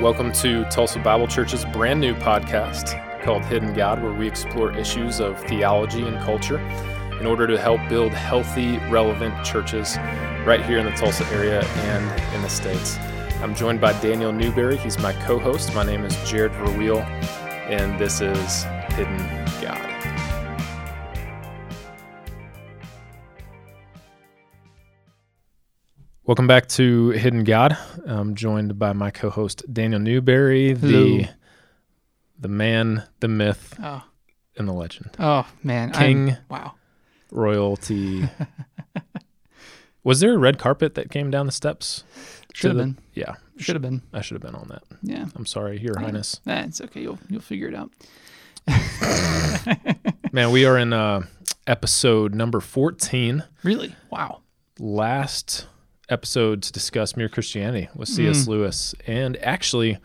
Welcome 0.00 0.32
to 0.32 0.64
Tulsa 0.70 0.98
Bible 0.98 1.26
Church's 1.26 1.66
brand 1.66 2.00
new 2.00 2.14
podcast 2.14 3.22
called 3.22 3.44
Hidden 3.44 3.74
God, 3.74 4.02
where 4.02 4.14
we 4.14 4.26
explore 4.26 4.72
issues 4.72 5.20
of 5.20 5.38
theology 5.44 6.06
and 6.06 6.18
culture 6.20 6.58
in 7.20 7.26
order 7.26 7.46
to 7.46 7.60
help 7.60 7.86
build 7.90 8.14
healthy, 8.14 8.78
relevant 8.88 9.44
churches 9.44 9.98
right 10.46 10.64
here 10.64 10.78
in 10.78 10.86
the 10.86 10.92
Tulsa 10.92 11.26
area 11.26 11.62
and 11.62 12.34
in 12.34 12.40
the 12.40 12.48
States. 12.48 12.96
I'm 13.42 13.54
joined 13.54 13.82
by 13.82 13.92
Daniel 14.00 14.32
Newberry. 14.32 14.78
He's 14.78 14.98
my 14.98 15.12
co 15.12 15.38
host. 15.38 15.74
My 15.74 15.84
name 15.84 16.02
is 16.06 16.16
Jared 16.26 16.52
Verweel, 16.52 17.02
and 17.68 18.00
this 18.00 18.22
is 18.22 18.62
Hidden 18.94 19.18
God. 19.60 19.99
Welcome 26.30 26.46
back 26.46 26.68
to 26.68 27.08
Hidden 27.10 27.42
God. 27.42 27.76
I'm 28.06 28.36
joined 28.36 28.78
by 28.78 28.92
my 28.92 29.10
co-host 29.10 29.64
Daniel 29.74 29.98
Newberry, 29.98 30.72
the 30.74 30.88
Hello. 30.88 31.24
the 32.38 32.46
man, 32.46 33.02
the 33.18 33.26
myth, 33.26 33.74
Oh, 33.82 34.04
and 34.56 34.68
the 34.68 34.72
legend. 34.72 35.10
oh 35.18 35.44
man, 35.64 35.90
King. 35.90 36.28
I'm- 36.30 36.38
wow. 36.48 36.74
Royalty. 37.32 38.28
Was 40.04 40.20
there 40.20 40.32
a 40.34 40.38
red 40.38 40.56
carpet 40.56 40.94
that 40.94 41.10
came 41.10 41.32
down 41.32 41.46
the 41.46 41.52
steps? 41.52 42.04
Should 42.54 42.68
have 42.70 42.78
been. 42.78 42.98
Yeah, 43.12 43.34
Should 43.58 43.74
have 43.74 43.82
been. 43.82 44.02
I 44.12 44.20
should 44.20 44.36
have 44.36 44.42
been 44.52 44.54
on 44.54 44.68
that. 44.68 44.84
Yeah. 45.02 45.26
I'm 45.34 45.46
sorry, 45.46 45.80
Your 45.80 45.94
Yeah. 45.98 46.04
Highness. 46.06 46.40
Nah, 46.46 46.60
it's 46.60 46.80
okay. 46.80 47.00
You'll 47.02 47.18
you'll 47.28 47.40
figure 47.40 47.66
it 47.66 47.74
out. 47.74 47.90
Man, 50.32 50.52
we 50.52 50.64
are 50.64 50.78
in 50.78 50.92
uh, 50.92 51.22
episode 51.66 52.36
number 52.36 52.60
14. 52.60 53.42
Really? 53.64 53.96
Wow. 54.10 54.42
Last 54.78 55.66
episode 56.10 56.62
to 56.64 56.72
discuss 56.72 57.16
mere 57.16 57.28
Christianity 57.28 57.88
with 57.94 58.08
C.S. 58.08 58.44
Mm. 58.44 58.48
Lewis, 58.48 58.94
and 59.06 59.36
actually, 59.42 59.98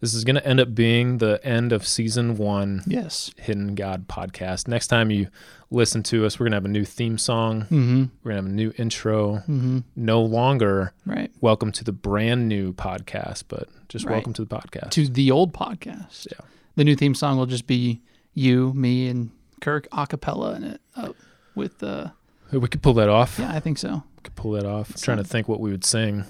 this 0.00 0.12
is 0.12 0.24
going 0.24 0.36
to 0.36 0.46
end 0.46 0.60
up 0.60 0.74
being 0.74 1.18
the 1.18 1.40
end 1.44 1.72
of 1.72 1.86
season 1.86 2.36
one. 2.36 2.82
Yes. 2.86 3.30
Hidden 3.38 3.74
God 3.74 4.06
podcast. 4.08 4.68
Next 4.68 4.88
time 4.88 5.10
you 5.10 5.28
listen 5.70 6.02
to 6.04 6.26
us, 6.26 6.38
we're 6.38 6.44
gonna 6.46 6.56
have 6.56 6.64
a 6.66 6.68
new 6.68 6.84
theme 6.84 7.16
song. 7.18 7.62
Mm-hmm. 7.62 8.04
We're 8.22 8.32
gonna 8.32 8.42
have 8.42 8.46
a 8.50 8.54
new 8.54 8.72
intro. 8.76 9.36
Mm-hmm. 9.48 9.78
No 9.96 10.20
longer 10.22 10.92
Right. 11.06 11.30
welcome 11.40 11.72
to 11.72 11.84
the 11.84 11.92
brand 11.92 12.48
new 12.48 12.72
podcast, 12.74 13.44
but 13.48 13.68
just 13.88 14.04
Right. 14.04 14.12
welcome 14.14 14.32
to 14.34 14.44
the 14.44 14.54
podcast. 14.54 14.90
To 14.90 15.08
the 15.08 15.30
old 15.30 15.52
podcast. 15.54 16.26
Yeah. 16.30 16.44
The 16.76 16.84
new 16.84 16.94
theme 16.96 17.14
song 17.14 17.38
will 17.38 17.46
just 17.46 17.66
be 17.66 18.02
you, 18.34 18.72
me, 18.74 19.08
and 19.08 19.30
Kirk 19.60 19.88
a 19.92 20.06
cappella 20.06 20.54
in 20.56 20.64
it. 20.64 20.80
Uh, 20.94 21.12
with 21.54 21.82
uh, 21.82 22.08
we 22.52 22.68
could 22.68 22.82
pull 22.82 22.94
that 22.94 23.08
off. 23.08 23.38
yeah, 23.38 23.52
I 23.52 23.60
think 23.60 23.78
so. 23.78 24.02
Could 24.24 24.34
pull 24.34 24.52
that 24.52 24.64
off. 24.66 24.90
I'm 24.90 25.00
trying 25.00 25.18
to 25.18 25.24
think 25.24 25.48
what 25.48 25.60
we 25.60 25.70
would 25.70 25.84
sing. 25.84 26.24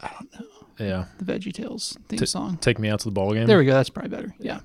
I 0.00 0.10
don't 0.18 0.32
know 0.32 0.46
Yeah, 0.84 1.04
the 1.20 1.32
Veggie 1.32 1.52
Tales 1.52 1.96
theme 2.08 2.18
T- 2.18 2.26
song. 2.26 2.56
take 2.58 2.78
me 2.78 2.88
out 2.88 2.98
to 3.00 3.04
the 3.06 3.10
ball 3.12 3.32
game. 3.32 3.46
There 3.46 3.58
we 3.58 3.64
go. 3.64 3.72
That's 3.72 3.88
probably 3.90 4.10
better. 4.10 4.34
Yeah. 4.38 4.60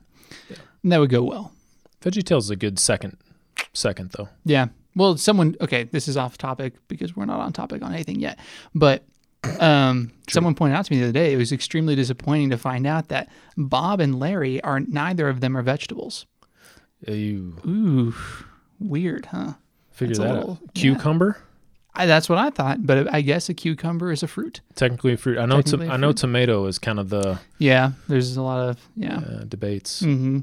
Yeah. 0.49 0.57
And 0.83 0.91
that 0.91 0.99
would 0.99 1.09
go 1.09 1.23
well. 1.23 1.53
Veggie 2.01 2.23
Tales 2.23 2.45
is 2.45 2.49
a 2.49 2.55
good 2.55 2.79
second. 2.79 3.17
Second 3.73 4.11
though. 4.17 4.29
Yeah. 4.43 4.67
Well, 4.95 5.15
someone 5.17 5.55
okay, 5.61 5.83
this 5.83 6.07
is 6.07 6.17
off 6.17 6.37
topic 6.39 6.73
because 6.87 7.15
we're 7.15 7.25
not 7.25 7.39
on 7.39 7.53
topic 7.53 7.83
on 7.83 7.93
anything 7.93 8.19
yet. 8.19 8.39
But 8.73 9.03
um, 9.59 10.11
someone 10.29 10.55
pointed 10.55 10.75
out 10.75 10.85
to 10.85 10.91
me 10.93 10.97
the 10.99 11.05
other 11.05 11.13
day 11.13 11.33
it 11.33 11.37
was 11.37 11.51
extremely 11.51 11.93
disappointing 11.95 12.49
to 12.49 12.57
find 12.57 12.87
out 12.87 13.09
that 13.09 13.29
Bob 13.55 13.99
and 13.99 14.19
Larry 14.19 14.59
are 14.63 14.79
neither 14.79 15.29
of 15.29 15.41
them 15.41 15.55
are 15.55 15.61
vegetables. 15.61 16.25
You 17.07 17.57
Ooh, 17.67 18.15
weird, 18.79 19.27
huh? 19.27 19.53
Figure 19.97 20.15
That's 20.15 20.19
a 20.19 20.21
that 20.23 20.33
little- 20.35 20.51
out. 20.51 20.59
yeah. 20.75 20.81
Cucumber, 20.81 21.37
I, 21.95 22.05
that's 22.05 22.29
what 22.29 22.37
I 22.37 22.51
thought, 22.51 22.85
but 22.85 23.11
I 23.13 23.21
guess 23.21 23.49
a 23.49 23.53
cucumber 23.55 24.11
is 24.11 24.21
a 24.23 24.27
fruit. 24.27 24.61
technically 24.75 25.13
a 25.13 25.17
fruit. 25.17 25.37
I 25.39 25.45
know. 25.45 25.57
To, 25.57 25.63
Technically 25.63 25.87
a 25.87 25.91
I 25.93 25.97
know 25.97 26.11
tomato 26.13 26.65
is 26.67 26.77
kind 26.79 26.99
of 26.99 27.09
the 27.09 27.39
Yeah, 27.57 27.91
there's 28.07 28.37
a 28.37 28.41
lot 28.43 28.69
of 28.69 28.77
yeah. 28.95 29.17
uh, 29.17 29.43
debates. 29.45 30.03
Mm-hmm. 30.03 30.41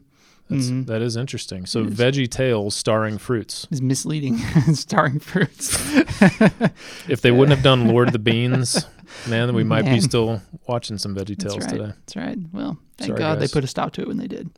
That's, 0.51 0.67
Mhm. 0.67 0.87
That 0.87 1.01
is 1.01 1.17
interesting. 1.17 1.65
So 1.67 1.85
is. 1.85 1.95
Veggie 1.95 2.29
Tales 2.31 2.75
starring 2.77 3.17
fruits. 3.19 3.67
is 3.71 3.81
misleading, 3.81 4.39
starring 4.75 5.19
fruits. 5.21 5.75
If 7.09 7.21
they 7.23 7.31
wouldn't 7.31 7.55
have 7.57 7.63
done 7.65 7.89
Lord 7.89 8.09
of 8.09 8.13
the 8.13 8.19
Beans, 8.19 8.87
man, 9.29 9.55
we 9.55 9.65
might 9.65 9.85
be 9.85 10.01
still 10.01 10.43
watching 10.67 10.99
some 10.99 11.15
Veggie 11.15 11.39
Tales 11.39 11.59
right. 11.59 11.69
today. 11.69 11.87
That's 11.87 12.17
right. 12.17 12.39
Well, 12.53 12.79
thank 12.99 13.09
Sorry, 13.09 13.19
God 13.19 13.39
guys. 13.39 13.51
they 13.51 13.53
put 13.55 13.65
a 13.65 13.67
stop 13.67 13.93
to 13.95 14.03
it 14.03 14.09
when 14.09 14.17
they 14.19 14.27
did. 14.27 14.51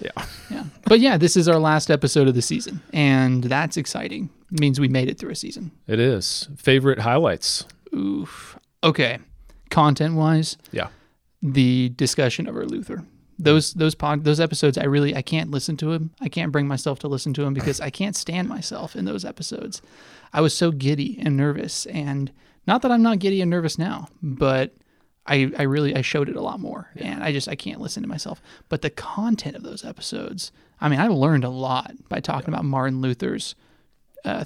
Yeah. 0.00 0.10
Yeah. 0.50 0.64
But 0.84 1.00
yeah, 1.00 1.16
this 1.16 1.36
is 1.36 1.48
our 1.48 1.58
last 1.58 1.90
episode 1.90 2.28
of 2.28 2.34
the 2.34 2.42
season, 2.42 2.80
and 2.92 3.44
that's 3.44 3.76
exciting. 3.76 4.30
It 4.52 4.60
means 4.60 4.78
we 4.80 4.88
made 4.88 5.08
it 5.08 5.18
through 5.18 5.30
a 5.30 5.36
season. 5.36 5.70
It 5.86 5.98
is. 6.00 6.48
Favorite 6.56 7.00
highlights? 7.00 7.64
Oof. 7.94 8.58
Okay. 8.84 9.18
Content 9.70 10.14
wise, 10.14 10.56
Yeah. 10.72 10.88
the 11.42 11.90
discussion 11.90 12.48
over 12.48 12.64
Luther. 12.66 13.04
Those 13.38 13.74
those 13.74 13.94
pod, 13.94 14.24
those 14.24 14.40
episodes 14.40 14.78
I 14.78 14.84
really 14.84 15.14
I 15.14 15.22
can't 15.22 15.50
listen 15.50 15.76
to 15.78 15.92
him. 15.92 16.10
I 16.20 16.28
can't 16.28 16.52
bring 16.52 16.66
myself 16.66 16.98
to 17.00 17.08
listen 17.08 17.34
to 17.34 17.42
him 17.42 17.52
because 17.54 17.80
I 17.80 17.90
can't 17.90 18.16
stand 18.16 18.48
myself 18.48 18.96
in 18.96 19.04
those 19.04 19.24
episodes. 19.24 19.82
I 20.32 20.40
was 20.40 20.54
so 20.54 20.70
giddy 20.70 21.18
and 21.20 21.36
nervous 21.36 21.84
and 21.86 22.32
not 22.66 22.82
that 22.82 22.90
I'm 22.90 23.02
not 23.02 23.18
giddy 23.18 23.40
and 23.42 23.50
nervous 23.50 23.78
now, 23.78 24.08
but 24.22 24.74
I, 25.26 25.52
I 25.58 25.62
really 25.62 25.94
I 25.94 26.00
showed 26.02 26.28
it 26.28 26.36
a 26.36 26.40
lot 26.40 26.60
more 26.60 26.90
and 26.96 27.22
I 27.22 27.30
just 27.32 27.48
I 27.48 27.56
can't 27.56 27.80
listen 27.80 28.02
to 28.02 28.08
myself. 28.08 28.40
But 28.70 28.80
the 28.82 28.90
content 28.90 29.54
of 29.56 29.62
those 29.62 29.84
episodes, 29.84 30.50
I 30.80 30.88
mean, 30.88 31.00
I 31.00 31.08
learned 31.08 31.44
a 31.44 31.50
lot 31.50 31.92
by 32.08 32.20
talking 32.20 32.48
about 32.48 32.64
Martin 32.64 33.00
Luther's 33.02 33.54
uh, 34.24 34.44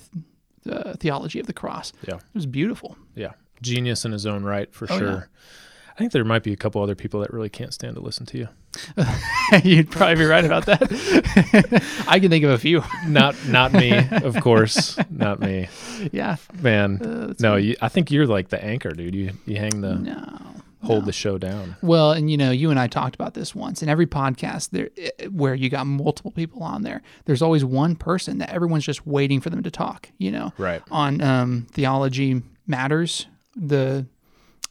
th- 0.64 0.76
uh, 0.76 0.94
theology 0.94 1.38
of 1.38 1.46
the 1.46 1.52
cross. 1.52 1.92
Yeah. 2.08 2.16
It 2.16 2.22
was 2.34 2.46
beautiful. 2.46 2.96
Yeah. 3.14 3.32
Genius 3.62 4.04
in 4.04 4.12
his 4.12 4.26
own 4.26 4.42
right, 4.42 4.72
for 4.74 4.86
Oh, 4.90 4.98
sure. 4.98 5.10
yeah. 5.10 5.22
I 6.00 6.02
think 6.02 6.12
there 6.12 6.24
might 6.24 6.42
be 6.42 6.54
a 6.54 6.56
couple 6.56 6.82
other 6.82 6.94
people 6.94 7.20
that 7.20 7.30
really 7.30 7.50
can't 7.50 7.74
stand 7.74 7.94
to 7.96 8.00
listen 8.00 8.24
to 8.24 8.38
you. 8.38 8.48
You'd 9.62 9.90
probably 9.90 10.14
be 10.14 10.24
right 10.24 10.46
about 10.46 10.64
that. 10.64 10.80
I 12.08 12.18
can 12.18 12.30
think 12.30 12.42
of 12.42 12.52
a 12.52 12.56
few. 12.56 12.82
Not 13.06 13.36
not 13.48 13.74
me, 13.74 13.92
of 14.10 14.40
course. 14.40 14.96
Not 15.10 15.40
me. 15.40 15.68
Yeah. 16.10 16.36
Man. 16.58 17.02
Uh, 17.02 17.34
no, 17.38 17.56
you, 17.56 17.76
I 17.82 17.88
think 17.90 18.10
you're 18.10 18.26
like 18.26 18.48
the 18.48 18.64
anchor, 18.64 18.92
dude. 18.92 19.14
You 19.14 19.32
you 19.44 19.56
hang 19.56 19.82
the 19.82 19.96
No. 19.96 20.38
hold 20.82 21.00
no. 21.00 21.04
the 21.06 21.12
show 21.12 21.36
down. 21.36 21.76
Well, 21.82 22.12
and 22.12 22.30
you 22.30 22.38
know, 22.38 22.50
you 22.50 22.70
and 22.70 22.80
I 22.80 22.86
talked 22.86 23.14
about 23.14 23.34
this 23.34 23.54
once. 23.54 23.82
In 23.82 23.90
every 23.90 24.06
podcast 24.06 24.70
there 24.70 24.88
eh, 24.96 25.26
where 25.26 25.54
you 25.54 25.68
got 25.68 25.86
multiple 25.86 26.30
people 26.30 26.62
on 26.62 26.80
there, 26.80 27.02
there's 27.26 27.42
always 27.42 27.62
one 27.62 27.94
person 27.94 28.38
that 28.38 28.48
everyone's 28.48 28.86
just 28.86 29.06
waiting 29.06 29.42
for 29.42 29.50
them 29.50 29.62
to 29.64 29.70
talk, 29.70 30.08
you 30.16 30.30
know. 30.30 30.54
Right. 30.56 30.80
On 30.90 31.20
um, 31.20 31.66
Theology 31.72 32.40
Matters, 32.66 33.26
the 33.54 34.06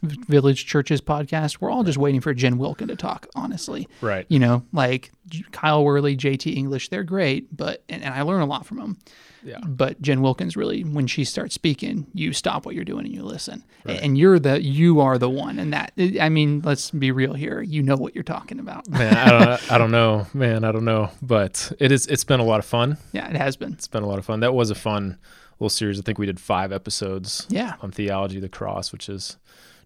Village 0.02 0.66
Churches 0.66 1.02
podcast, 1.02 1.60
we're 1.60 1.70
all 1.70 1.84
just 1.84 1.98
waiting 1.98 2.22
for 2.22 2.34
Jen 2.34 2.58
Wilkin 2.58 2.88
to 2.88 2.96
talk, 2.96 3.28
honestly. 3.36 3.88
Right. 4.02 4.26
You 4.30 4.40
know, 4.40 4.64
like 4.72 5.12
Kyle 5.52 5.84
Worley, 5.84 6.16
JT 6.16 6.56
English, 6.56 6.90
they're 6.90 7.04
great, 7.04 7.56
but 7.56 7.84
and, 7.90 8.04
and 8.04 8.14
I 8.14 8.22
learn 8.22 8.42
a 8.42 8.46
lot 8.46 8.66
from 8.66 8.78
them. 8.78 8.98
Yeah. 9.44 9.60
But 9.66 10.02
Jen 10.02 10.22
Wilkins 10.22 10.58
really, 10.58 10.84
when 10.84 11.08
she 11.08 11.24
starts 11.24 11.54
speaking, 11.54 12.08
you 12.14 12.34
stop 12.34 12.66
what 12.66 12.76
you're 12.76 12.84
doing 12.86 13.06
and 13.06 13.14
you 13.14 13.24
listen. 13.24 13.64
Right. 13.86 14.00
And 14.02 14.18
you're 14.18 14.38
the 14.40 14.62
you 14.62 15.00
are 15.02 15.18
the 15.18 15.30
one, 15.30 15.60
and 15.60 15.72
that 15.74 15.94
I 16.20 16.30
mean, 16.30 16.62
let's 16.64 16.92
be 16.92 17.12
real 17.12 17.34
here. 17.34 17.62
You 17.62 17.82
know 17.84 17.96
what 17.96 18.16
you're 18.16 18.24
talking 18.24 18.60
about. 18.60 18.88
Man, 18.90 19.14
I 19.16 19.30
don't 19.46 19.72
I 19.72 19.78
don't 19.78 19.92
know. 19.92 20.28
Man, 20.34 20.64
I 20.64 20.72
don't 20.72 20.86
know. 20.86 21.10
But 21.22 21.72
it 21.80 21.92
is 21.92 22.06
it's 22.08 22.24
been 22.26 22.40
a 22.40 22.46
lot 22.46 22.60
of 22.60 22.66
fun. 22.66 22.98
Yeah, 23.14 23.30
it 23.30 23.36
has 23.36 23.56
been. 23.58 23.74
It's 23.74 23.88
been 23.88 24.04
a 24.04 24.08
lot 24.08 24.20
of 24.20 24.26
fun. 24.26 24.40
That 24.42 24.54
was 24.54 24.70
a 24.72 24.76
fun 24.76 25.18
little 25.60 25.70
series. 25.70 26.00
I 26.00 26.04
think 26.04 26.18
we 26.18 26.26
did 26.26 26.40
five 26.40 26.72
episodes 26.72 27.46
Yeah. 27.50 27.76
on 27.82 27.92
theology 27.92 28.38
of 28.38 28.42
the 28.44 28.50
cross, 28.50 28.92
which 28.94 29.08
is 29.10 29.38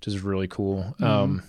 which 0.05 0.13
is 0.13 0.21
really 0.21 0.47
cool. 0.49 0.83
Mm-hmm. 0.99 1.03
Um, 1.05 1.43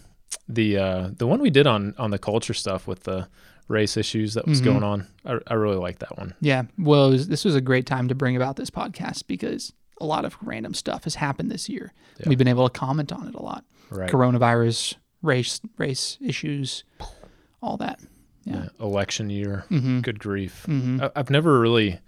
the 0.48 0.78
uh, 0.78 1.10
the 1.16 1.26
one 1.26 1.40
we 1.40 1.50
did 1.50 1.66
on 1.66 1.94
on 1.98 2.10
the 2.10 2.18
culture 2.18 2.54
stuff 2.54 2.86
with 2.86 3.02
the 3.02 3.28
race 3.66 3.96
issues 3.96 4.34
that 4.34 4.46
was 4.46 4.60
Mhm. 4.60 4.64
going 4.64 4.82
on, 4.82 5.06
I, 5.24 5.38
I 5.48 5.54
really 5.54 5.76
like 5.76 5.98
that 6.00 6.16
one. 6.18 6.34
Yeah. 6.40 6.64
Well, 6.78 7.08
it 7.08 7.12
was, 7.12 7.28
this 7.28 7.44
was 7.46 7.54
a 7.56 7.60
great 7.62 7.86
time 7.86 8.08
to 8.08 8.14
bring 8.14 8.36
about 8.36 8.56
this 8.56 8.68
podcast 8.70 9.26
because 9.26 9.72
a 10.00 10.04
lot 10.04 10.24
of 10.26 10.36
random 10.42 10.74
stuff 10.74 11.04
has 11.04 11.14
happened 11.14 11.50
this 11.50 11.68
year. 11.68 11.92
Yeah. 12.20 12.28
We've 12.28 12.36
been 12.38 12.46
able 12.48 12.68
to 12.68 12.78
comment 12.78 13.10
on 13.10 13.26
it 13.26 13.34
a 13.34 13.40
lot. 13.42 13.64
Right. 13.90 14.10
Coronavirus, 14.10 14.96
race, 15.22 15.60
race 15.78 16.18
issues, 16.20 16.84
all 17.62 17.78
that. 17.78 18.00
Yeah. 18.44 18.64
Yeah. 18.64 18.68
Election 18.86 19.30
year. 19.30 19.64
Mm-hmm. 19.70 20.00
Good 20.00 20.18
grief. 20.18 20.66
Mm-hmm. 20.68 21.02
I, 21.02 21.10
I've 21.16 21.30
never 21.30 21.58
really 21.58 22.00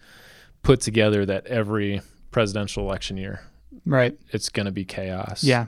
put 0.63 0.81
together 0.83 1.25
that 1.25 1.47
every 1.47 2.03
presidential 2.31 2.85
election 2.85 3.17
year 3.17 3.41
Right. 3.87 4.19
it's 4.31 4.51
going 4.51 4.67
to 4.67 4.73
be 4.73 4.85
chaos. 4.85 5.43
Yeah. 5.43 5.67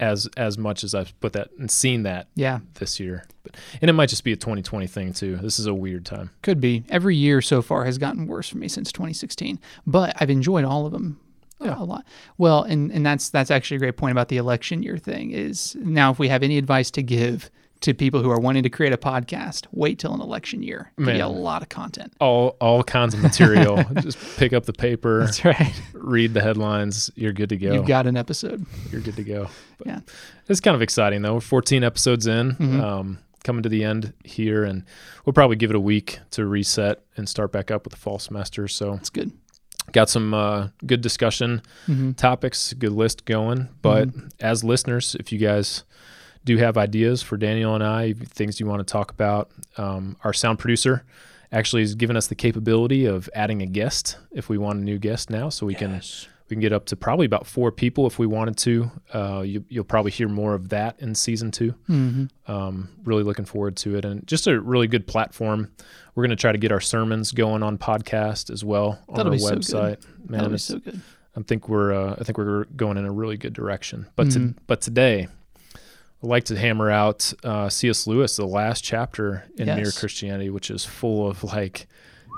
As 0.00 0.28
as 0.36 0.56
much 0.56 0.84
as 0.84 0.94
I've 0.94 1.18
put 1.18 1.32
that 1.32 1.48
and 1.58 1.68
seen 1.70 2.04
that 2.04 2.28
Yeah. 2.36 2.60
this 2.74 3.00
year, 3.00 3.24
but, 3.42 3.56
and 3.82 3.88
it 3.90 3.94
might 3.94 4.08
just 4.08 4.22
be 4.22 4.30
a 4.32 4.36
2020 4.36 4.86
thing 4.86 5.12
too. 5.12 5.36
This 5.38 5.58
is 5.58 5.66
a 5.66 5.74
weird 5.74 6.06
time. 6.06 6.30
Could 6.42 6.60
be. 6.60 6.84
Every 6.88 7.16
year 7.16 7.40
so 7.42 7.62
far 7.62 7.84
has 7.84 7.98
gotten 7.98 8.28
worse 8.28 8.48
for 8.48 8.58
me 8.58 8.68
since 8.68 8.92
2016, 8.92 9.58
but 9.88 10.14
I've 10.20 10.30
enjoyed 10.30 10.64
all 10.64 10.86
of 10.86 10.92
them 10.92 11.18
Yeah. 11.60 11.74
a 11.76 11.82
lot. 11.82 12.04
Well, 12.36 12.62
and 12.62 12.92
and 12.92 13.04
that's 13.04 13.28
that's 13.28 13.50
actually 13.50 13.78
a 13.78 13.80
great 13.80 13.96
point 13.96 14.12
about 14.12 14.28
the 14.28 14.36
election 14.36 14.84
year 14.84 14.98
thing 14.98 15.32
is 15.32 15.76
now 15.80 16.12
if 16.12 16.20
we 16.20 16.28
have 16.28 16.44
any 16.44 16.58
advice 16.58 16.92
to 16.92 17.02
give 17.02 17.50
to 17.80 17.94
people 17.94 18.22
who 18.22 18.30
are 18.30 18.40
wanting 18.40 18.64
to 18.64 18.68
create 18.70 18.92
a 18.92 18.96
podcast, 18.96 19.66
wait 19.72 19.98
till 19.98 20.12
an 20.14 20.20
election 20.20 20.62
year. 20.62 20.90
Give 20.98 21.08
you 21.14 21.24
a 21.24 21.26
lot 21.26 21.62
of 21.62 21.68
content. 21.68 22.12
All 22.20 22.56
all 22.60 22.82
kinds 22.82 23.14
of 23.14 23.20
material. 23.22 23.84
Just 24.00 24.18
pick 24.36 24.52
up 24.52 24.64
the 24.66 24.72
paper, 24.72 25.20
That's 25.24 25.44
right. 25.44 25.80
read 25.92 26.34
the 26.34 26.40
headlines. 26.40 27.10
You're 27.14 27.32
good 27.32 27.50
to 27.50 27.56
go. 27.56 27.72
You've 27.74 27.86
got 27.86 28.06
an 28.06 28.16
episode. 28.16 28.66
You're 28.90 29.00
good 29.00 29.16
to 29.16 29.24
go. 29.24 29.48
But 29.78 29.86
Yeah. 29.86 30.00
It's 30.48 30.60
kind 30.60 30.74
of 30.74 30.82
exciting 30.82 31.22
though. 31.22 31.34
We're 31.34 31.40
14 31.40 31.84
episodes 31.84 32.26
in, 32.26 32.52
Mhm. 32.56 32.80
um, 32.82 33.18
coming 33.44 33.62
to 33.62 33.68
the 33.68 33.84
end 33.84 34.12
here, 34.24 34.64
and 34.64 34.84
we'll 35.24 35.32
probably 35.32 35.56
give 35.56 35.70
it 35.70 35.76
a 35.76 35.80
week 35.80 36.18
to 36.32 36.44
reset 36.46 37.02
and 37.16 37.28
start 37.28 37.52
back 37.52 37.70
up 37.70 37.84
with 37.84 37.92
the 37.92 37.98
fall 37.98 38.18
semester. 38.18 38.66
So 38.68 38.94
it's 38.94 39.10
good. 39.10 39.30
got 39.92 40.10
some 40.10 40.34
uh, 40.34 40.68
good 40.84 41.00
discussion 41.00 41.62
hmm 41.86 42.12
topics, 42.12 42.74
good 42.74 42.92
list 42.92 43.24
going. 43.24 43.68
But 43.82 44.08
as 44.40 44.64
listeners, 44.64 45.16
if 45.20 45.30
you 45.32 45.38
guys 45.38 45.84
do 46.48 46.56
have 46.58 46.76
ideas 46.76 47.22
for 47.22 47.36
Daniel 47.36 47.74
and 47.74 47.84
I, 47.84 48.12
things 48.14 48.58
you 48.58 48.66
want 48.66 48.80
to 48.86 48.90
talk 48.92 49.10
about, 49.10 49.50
um, 49.76 50.16
our 50.24 50.32
sound 50.32 50.58
producer 50.58 51.04
actually 51.52 51.82
has 51.82 51.94
given 51.94 52.16
us 52.16 52.26
the 52.26 52.34
capability 52.34 53.06
of 53.06 53.28
adding 53.34 53.62
a 53.62 53.66
guest 53.66 54.18
if 54.32 54.48
we 54.48 54.58
want 54.58 54.78
a 54.80 54.82
new 54.82 54.98
guest 54.98 55.30
now, 55.30 55.48
so 55.48 55.64
we 55.66 55.74
can 55.74 56.00
we 56.50 56.54
can 56.54 56.60
get 56.60 56.72
up 56.72 56.86
to 56.86 56.96
probably 56.96 57.26
about 57.26 57.46
four 57.46 57.70
people 57.70 58.06
if 58.06 58.18
we 58.18 58.26
wanted 58.26 58.56
to. 58.56 58.90
Uh, 59.12 59.42
you, 59.44 59.62
you'll 59.68 59.84
probably 59.84 60.10
hear 60.10 60.28
more 60.28 60.54
of 60.54 60.70
that 60.70 60.98
in 60.98 61.14
season 61.14 61.50
two. 61.50 61.70
hmm 61.86 62.24
Um, 62.46 62.88
really 63.04 63.22
looking 63.22 63.44
forward 63.44 63.76
to 63.78 63.96
it, 63.96 64.04
and 64.04 64.26
just 64.26 64.46
a 64.46 64.58
really 64.60 64.86
good 64.88 65.06
platform. 65.06 65.70
We're 66.14 66.22
going 66.24 66.36
to 66.36 66.40
try 66.40 66.52
to 66.52 66.58
get 66.58 66.72
our 66.72 66.80
sermons 66.80 67.32
going 67.32 67.62
on 67.62 67.76
podcast 67.78 68.50
as 68.50 68.64
well 68.64 68.98
on 69.08 69.16
That'll 69.16 69.32
our 69.32 69.36
be 69.36 69.38
so 69.38 69.54
website. 69.56 70.04
Man, 70.28 70.38
That'll 70.38 70.50
be 70.50 70.58
so 70.58 70.78
good. 70.78 71.00
I 71.36 71.42
think 71.42 71.68
we're 71.68 71.92
uh, 71.92 72.16
I 72.18 72.24
think 72.24 72.36
we're 72.38 72.64
going 72.76 72.96
in 72.96 73.04
a 73.04 73.12
really 73.12 73.36
good 73.36 73.52
direction. 73.52 74.06
But 74.16 74.28
Mhm. 74.28 74.32
to, 74.32 74.62
but 74.66 74.80
today, 74.80 75.28
I'd 76.22 76.26
like 76.28 76.44
to 76.44 76.56
hammer 76.58 76.90
out 76.90 77.32
uh, 77.44 77.68
C.S. 77.68 78.06
Lewis, 78.06 78.36
the 78.36 78.46
last 78.46 78.82
chapter 78.82 79.44
in 79.56 79.66
Mere 79.66 79.92
Christianity, 79.92 80.50
which 80.50 80.70
is 80.70 80.84
full 80.84 81.28
of 81.28 81.44
like 81.44 81.86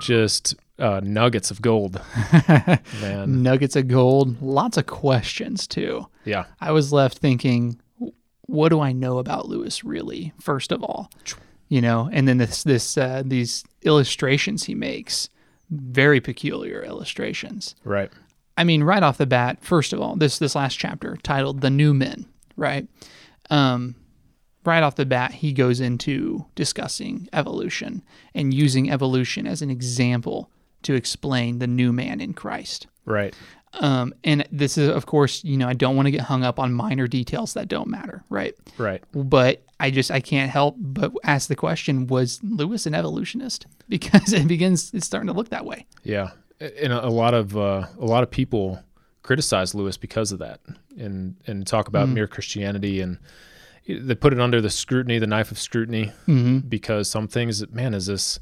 just 0.03 0.55
uh, 0.77 0.99
nuggets 1.03 1.49
of 1.51 1.61
gold. 1.61 1.99
Man, 3.01 3.41
Nuggets 3.43 3.75
of 3.75 3.87
gold. 3.87 4.41
Lots 4.41 4.77
of 4.77 4.85
questions 4.85 5.67
too. 5.67 6.07
yeah, 6.25 6.45
I 6.59 6.71
was 6.71 6.93
left 6.93 7.17
thinking, 7.17 7.79
what 8.43 8.69
do 8.69 8.79
I 8.81 8.91
know 8.91 9.17
about 9.17 9.47
Lewis 9.47 9.83
really? 9.83 10.33
First 10.39 10.71
of 10.71 10.83
all, 10.83 11.09
you 11.67 11.81
know, 11.81 12.09
and 12.11 12.27
then 12.27 12.37
this 12.37 12.63
this 12.63 12.97
uh, 12.97 13.23
these 13.25 13.63
illustrations 13.81 14.65
he 14.65 14.75
makes, 14.75 15.29
very 15.71 16.21
peculiar 16.21 16.83
illustrations. 16.83 17.75
right, 17.83 18.11
I 18.57 18.63
mean, 18.63 18.83
right 18.83 19.01
off 19.01 19.17
the 19.17 19.25
bat, 19.25 19.57
first 19.63 19.91
of 19.91 20.01
all, 20.01 20.15
this 20.15 20.37
this 20.37 20.53
last 20.55 20.75
chapter 20.77 21.17
titled 21.23 21.61
"The 21.61 21.69
New 21.71 21.93
Men," 21.95 22.25
right? 22.55 22.87
Um, 23.51 23.95
right 24.65 24.81
off 24.81 24.95
the 24.95 25.05
bat, 25.05 25.31
he 25.31 25.53
goes 25.53 25.79
into 25.79 26.45
discussing 26.55 27.27
evolution 27.33 28.03
and 28.33 28.53
using 28.53 28.89
evolution 28.89 29.45
as 29.45 29.61
an 29.61 29.69
example 29.69 30.49
to 30.83 30.95
explain 30.95 31.59
the 31.59 31.67
new 31.67 31.93
man 31.93 32.19
in 32.19 32.33
Christ. 32.33 32.87
right, 33.05 33.35
Um, 33.79 34.13
and 34.23 34.47
this 34.51 34.77
is, 34.77 34.89
of 34.89 35.05
course, 35.05 35.43
you 35.43 35.57
know, 35.57 35.67
I 35.67 35.73
don't 35.73 35.95
want 35.95 36.07
to 36.07 36.11
get 36.11 36.21
hung 36.21 36.43
up 36.43 36.59
on 36.59 36.73
minor 36.73 37.07
details 37.07 37.53
that 37.53 37.67
don't 37.67 37.87
matter, 37.87 38.23
right? 38.29 38.53
right. 38.77 39.03
But 39.13 39.63
I 39.79 39.91
just 39.91 40.11
I 40.11 40.19
can't 40.19 40.51
help 40.51 40.75
but 40.77 41.11
ask 41.23 41.47
the 41.47 41.55
question: 41.55 42.07
Was 42.07 42.39
Lewis 42.43 42.85
an 42.85 42.93
evolutionist? 42.95 43.67
Because 43.89 44.31
it 44.31 44.47
begins, 44.47 44.93
it's 44.93 45.05
starting 45.05 45.27
to 45.27 45.33
look 45.33 45.49
that 45.49 45.65
way. 45.65 45.85
Yeah, 46.03 46.29
and 46.61 46.93
a, 46.93 47.09
lot 47.09 47.33
of 47.33 47.57
uh, 47.57 47.85
a 47.99 48.05
lot 48.05 48.23
of 48.23 48.31
people 48.31 48.79
criticize 49.21 49.75
Lewis 49.75 49.97
because 49.97 50.31
of 50.31 50.39
that, 50.39 50.61
and 50.97 51.35
and 51.47 51.65
talk 51.67 51.87
about 51.87 52.07
Mm. 52.09 52.13
mere 52.13 52.27
Christianity, 52.27 53.01
and 53.01 53.17
they 53.87 54.15
put 54.15 54.33
it 54.33 54.39
under 54.39 54.61
the 54.61 54.69
scrutiny, 54.69 55.19
the 55.19 55.27
knife 55.27 55.51
of 55.51 55.59
scrutiny, 55.59 56.11
Mm-hmm. 56.27 56.59
because 56.69 57.09
some 57.09 57.27
things, 57.27 57.67
man, 57.71 57.93
is 57.93 58.05
this 58.05 58.39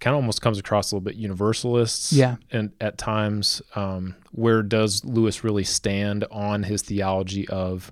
kind 0.00 0.14
of 0.14 0.18
almost 0.22 0.40
comes 0.40 0.58
across 0.58 0.92
a 0.92 0.94
little 0.94 1.04
bit 1.04 1.16
universalists, 1.16 2.12
Yeah. 2.12 2.36
and 2.52 2.70
at 2.80 2.98
times, 2.98 3.60
um, 3.74 4.14
where 4.30 4.62
does 4.62 5.04
Lewis 5.04 5.42
really 5.42 5.64
stand 5.64 6.24
on 6.30 6.62
his 6.62 6.82
theology 6.82 7.48
of, 7.48 7.90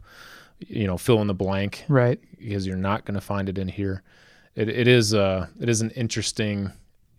you 0.60 0.86
know, 0.86 0.96
fill 0.96 1.20
in 1.20 1.26
the 1.26 1.34
blank, 1.34 1.84
Right. 1.88 2.20
because 2.38 2.64
you're 2.66 2.76
not 2.76 3.04
going 3.04 3.16
to 3.16 3.20
find 3.20 3.48
it 3.48 3.58
in 3.58 3.66
here. 3.68 4.02
It, 4.54 4.68
it 4.68 4.86
is 4.88 5.12
uh 5.14 5.48
it 5.60 5.68
is 5.68 5.80
an 5.82 5.90
interesting 5.90 6.70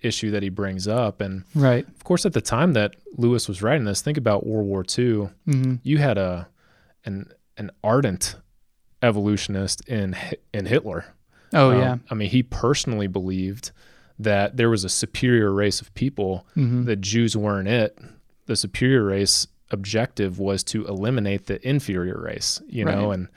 issue 0.02 0.32
that 0.32 0.42
he 0.44 0.50
brings 0.50 0.88
up, 0.88 1.20
and 1.22 1.44
Right. 1.54 1.86
of 1.88 2.04
course, 2.06 2.26
at 2.26 2.32
the 2.34 2.42
time 2.42 2.74
that 2.74 2.96
Lewis 3.18 3.48
was 3.48 3.62
writing 3.62 3.84
this, 3.86 4.02
think 4.02 4.18
about 4.18 4.48
World 4.48 4.68
War 4.68 4.82
II. 4.84 5.30
Mm-hmm. 5.48 5.76
You 5.84 5.98
had 5.98 6.18
a 6.18 6.48
an 7.08 7.32
an 7.58 7.72
ardent 7.84 8.36
evolutionist 9.02 9.88
in 9.88 10.16
in 10.54 10.66
Hitler. 10.66 11.06
Oh 11.54 11.72
Um, 11.72 11.80
yeah. 11.80 11.98
I 12.12 12.14
mean, 12.16 12.30
he 12.30 12.44
personally 12.44 13.08
believed 13.08 13.72
that 14.20 14.58
there 14.58 14.70
was 14.70 14.84
a 14.84 14.90
superior 14.90 15.54
race 15.54 15.80
of 15.82 15.94
people. 15.94 16.46
Mm-hmm. 16.56 16.84
That 16.86 17.02
Jews 17.02 17.36
weren't 17.38 17.68
it. 17.68 17.98
The 18.46 18.56
superior 18.56 19.04
race 19.04 19.48
objective 19.72 20.40
was 20.40 20.64
to 20.66 20.86
eliminate 20.88 21.46
the 21.46 21.66
inferior 21.68 22.20
race. 22.20 22.62
You 22.68 22.86
know, 22.86 23.12
and 23.12 23.28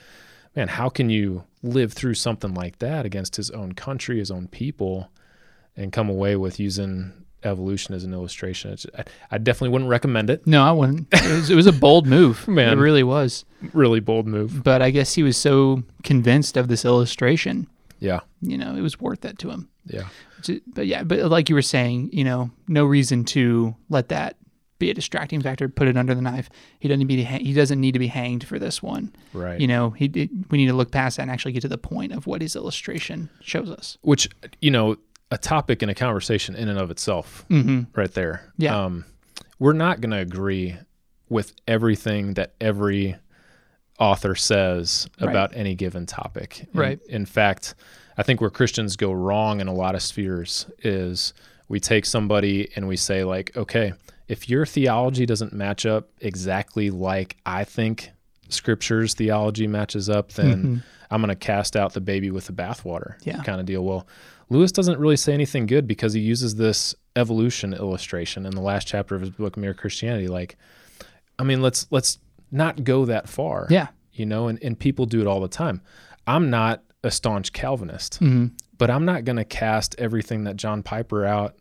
man, 0.57 0.69
how 0.69 0.89
can 0.89 1.11
you 1.11 1.45
live 1.63 1.93
through 1.93 2.15
something 2.15 2.55
like 2.55 2.79
that 2.79 3.05
against 3.07 3.37
his 3.37 3.51
own 3.51 3.73
country, 3.73 4.19
his 4.19 4.31
own 4.31 4.49
people, 4.49 5.11
and 5.77 5.93
come 5.93 6.09
away 6.09 6.37
with 6.37 6.59
using 6.59 7.13
evolution 7.45 7.95
as 7.95 8.05
an 8.05 8.13
illustration? 8.13 8.73
It's, 8.73 8.87
I, 8.97 9.05
I 9.33 9.39
definitely 9.39 9.71
wouldn't 9.71 9.91
recommend 9.91 10.31
it. 10.31 10.47
No, 10.47 10.63
I 10.63 10.73
wouldn't. 10.73 11.09
It 11.13 11.31
was, 11.31 11.51
it 11.51 11.55
was 11.55 11.67
a 11.67 11.73
bold 11.73 12.07
move. 12.07 12.47
Man. 12.49 12.79
It 12.79 12.81
really 12.81 13.03
was. 13.03 13.45
Really 13.73 14.01
bold 14.01 14.27
move. 14.27 14.63
But 14.65 14.83
I 14.83 14.91
guess 14.91 15.15
he 15.15 15.23
was 15.23 15.37
so 15.37 15.83
convinced 16.03 16.57
of 16.57 16.69
this 16.69 16.85
illustration, 16.85 17.67
Yeah, 17.99 18.21
you 18.41 18.57
know, 18.59 18.75
it 18.75 18.81
was 18.81 19.01
worth 19.01 19.21
that 19.23 19.39
to 19.41 19.51
him. 19.51 19.69
yeah, 19.87 20.09
But 20.67 20.87
yeah, 20.87 21.03
but 21.03 21.19
like 21.31 21.49
you 21.49 21.55
were 21.55 21.63
saying, 21.63 22.11
you 22.13 22.25
know, 22.25 22.51
no 22.69 22.85
reason 22.85 23.25
to 23.27 23.75
let 23.89 24.09
that 24.09 24.37
be 24.79 24.91
a 24.91 24.95
distracting 24.95 25.43
factor. 25.43 25.69
Put 25.69 25.89
it 25.89 25.97
under 25.99 26.15
the 26.15 26.23
knife. 26.23 26.49
He 26.79 26.89
doesn't 26.89 27.07
be 27.07 27.23
he 27.23 27.53
doesn't 27.53 27.79
need 27.79 27.93
to 27.93 27.99
be 27.99 28.07
hanged 28.07 28.45
for 28.45 28.59
this 28.59 28.83
one. 28.83 29.15
right. 29.35 29.61
You 29.61 29.67
know, 29.67 29.91
he 29.91 30.07
it, 30.07 30.31
we 30.51 30.57
need 30.57 30.69
to 30.69 30.73
look 30.73 30.91
past 30.91 31.19
that 31.19 31.23
and 31.25 31.31
actually 31.31 31.53
get 31.53 31.61
to 31.63 31.69
the 31.69 31.77
point 31.77 32.13
of 32.13 32.27
what 32.27 32.41
his 32.41 32.57
illustration 32.57 33.29
shows 33.43 33.71
us. 33.71 33.99
Which 34.01 34.31
you 34.63 34.71
know, 34.71 34.97
a 35.31 35.39
topic 35.39 35.83
and 35.83 35.91
a 35.91 35.95
conversation 35.95 36.55
in 36.57 36.69
and 36.69 36.79
of 36.79 36.91
itself, 36.91 37.45
Mm-hmm. 37.51 37.83
right 37.99 38.13
there. 38.13 38.53
Yeah. 38.59 38.85
Um, 38.85 39.05
we're 39.59 39.73
not 39.75 40.01
going 40.01 40.11
to 40.11 40.19
agree 40.19 40.77
with 41.29 41.53
everything 41.69 42.35
that 42.35 42.55
every 42.61 43.17
author 43.99 44.35
says 44.35 45.09
Right. 45.21 45.31
about 45.31 45.55
any 45.55 45.75
given 45.75 46.07
topic. 46.07 46.67
In- 46.73 46.81
Right. 46.81 47.01
In, 47.09 47.27
fact, 47.27 47.75
I 48.17 48.23
think 48.23 48.41
where 48.41 48.51
Christians 48.51 48.97
go 48.97 49.13
wrong 49.13 49.61
in 49.61 49.69
a 49.69 49.75
lot 49.75 49.95
of 49.95 50.03
spheres 50.03 50.67
is 50.83 51.33
we 51.69 51.79
take 51.79 52.05
somebody 52.07 52.69
and 52.75 52.89
we 52.89 52.97
say 52.97 53.23
like, 53.25 53.57
okay, 53.57 53.93
if 54.27 54.49
your 54.49 54.65
theology 54.67 55.27
doesn't 55.27 55.53
match 55.53 55.87
up 55.87 56.09
exactly 56.21 56.91
like 56.91 57.37
I 57.47 57.65
think 57.65 58.11
Scripture's 58.53 59.15
theology 59.15 59.67
matches 59.67 60.09
up, 60.09 60.33
then 60.33 60.65
Mhm. 60.65 60.83
I'm 61.11 61.21
going 61.21 61.29
to 61.29 61.35
cast 61.35 61.77
out 61.77 61.93
the 61.93 62.01
baby 62.01 62.31
with 62.31 62.47
the 62.47 62.53
bathwater 62.53 63.15
Yeah. 63.25 63.43
kind 63.43 63.59
of 63.61 63.67
deal. 63.67 63.85
Well, 63.85 64.07
Lewis 64.49 64.71
doesn't 64.73 64.99
really 64.99 65.17
say 65.17 65.33
anything 65.35 65.67
good 65.67 65.87
because 65.87 66.13
he 66.13 66.21
uses 66.21 66.55
this 66.57 66.95
evolution 67.17 67.73
illustration 67.75 68.47
in 68.47 68.53
the 68.53 68.61
last 68.61 68.87
chapter 68.87 69.15
of 69.15 69.21
his 69.21 69.31
book, 69.31 69.57
Mere 69.57 69.75
Christianity. 69.75 70.29
Like, 70.29 70.57
I 71.39 71.43
mean, 71.45 71.63
let's 71.63 71.87
let's 71.91 72.19
not 72.53 72.85
go 72.85 73.05
that 73.07 73.29
far. 73.29 73.67
Yeah. 73.71 73.89
You 74.13 74.27
know, 74.27 74.49
and, 74.49 74.59
and 74.63 74.79
people 74.79 75.07
do 75.07 75.21
it 75.21 75.27
all 75.27 75.41
the 75.41 75.49
time. 75.49 75.81
I'm 76.27 76.51
not 76.51 76.83
a 77.03 77.11
staunch 77.11 77.53
Calvinist, 77.53 78.17
hmm 78.19 78.47
but 78.79 78.91
I'm 78.91 79.05
not 79.05 79.25
going 79.27 79.37
to 79.37 79.45
cast 79.45 79.95
everything 79.99 80.45
that 80.45 80.57
John 80.57 80.83
Piper 80.83 81.27
out 81.27 81.55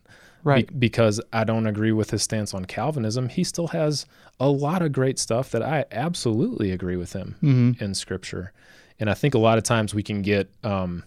be- 0.43 0.50
Right. 0.50 0.79
because 0.79 1.19
I 1.34 1.43
don't 1.43 1.67
agree 1.67 1.91
with 1.91 2.12
his 2.12 2.24
stance 2.24 2.53
on 2.53 2.65
Calvinism. 2.65 3.29
He 3.29 3.43
still 3.43 3.67
has 3.67 4.05
a 4.39 4.50
lot 4.50 4.81
of 4.81 4.91
great 4.91 5.19
stuff 5.19 5.51
that 5.51 5.62
I 5.62 5.86
absolutely 5.91 6.72
agree 6.72 6.96
with 6.96 7.13
him 7.13 7.36
hmm 7.41 7.72
in 7.79 7.93
scripture. 7.93 8.53
And 9.00 9.10
I 9.10 9.13
think 9.13 9.34
a 9.34 9.39
lot 9.39 9.58
of 9.58 9.63
times 9.63 9.93
we 9.93 10.03
can 10.03 10.22
get 10.22 10.50
um, 10.63 11.03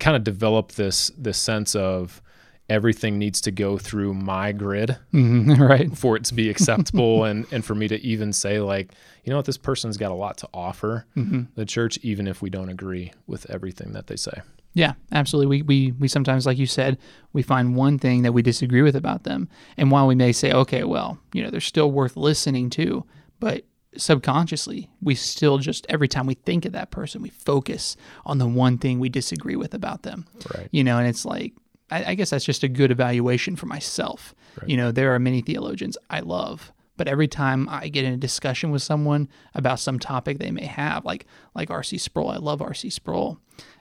kind 0.00 0.16
of 0.16 0.24
develop 0.24 0.72
this 0.72 1.10
this 1.18 1.38
sense 1.38 1.74
of 1.74 2.22
everything 2.70 3.18
needs 3.18 3.40
to 3.40 3.50
go 3.50 3.78
through 3.78 4.12
my 4.14 4.52
grid 4.52 4.96
hmm 5.10 5.54
Right. 5.62 5.96
for 5.96 6.16
it 6.16 6.24
to 6.24 6.34
be 6.34 6.50
acceptable 6.50 7.24
and 7.28 7.46
and 7.50 7.64
for 7.64 7.74
me 7.74 7.88
to 7.88 7.98
even 8.02 8.32
say 8.32 8.60
like 8.60 8.92
you 9.24 9.30
know 9.30 9.36
what 9.36 9.46
this 9.46 9.56
person's 9.58 9.96
got 9.96 10.10
a 10.10 10.14
lot 10.14 10.38
to 10.38 10.48
offer 10.52 11.06
hmm 11.14 11.42
the 11.54 11.64
church 11.64 11.98
even 12.02 12.26
if 12.28 12.42
we 12.42 12.50
don't 12.50 12.68
agree 12.68 13.12
with 13.26 13.48
everything 13.50 13.92
that 13.92 14.06
they 14.06 14.16
say 14.16 14.42
Yeah, 14.78 14.92
absolutely. 15.10 15.48
We, 15.48 15.62
we 15.62 15.92
we 15.98 16.06
sometimes, 16.06 16.46
like 16.46 16.56
you 16.56 16.66
said, 16.66 16.98
we 17.32 17.42
find 17.42 17.74
one 17.74 17.98
thing 17.98 18.22
that 18.22 18.30
we 18.30 18.42
disagree 18.42 18.82
with 18.82 18.94
about 18.94 19.24
them, 19.24 19.48
and 19.76 19.90
while 19.90 20.06
we 20.06 20.14
may 20.14 20.30
say, 20.30 20.52
okay, 20.52 20.84
well, 20.84 21.18
you 21.32 21.42
know, 21.42 21.50
they're 21.50 21.60
still 21.60 21.90
worth 21.90 22.16
listening 22.16 22.70
to, 22.70 23.04
but 23.40 23.64
subconsciously, 23.96 24.88
we 25.02 25.16
still 25.16 25.58
just 25.58 25.84
every 25.88 26.06
time 26.06 26.26
we 26.26 26.34
think 26.34 26.64
of 26.64 26.70
that 26.74 26.92
person, 26.92 27.22
we 27.22 27.30
focus 27.30 27.96
on 28.24 28.38
the 28.38 28.46
one 28.46 28.78
thing 28.78 29.00
we 29.00 29.08
disagree 29.08 29.56
with 29.56 29.74
about 29.74 30.04
them. 30.04 30.26
right 30.54 30.68
You 30.70 30.84
know, 30.84 30.96
and 30.98 31.08
it's 31.08 31.24
like, 31.24 31.54
I, 31.90 32.12
I 32.12 32.14
guess 32.14 32.30
that's 32.30 32.44
just 32.44 32.62
a 32.62 32.68
good 32.68 32.92
evaluation 32.92 33.56
for 33.56 33.66
myself. 33.66 34.32
Right. 34.60 34.70
You 34.70 34.76
know, 34.76 34.92
there 34.92 35.12
are 35.12 35.18
many 35.18 35.40
theologians 35.40 35.98
I 36.08 36.20
love, 36.20 36.72
But 36.98 37.08
every 37.08 37.28
time 37.28 37.66
I 37.70 37.88
get 37.88 38.04
in 38.04 38.12
a 38.12 38.16
discussion 38.18 38.70
with 38.70 38.82
someone 38.82 39.28
about 39.54 39.80
some 39.80 39.98
topic 39.98 40.38
they 40.38 40.50
may 40.50 40.66
have, 40.66 41.06
like 41.06 41.24
like 41.54 41.70
R.C. 41.70 41.96
Sproul, 41.96 42.28
I 42.28 42.36
love 42.36 42.60
R.C. 42.60 42.90
Sproul, 42.90 43.38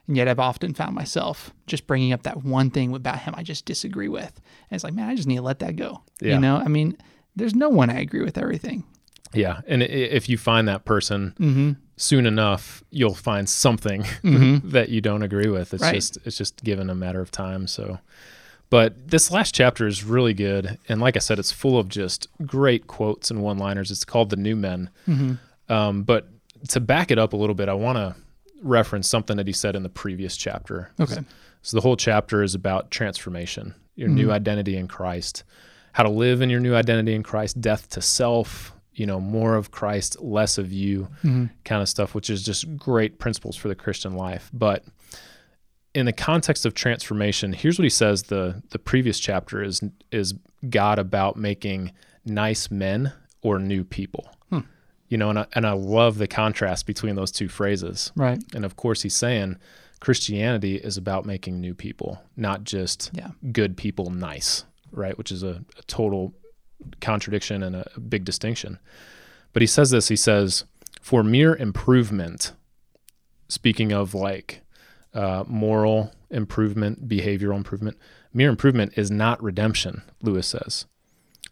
and 0.07 0.15
yet 0.15 0.29
I've 0.29 0.39
often 0.39 0.73
found 0.73 0.95
myself 0.95 1.53
just 1.65 1.85
bringing 1.87 2.13
up 2.13 2.23
that 2.23 2.45
one 2.45 2.69
thing 2.69 2.95
about 2.95 3.19
him 3.19 3.33
I 3.35 3.43
just 3.43 3.65
disagree 3.65 4.07
with, 4.07 4.39
and 4.69 4.75
it's 4.75 4.85
like, 4.85 4.93
man, 4.93 5.09
I 5.09 5.15
just 5.15 5.27
need 5.27 5.35
to 5.37 5.41
let 5.41 5.59
that 5.59 5.75
go. 5.75 6.03
Yeah. 6.21 6.35
You 6.35 6.39
know, 6.39 6.55
I 6.57 6.69
mean, 6.69 6.95
there's 7.35 7.53
no 7.55 7.67
one 7.67 7.89
I 7.89 7.99
agree 7.99 8.23
with 8.23 8.37
everything. 8.37 8.85
Yeah, 9.33 9.59
and 9.67 9.83
if 9.83 10.29
you 10.29 10.37
find 10.37 10.69
that 10.69 10.85
person 10.85 11.33
Mm-hmm. 11.37 11.71
soon 11.97 12.25
enough, 12.25 12.81
you'll 12.91 13.13
find 13.13 13.49
something 13.49 14.03
Mhm. 14.23 14.61
that 14.71 14.87
you 14.89 15.01
don't 15.01 15.21
agree 15.21 15.49
with. 15.49 15.73
It's 15.73 15.83
Right. 15.83 15.95
just 15.95 16.17
it's 16.23 16.37
just 16.37 16.63
given 16.63 16.89
a 16.89 16.95
matter 16.95 17.19
of 17.19 17.29
time. 17.29 17.67
So, 17.67 17.99
but 18.69 19.07
this 19.07 19.31
last 19.31 19.55
chapter 19.55 19.87
is 19.87 20.03
really 20.03 20.33
good, 20.33 20.77
and 20.89 20.99
like 20.99 21.15
I 21.15 21.19
said, 21.19 21.39
it's 21.39 21.51
full 21.51 21.77
of 21.77 21.89
just 21.89 22.27
great 22.45 22.87
quotes 22.87 23.31
and 23.31 23.41
one-liners. 23.41 23.91
It's 23.91 24.05
called 24.05 24.29
"The 24.29 24.35
New 24.35 24.55
Men." 24.55 24.89
Mm-hmm. 25.07 25.73
Um, 25.73 26.03
but 26.03 26.27
to 26.69 26.79
back 26.79 27.11
it 27.11 27.19
up 27.19 27.33
a 27.33 27.37
little 27.37 27.55
bit, 27.55 27.69
I 27.69 27.73
want 27.73 27.97
to 27.97 28.15
reference 28.61 29.07
something 29.07 29.37
that 29.37 29.47
he 29.47 29.53
said 29.53 29.75
in 29.75 29.83
the 29.83 29.89
previous 29.89 30.35
chapter. 30.35 30.91
Okay. 30.99 31.19
So 31.61 31.77
the 31.77 31.81
whole 31.81 31.97
chapter 31.97 32.43
is 32.43 32.55
about 32.55 32.91
transformation, 32.91 33.75
your 33.95 34.09
new 34.09 34.31
identity 34.31 34.77
in 34.77 34.87
Christ, 34.87 35.43
how 35.91 36.03
to 36.03 36.09
live 36.09 36.41
in 36.41 36.49
your 36.49 36.59
new 36.59 36.75
identity 36.75 37.13
in 37.13 37.23
Christ, 37.23 37.59
death 37.59 37.89
to 37.89 38.01
self, 38.01 38.73
you 38.93 39.05
know, 39.05 39.19
more 39.19 39.55
of 39.55 39.71
Christ, 39.71 40.21
less 40.21 40.57
of 40.57 40.71
you, 40.71 41.07
kind 41.65 41.81
of 41.81 41.89
stuff, 41.89 42.15
which 42.15 42.29
is 42.29 42.41
just 42.43 42.77
great 42.77 43.19
principles 43.19 43.55
for 43.55 43.67
the 43.67 43.75
Christian 43.75 44.15
life. 44.15 44.49
But 44.53 44.83
in 45.97 46.05
the 46.05 46.13
context 46.13 46.65
of 46.65 46.73
transformation, 46.73 47.53
here's 47.53 47.79
what 47.79 47.83
he 47.83 47.89
says 47.89 48.23
the 48.23 48.61
the 48.69 48.79
previous 48.79 49.19
chapter 49.19 49.63
is 49.63 49.81
is 50.11 50.33
God 50.69 50.99
about 50.99 51.37
making 51.37 51.91
nice 52.23 52.69
men 52.69 53.13
or 53.41 53.57
new 53.59 53.83
people. 53.83 54.29
Hmm. 54.51 54.59
You 55.09 55.17
know, 55.17 55.29
and 55.29 55.39
I, 55.39 55.45
and 55.53 55.65
I 55.65 55.71
love 55.71 56.17
the 56.17 56.27
contrast 56.27 56.85
between 56.85 57.15
those 57.15 57.31
two 57.31 57.47
phrases. 57.47 58.11
Right. 58.15 58.41
And 58.53 58.63
of 58.65 58.75
course, 58.75 59.01
he's 59.01 59.15
saying 59.15 59.57
Christianity 59.99 60.75
is 60.75 60.97
about 60.97 61.25
making 61.25 61.59
new 61.59 61.73
people, 61.73 62.21
not 62.35 62.63
just 62.63 63.09
Yeah. 63.13 63.31
good 63.51 63.75
people 63.77 64.09
nice, 64.11 64.65
right? 64.91 65.17
Which 65.17 65.31
is 65.31 65.41
a, 65.43 65.63
a 65.79 65.81
total 65.87 66.33
contradiction 67.01 67.63
and 67.63 67.75
a, 67.75 67.89
a 67.95 67.99
big 67.99 68.23
distinction. 68.23 68.77
But 69.53 69.61
he 69.63 69.67
says 69.67 69.89
this 69.89 70.09
he 70.09 70.15
says, 70.15 70.65
for 71.01 71.23
mere 71.23 71.55
improvement, 71.55 72.53
speaking 73.47 73.91
of 73.91 74.13
like 74.13 74.61
uh, 75.13 75.43
moral 75.47 76.11
improvement, 76.29 77.07
behavioral 77.07 77.55
improvement, 77.55 77.97
mere 78.33 78.49
improvement 78.49 78.93
is 78.97 79.09
not 79.09 79.41
redemption, 79.41 80.03
Lewis 80.21 80.47
says. 80.47 80.85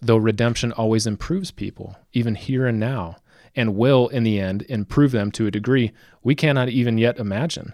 Though 0.02 0.18
redemption 0.18 0.72
always 0.72 1.08
improves 1.08 1.52
people, 1.52 1.96
even 2.14 2.36
here 2.36 2.68
and 2.68 2.80
now, 2.80 3.18
and 3.56 3.76
will, 3.76 4.08
in 4.10 4.24
the 4.24 4.40
end, 4.40 4.64
improve 4.64 5.12
them 5.12 5.32
to 5.32 5.48
a 5.48 5.52
degree 5.52 5.92
we 6.22 6.36
cannot 6.36 6.70
even 6.70 6.98
yet 6.98 7.18
imagine. 7.18 7.74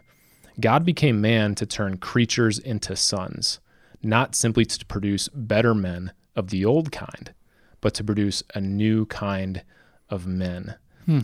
God 0.59 0.85
became 0.85 1.21
man 1.21 1.55
to 1.55 1.65
turn 1.65 1.97
creatures 1.97 2.59
into 2.59 2.95
sons, 2.95 3.59
not 4.03 4.35
simply 4.35 4.65
to 4.65 4.85
produce 4.85 5.27
better 5.29 5.73
men 5.73 6.11
of 6.35 6.49
the 6.49 6.63
old 6.63 6.91
kind, 6.91 7.33
but 7.79 7.93
to 7.95 8.03
produce 8.03 8.43
a 8.53 8.61
new 8.61 9.05
kind 9.07 9.63
of 10.09 10.27
men. 10.27 10.75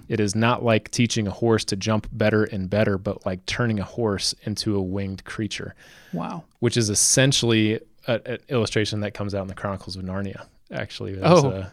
It 0.09 0.19
is 0.19 0.35
not 0.35 0.63
like 0.63 0.91
teaching 0.91 1.27
a 1.27 1.31
horse 1.31 1.63
to 1.65 1.75
jump 1.75 2.07
better 2.11 2.43
and 2.43 2.69
better, 2.69 2.97
but 2.97 3.25
like 3.25 3.45
turning 3.45 3.79
a 3.79 3.83
horse 3.83 4.33
into 4.43 4.75
a 4.75 4.81
winged 4.81 5.23
creature, 5.25 5.75
Wow. 6.13 6.43
which 6.59 6.77
is 6.77 6.89
essentially 6.89 7.79
an 8.07 8.37
illustration 8.49 8.99
that 9.01 9.13
comes 9.13 9.33
out 9.35 9.41
in 9.41 9.47
the 9.47 9.53
Chronicles 9.55 9.95
of 9.95 10.03
Narnia. 10.03 10.45
Actually, 10.71 11.13
there's, 11.15 11.43
Oh. 11.43 11.49
a, 11.51 11.71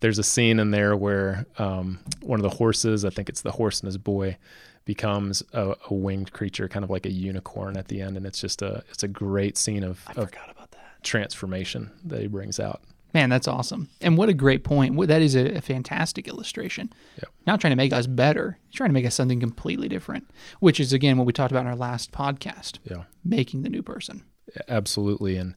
there's 0.00 0.18
a 0.18 0.22
scene 0.22 0.58
in 0.58 0.70
there 0.70 0.96
where 0.96 1.46
um, 1.58 1.98
one 2.22 2.38
of 2.38 2.42
the 2.42 2.56
horses, 2.56 3.04
I 3.04 3.10
think 3.10 3.28
it's 3.28 3.40
the 3.42 3.52
horse 3.52 3.80
and 3.80 3.86
his 3.86 3.98
boy, 3.98 4.36
becomes 4.84 5.42
a, 5.54 5.74
a 5.88 5.94
winged 5.94 6.32
creature, 6.32 6.68
kind 6.68 6.84
of 6.84 6.90
like 6.90 7.06
a 7.06 7.10
unicorn 7.10 7.76
at 7.76 7.88
the 7.88 8.02
end, 8.02 8.16
and 8.18 8.26
it's 8.26 8.38
just 8.40 8.60
a 8.60 8.84
it's 8.90 9.02
a 9.02 9.08
great 9.08 9.56
scene 9.56 9.82
of, 9.82 10.00
of 10.08 10.28
Forgot 10.30 10.50
about 10.50 10.70
that. 10.72 11.02
transformation 11.02 11.90
that 12.04 12.20
he 12.20 12.26
brings 12.26 12.60
out. 12.60 12.82
Man, 13.14 13.30
that's 13.30 13.46
awesome. 13.48 13.88
And 14.00 14.18
what 14.18 14.28
a 14.28 14.34
great 14.34 14.64
point. 14.64 14.98
That 15.06 15.22
is 15.22 15.34
a, 15.36 15.56
a 15.56 15.60
fantastic 15.60 16.26
illustration. 16.28 16.92
Yep. 17.16 17.28
Not 17.46 17.60
trying 17.60 17.70
to 17.70 17.76
make 17.76 17.92
us 17.92 18.06
better, 18.08 18.58
he's 18.66 18.74
trying 18.76 18.90
to 18.90 18.94
make 18.94 19.06
us 19.06 19.14
something 19.14 19.38
completely 19.40 19.88
different, 19.88 20.28
which 20.60 20.80
is, 20.80 20.92
again, 20.92 21.16
what 21.16 21.26
we 21.26 21.32
talked 21.32 21.52
about 21.52 21.60
in 21.62 21.68
our 21.68 21.76
last 21.76 22.10
podcast 22.12 22.78
Yeah. 22.84 23.04
making 23.24 23.62
the 23.62 23.68
new 23.70 23.82
person. 23.82 24.24
absolutely 24.68 25.36
and 25.36 25.54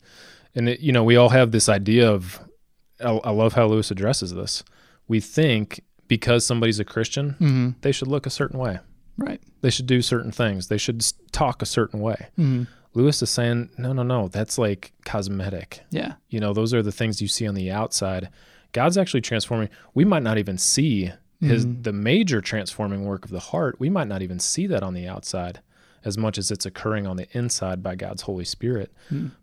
and 0.55 0.69
it, 0.69 0.79
you 0.79 0.91
know 0.91 1.03
we 1.03 1.15
all 1.15 1.29
have 1.29 1.51
this 1.51 1.67
idea 1.69 2.09
of 2.09 2.39
I, 3.03 3.09
I 3.11 3.31
love 3.31 3.53
how 3.53 3.67
lewis 3.67 3.91
addresses 3.91 4.33
this 4.33 4.63
we 5.07 5.19
think 5.19 5.81
because 6.07 6.45
somebody's 6.45 6.79
a 6.79 6.85
christian 6.85 7.31
Mm-hmm. 7.33 7.69
they 7.81 7.91
should 7.91 8.07
look 8.07 8.25
a 8.25 8.29
certain 8.31 8.57
way 8.59 8.79
Right. 9.17 9.41
they 9.61 9.69
should 9.69 9.85
do 9.87 10.01
certain 10.01 10.31
things 10.31 10.67
they 10.69 10.77
should 10.77 11.03
talk 11.31 11.61
a 11.61 11.65
certain 11.65 11.99
way 11.99 12.29
Mm-hmm. 12.39 12.63
Lewis 12.97 13.21
is 13.21 13.29
saying 13.29 13.69
no 13.77 13.93
no 13.93 14.03
no 14.03 14.27
that's 14.27 14.57
like 14.57 14.91
cosmetic. 15.05 15.85
Yeah. 15.91 16.15
you 16.29 16.39
know 16.39 16.51
those 16.53 16.73
are 16.73 16.81
the 16.81 16.91
things 16.91 17.21
you 17.21 17.27
see 17.27 17.47
on 17.47 17.55
the 17.55 17.71
outside. 17.71 18.29
God's 18.73 18.97
actually 18.97 19.21
transforming. 19.21 19.69
We 19.93 20.03
might 20.03 20.23
not 20.23 20.37
even 20.37 20.57
see 20.57 21.11
his 21.39 21.67
the 21.83 21.93
major 21.93 22.41
transforming 22.41 23.05
work 23.05 23.23
of 23.23 23.29
the 23.31 23.39
heart. 23.39 23.79
We 23.79 23.91
might 23.91 24.07
not 24.07 24.23
even 24.23 24.39
see 24.39 24.65
that 24.67 24.81
on 24.81 24.95
the 24.95 25.07
outside 25.07 25.61
as 26.03 26.17
much 26.17 26.39
as 26.39 26.49
it's 26.49 26.65
occurring 26.65 27.05
on 27.05 27.17
the 27.17 27.27
inside 27.37 27.83
by 27.83 27.93
god's 27.95 28.23
holy 28.23 28.45
spirit. 28.45 28.91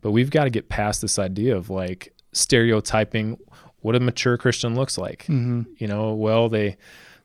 But 0.00 0.10
we've 0.10 0.30
got 0.30 0.44
to 0.44 0.50
get 0.50 0.68
past 0.68 1.00
this 1.00 1.18
idea 1.18 1.56
of 1.56 1.70
like 1.70 2.12
stereotyping 2.32 3.38
what 3.80 3.94
a 3.94 4.00
mature 4.00 4.36
christian 4.36 4.74
looks 4.74 4.98
like. 4.98 5.22
Mm-hmm. 5.24 5.62
you 5.78 5.86
know 5.86 6.14
well 6.14 6.48
they 6.48 6.76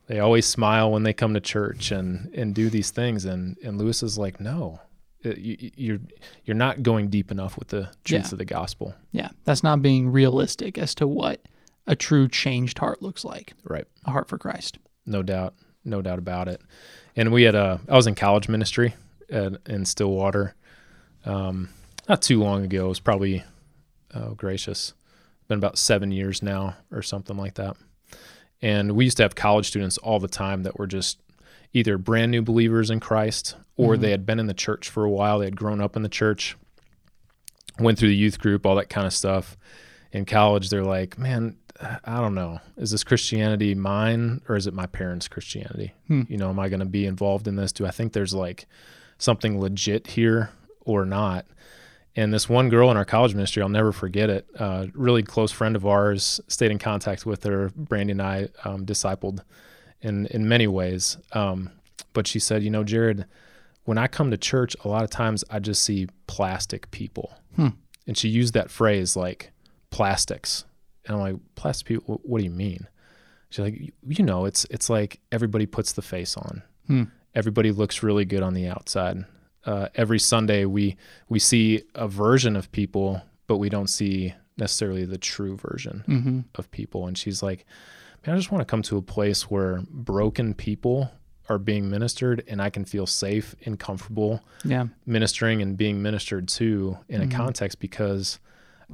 they 0.06 0.20
always 0.20 0.46
smile 0.46 0.92
when 0.92 1.02
they 1.02 1.12
come 1.12 1.34
to 1.34 1.40
church 1.40 1.90
and 1.90 2.32
and 2.34 2.54
do 2.54 2.70
these 2.70 2.90
things. 2.90 3.24
And 3.24 3.56
and 3.64 3.76
lewis 3.76 4.02
is 4.04 4.16
like 4.16 4.38
no 4.40 4.80
Uh, 5.24 5.30
you, 5.36 5.56
you- 5.60 5.70
you're 5.76 5.98
you're 6.44 6.56
not 6.56 6.82
going 6.82 7.08
deep 7.08 7.30
enough 7.30 7.58
with 7.58 7.68
the 7.68 7.90
truths 8.04 8.28
Yeah. 8.30 8.34
of 8.34 8.38
the 8.38 8.44
gospel. 8.44 8.94
Yeah. 9.12 9.28
That's 9.44 9.62
not 9.62 9.82
being 9.82 10.10
realistic 10.10 10.78
as 10.78 10.94
to 10.96 11.06
what 11.06 11.42
a 11.86 11.94
true 11.96 12.28
changed 12.28 12.78
heart 12.78 13.02
looks 13.02 13.24
like. 13.24 13.52
Right. 13.64 13.86
A 14.06 14.10
heart 14.10 14.28
for 14.28 14.38
Christ. 14.38 14.78
no 15.06 15.22
doubt. 15.22 15.54
No 15.84 16.02
doubt 16.02 16.18
about 16.18 16.46
it. 16.48 16.60
And 17.16 17.32
we 17.32 17.42
had 17.44 17.54
a 17.54 17.80
i 17.88 17.96
was 17.96 18.06
in 18.06 18.14
college 18.14 18.48
ministry 18.48 18.94
at, 19.30 19.52
in 19.66 19.84
stillwater 19.86 20.54
um, 21.24 21.68
not 22.08 22.22
too 22.22 22.40
long 22.42 22.64
ago. 22.64 22.86
It 22.86 22.88
was 22.90 23.00
probably 23.00 23.44
oh 24.14 24.34
gracious 24.34 24.94
been 25.48 25.58
about 25.58 25.78
seven 25.78 26.12
years 26.12 26.42
now 26.42 26.76
or 26.92 27.02
something 27.02 27.36
like 27.36 27.54
that. 27.54 27.76
And 28.62 28.92
we 28.92 29.04
used 29.04 29.16
to 29.16 29.22
have 29.24 29.34
college 29.34 29.66
students 29.66 29.98
all 29.98 30.20
the 30.20 30.28
time 30.28 30.62
that 30.64 30.78
were 30.78 30.86
just 30.86 31.18
either 31.72 31.98
brand 31.98 32.30
new 32.30 32.42
believers 32.42 32.90
in 32.90 33.00
christ 33.00 33.56
or 33.76 33.96
they 33.96 34.10
had 34.10 34.26
been 34.26 34.38
in 34.38 34.46
the 34.46 34.54
church 34.54 34.88
for 34.88 35.04
a 35.04 35.10
while 35.10 35.38
they 35.38 35.46
had 35.46 35.56
grown 35.56 35.80
up 35.80 35.96
in 35.96 36.02
the 36.02 36.08
church 36.08 36.56
went 37.80 37.98
through 37.98 38.08
the 38.08 38.16
youth 38.16 38.38
group 38.38 38.66
all 38.66 38.76
that 38.76 38.90
kind 38.90 39.06
of 39.06 39.12
stuff. 39.12 39.56
In 40.12 40.24
college 40.24 40.70
they're 40.70 40.84
like 40.84 41.18
man 41.18 41.56
i 42.04 42.20
don't 42.20 42.34
know. 42.34 42.60
Is 42.76 42.90
this 42.90 43.04
christianity 43.04 43.74
mine 43.74 44.42
or 44.48 44.56
is 44.56 44.66
it 44.66 44.74
my 44.74 44.86
parents 44.86 45.28
christianity? 45.28 45.94
You 46.28 46.36
know 46.36 46.50
am 46.50 46.58
i 46.58 46.68
going 46.68 46.80
to 46.80 46.86
be 46.86 47.06
involved 47.06 47.48
in 47.48 47.56
this? 47.56 47.72
Do 47.72 47.86
i 47.86 47.90
think 47.90 48.12
there's 48.12 48.34
like 48.34 48.66
something 49.18 49.60
legit 49.60 50.08
here 50.08 50.50
or 50.80 51.06
not? 51.06 51.46
And 52.16 52.34
this 52.34 52.48
one 52.48 52.68
girl 52.70 52.90
in 52.90 52.96
our 52.96 53.04
college 53.04 53.34
ministry 53.34 53.62
i'll 53.62 53.68
never 53.68 53.92
forget 53.92 54.28
it 54.28 54.46
uh, 54.58 54.88
really 54.94 55.22
close 55.22 55.52
friend 55.52 55.76
of 55.76 55.86
ours 55.86 56.40
stayed 56.48 56.70
in 56.72 56.78
contact 56.78 57.24
with 57.24 57.44
her. 57.44 57.70
Brandy 57.76 58.12
and 58.12 58.22
i 58.22 58.48
um, 58.64 58.84
discipled 58.84 59.40
in 60.02 60.26
in 60.26 60.48
many 60.48 60.66
ways. 60.66 61.18
Um, 61.32 61.70
but 62.12 62.26
she 62.26 62.38
said 62.38 62.62
you 62.62 62.70
know 62.70 62.82
jared 62.84 63.24
when 63.84 63.96
i 63.98 64.06
come 64.06 64.30
to 64.30 64.36
church 64.36 64.74
a 64.84 64.88
lot 64.88 65.04
of 65.04 65.10
times 65.10 65.44
i 65.50 65.58
just 65.58 65.82
see 65.82 66.06
plastic 66.26 66.90
people. 66.90 67.32
And 68.06 68.16
she 68.18 68.28
used 68.28 68.54
that 68.54 68.70
phrase 68.70 69.14
like 69.16 69.52
plastics. 69.90 70.64
And 71.06 71.16
i'm 71.16 71.20
like 71.22 71.36
plastic 71.54 71.86
people? 71.86 72.20
What 72.24 72.38
do 72.38 72.44
you 72.44 72.50
mean? 72.50 72.86
She's 73.50 73.60
like 73.64 73.74
"You- 73.78 73.92
you 74.06 74.24
know 74.24 74.44
it's 74.46 74.64
it's 74.70 74.88
like 74.90 75.20
everybody 75.32 75.66
puts 75.66 75.92
the 75.92 76.02
face 76.02 76.36
on. 76.36 76.62
Hmm. 76.86 77.02
everybody 77.34 77.70
looks 77.72 78.02
really 78.02 78.24
good 78.24 78.42
on 78.42 78.54
the 78.54 78.66
outside. 78.68 79.24
Uh, 79.64 79.88
every 79.94 80.18
sunday 80.18 80.64
we 80.64 80.96
we 81.28 81.38
see 81.38 81.82
a 81.94 82.08
version 82.08 82.56
of 82.56 82.72
people 82.72 83.22
but 83.46 83.58
we 83.58 83.68
don't 83.68 83.88
see 83.90 84.32
necessarily 84.56 85.04
the 85.04 85.18
true 85.18 85.56
version 85.56 86.04
Mm-hmm. 86.08 86.40
of 86.56 86.70
people. 86.70 87.06
And 87.06 87.16
she's 87.18 87.42
like 87.42 87.66
man 88.26 88.34
i 88.34 88.38
just 88.38 88.50
want 88.50 88.60
to 88.60 88.64
come 88.70 88.82
to 88.82 88.96
a 88.96 89.02
place 89.02 89.50
where 89.50 89.82
broken 89.90 90.54
people 90.54 91.10
are 91.48 91.58
being 91.58 91.88
ministered 91.90 92.44
and 92.48 92.60
i 92.62 92.70
can 92.70 92.84
feel 92.84 93.06
safe 93.06 93.54
and 93.64 93.78
comfortable 93.78 94.40
Yeah. 94.64 94.86
ministering 95.06 95.62
and 95.62 95.76
being 95.76 96.00
ministered 96.02 96.48
to 96.48 96.98
in 97.08 97.20
a 97.22 97.24
mm-hmm. 97.26 97.36
context 97.36 97.80
because 97.80 98.38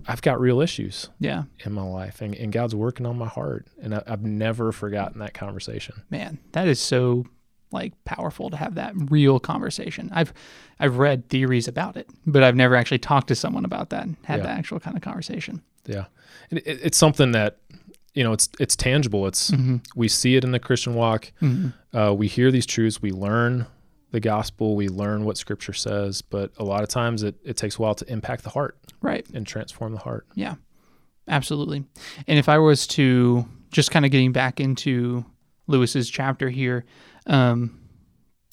I've 0.07 0.21
got 0.21 0.39
real 0.39 0.61
issues 0.61 1.09
Yeah. 1.19 1.45
in 1.65 1.73
my 1.73 1.83
life 1.83 2.21
and, 2.21 2.35
and 2.35 2.53
God's 2.53 2.75
working 2.75 3.07
on 3.07 3.17
my 3.17 3.29
heart. 3.29 3.67
And 3.81 3.95
I, 3.95 4.03
I've 4.07 4.23
never 4.23 4.71
forgotten 4.71 5.21
that 5.21 5.33
conversation. 5.33 6.03
Man, 6.11 6.39
that 6.53 6.69
is 6.69 6.79
so 6.79 7.25
like 7.73 7.93
powerful 8.05 8.51
to 8.51 8.59
have 8.59 8.75
that 8.75 8.93
real 9.11 9.41
conversation. 9.41 10.11
I've 10.13 10.35
I've 10.79 10.99
read 10.99 11.31
theories 11.31 11.67
about 11.67 11.97
it, 11.97 12.11
but 12.27 12.43
I've 12.43 12.57
never 12.57 12.77
actually 12.77 12.99
talked 12.99 13.29
to 13.29 13.35
someone 13.35 13.65
about 13.65 13.89
that 13.89 14.03
and 14.03 14.17
had 14.25 14.41
Yeah. 14.41 14.43
that 14.49 14.59
actual 14.59 14.81
kind 14.81 14.99
of 14.99 15.03
conversation. 15.03 15.63
Yeah. 15.87 16.05
And 16.51 16.59
it, 16.59 16.67
it's 16.83 16.99
something 16.99 17.33
that 17.33 17.57
you 18.17 18.25
know 18.25 18.33
it's 18.33 18.49
it's 18.59 18.75
tangible. 18.75 19.27
It's 19.29 19.53
Mm-hmm. 19.53 19.77
we 19.95 20.09
see 20.09 20.35
it 20.35 20.43
in 20.43 20.51
the 20.51 20.59
Christian 20.59 20.95
walk. 20.95 21.31
Uh, 21.95 22.13
we 22.13 22.27
hear 22.27 22.51
these 22.51 22.67
truths. 22.67 23.01
We 23.01 23.13
learn 23.13 23.67
the 24.11 24.21
gospel. 24.21 24.75
We 24.75 24.89
learn 24.89 25.25
what 25.25 25.37
Scripture 25.37 25.73
says. 25.75 26.23
But 26.23 26.51
a 26.59 26.65
lot 26.65 26.83
of 26.83 26.89
times 26.89 27.23
it 27.23 27.37
it 27.45 27.57
takes 27.57 27.79
a 27.79 27.83
while 27.83 27.95
to 27.95 28.11
impact 28.13 28.43
the 28.43 28.51
heart 28.51 28.77
Right. 29.01 29.25
and 29.35 29.47
transform 29.47 29.93
the 29.93 29.99
heart. 30.01 30.27
Yeah, 30.35 30.55
absolutely. 31.29 31.85
And 32.27 32.39
if 32.39 32.49
I 32.49 32.59
was 32.59 32.87
to 32.89 33.47
just 33.71 33.91
kind 33.91 34.05
of 34.05 34.11
getting 34.11 34.33
back 34.33 34.61
into 34.61 35.25
Lewis's 35.67 36.09
chapter 36.09 36.49
here, 36.49 36.85
um, 37.27 37.81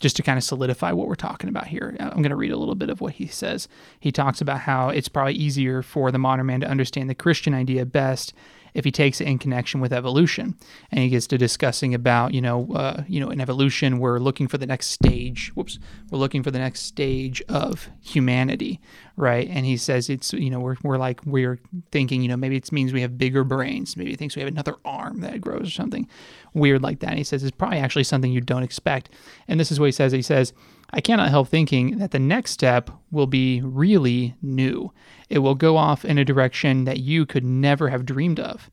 just 0.02 0.16
to 0.18 0.24
kind 0.24 0.38
of 0.38 0.44
solidify 0.44 0.92
what 0.92 1.08
we're 1.08 1.16
talking 1.16 1.50
about 1.50 1.68
here, 1.68 1.96
I'm 2.00 2.18
going 2.22 2.30
to 2.32 2.36
read 2.36 2.52
a 2.52 2.58
little 2.58 2.76
bit 2.76 2.90
of 2.90 3.00
what 3.00 3.14
he 3.14 3.28
says. 3.28 3.68
He 4.00 4.12
talks 4.12 4.42
about 4.42 4.60
how 4.60 4.90
it's 4.90 5.08
probably 5.08 5.36
easier 5.36 5.82
for 5.82 6.12
the 6.12 6.18
modern 6.18 6.48
man 6.48 6.60
to 6.62 6.68
understand 6.70 7.10
the 7.10 7.16
Christian 7.16 7.54
idea 7.54 7.86
best 7.86 8.34
if 8.74 8.86
he 8.86 8.92
takes 8.92 9.22
it 9.22 9.28
in 9.28 9.38
connection 9.38 9.80
with 9.80 9.94
evolution, 9.94 10.56
and 10.92 11.02
he 11.02 11.10
gets 11.10 11.28
to 11.28 11.38
discussing 11.38 11.94
about 11.94 12.34
you 12.34 12.42
know 12.42 12.72
uh, 12.74 13.04
you 13.08 13.20
know 13.20 13.30
in 13.30 13.42
evolution 13.42 14.00
we're 14.00 14.20
looking 14.20 14.48
for 14.48 14.58
the 14.58 14.66
next 14.66 14.88
stage. 14.88 15.52
Whoops, 15.56 15.80
we're 16.10 16.20
looking 16.20 16.44
for 16.44 16.52
the 16.52 16.60
next 16.60 16.82
stage 16.82 17.42
of 17.50 17.90
humanity, 18.02 18.80
right? 19.16 19.48
And 19.50 19.66
he 19.66 19.78
says 19.78 20.10
it's 20.10 20.34
you 20.34 20.50
know 20.50 20.60
we're 20.60 20.78
we're 20.84 20.98
like 20.98 21.22
we're 21.26 21.60
thinking 21.92 22.22
you 22.22 22.28
know 22.28 22.38
maybe 22.38 22.58
it 22.58 22.72
means 22.72 22.94
we 22.94 23.02
have 23.02 23.18
bigger 23.18 23.44
brains, 23.44 23.96
maybe 23.98 24.14
it 24.14 24.20
thinks 24.20 24.36
we 24.36 24.42
have 24.42 24.52
another 24.52 24.76
arm 24.86 25.22
that 25.22 25.42
grows 25.42 25.68
or 25.68 25.72
something 25.72 26.08
weird 26.54 26.82
like 26.82 27.00
that. 27.00 27.10
And 27.10 27.18
he 27.18 27.24
says 27.24 27.44
it's 27.44 27.56
probably 27.56 27.80
actually 27.80 28.04
something 28.04 28.32
you 28.32 28.42
don't 28.42 28.64
expect. 28.64 29.10
And 29.48 29.60
this 29.60 29.72
is 29.72 29.80
what 29.80 29.88
he 29.88 29.92
says. 29.92 30.12
He 30.12 30.22
says. 30.22 30.54
I 30.96 31.02
cannot 31.02 31.30
help 31.30 31.48
thinking 31.48 31.98
that 31.98 32.12
the 32.12 32.20
next 32.20 32.52
step 32.52 32.92
will 33.10 33.26
be 33.26 33.62
really 33.62 34.36
new. 34.44 34.94
It 35.34 35.40
will 35.40 35.56
go 35.56 35.78
off 35.78 36.06
in 36.06 36.20
a 36.20 36.24
direction 36.24 36.84
that 36.84 37.00
you 37.00 37.26
could 37.26 37.44
never 37.44 37.90
have 37.90 38.06
dreamed 38.06 38.40
of. 38.40 38.70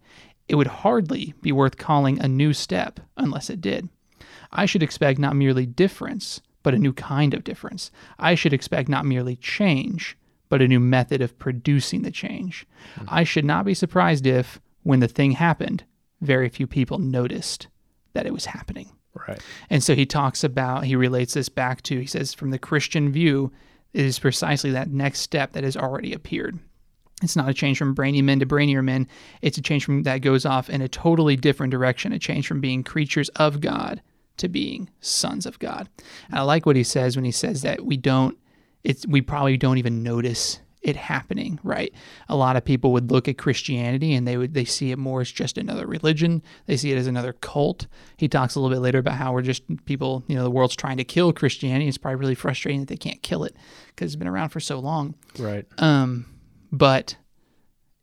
It 0.46 0.56
would 0.56 0.66
hardly 0.66 1.32
be 1.40 1.52
worth 1.52 1.78
calling 1.78 2.20
a 2.20 2.28
new 2.28 2.52
step 2.52 3.00
unless 3.16 3.48
it 3.48 3.62
did. 3.62 3.88
I 4.52 4.66
should 4.66 4.82
expect 4.82 5.18
not 5.18 5.36
merely 5.36 5.64
difference, 5.64 6.42
but 6.62 6.74
a 6.74 6.78
new 6.78 6.92
kind 6.92 7.32
of 7.32 7.44
difference. 7.44 7.90
I 8.18 8.34
should 8.34 8.52
expect 8.52 8.90
not 8.90 9.06
merely 9.06 9.36
change, 9.36 10.18
but 10.50 10.60
a 10.60 10.68
new 10.68 10.80
method 10.80 11.22
of 11.22 11.38
producing 11.38 12.02
the 12.02 12.10
change. 12.10 12.66
Hmm. 12.96 13.06
I 13.08 13.24
should 13.24 13.46
not 13.46 13.64
be 13.64 13.72
surprised 13.72 14.26
if, 14.26 14.60
when 14.82 15.00
the 15.00 15.08
thing 15.08 15.32
happened, 15.32 15.84
very 16.20 16.50
few 16.50 16.66
people 16.66 16.98
noticed 16.98 17.68
that 18.12 18.26
it 18.26 18.34
was 18.34 18.44
happening. 18.44 18.90
Right. 19.26 19.40
And 19.70 19.82
so 19.82 19.94
he 19.94 20.04
talks 20.04 20.44
about, 20.44 20.84
he 20.84 20.94
relates 20.94 21.32
this 21.32 21.48
back 21.48 21.80
to, 21.84 21.98
he 21.98 22.06
says, 22.06 22.34
from 22.34 22.50
the 22.50 22.58
Christian 22.58 23.10
view, 23.10 23.50
it 23.92 24.04
is 24.04 24.18
precisely 24.18 24.70
that 24.70 24.90
next 24.90 25.20
step 25.20 25.52
that 25.52 25.64
has 25.64 25.76
already 25.76 26.12
appeared. 26.12 26.58
It's 27.22 27.36
not 27.36 27.48
a 27.48 27.54
change 27.54 27.78
from 27.78 27.94
brainy 27.94 28.22
men 28.22 28.40
to 28.40 28.46
brainier 28.46 28.82
men. 28.82 29.06
It's 29.42 29.58
a 29.58 29.62
change 29.62 29.84
from 29.84 30.04
that 30.04 30.22
goes 30.22 30.46
off 30.46 30.70
in 30.70 30.80
a 30.80 30.88
totally 30.88 31.36
different 31.36 31.70
direction, 31.70 32.12
a 32.12 32.18
change 32.18 32.46
from 32.46 32.60
being 32.60 32.82
creatures 32.82 33.28
of 33.30 33.60
God 33.60 34.00
to 34.38 34.48
being 34.48 34.88
sons 35.00 35.44
of 35.44 35.58
God. 35.58 35.88
And 36.28 36.38
I 36.38 36.42
like 36.42 36.64
what 36.64 36.76
he 36.76 36.84
says 36.84 37.16
when 37.16 37.24
he 37.26 37.30
says 37.30 37.62
that 37.62 37.84
we 37.84 37.96
don't, 37.96 38.38
it's, 38.84 39.06
we 39.06 39.20
probably 39.20 39.58
don't 39.58 39.78
even 39.78 40.02
notice 40.02 40.60
it 40.82 40.96
happening, 40.96 41.58
right? 41.62 41.92
A 42.28 42.36
lot 42.36 42.56
of 42.56 42.64
people 42.64 42.92
would 42.92 43.10
look 43.10 43.28
at 43.28 43.36
Christianity 43.36 44.14
and 44.14 44.26
they 44.26 44.36
would 44.36 44.54
they 44.54 44.64
see 44.64 44.90
it 44.90 44.98
more 44.98 45.20
as 45.20 45.30
just 45.30 45.58
another 45.58 45.86
religion. 45.86 46.42
They 46.66 46.76
see 46.76 46.90
it 46.90 46.96
as 46.96 47.06
another 47.06 47.34
cult. 47.34 47.86
He 48.16 48.28
talks 48.28 48.54
a 48.54 48.60
little 48.60 48.74
bit 48.74 48.80
later 48.80 48.98
about 48.98 49.14
how 49.14 49.32
we're 49.32 49.42
just 49.42 49.62
people, 49.84 50.24
you 50.26 50.34
know, 50.34 50.42
the 50.42 50.50
world's 50.50 50.76
trying 50.76 50.96
to 50.96 51.04
kill 51.04 51.32
Christianity. 51.32 51.86
It's 51.86 51.98
probably 51.98 52.16
really 52.16 52.34
frustrating 52.34 52.80
that 52.80 52.88
they 52.88 52.96
can't 52.96 53.22
kill 53.22 53.44
it 53.44 53.56
because 53.88 54.06
it's 54.06 54.16
been 54.16 54.28
around 54.28 54.50
for 54.50 54.60
so 54.60 54.78
long. 54.78 55.14
Right. 55.38 55.66
Um, 55.78 56.26
but 56.72 57.16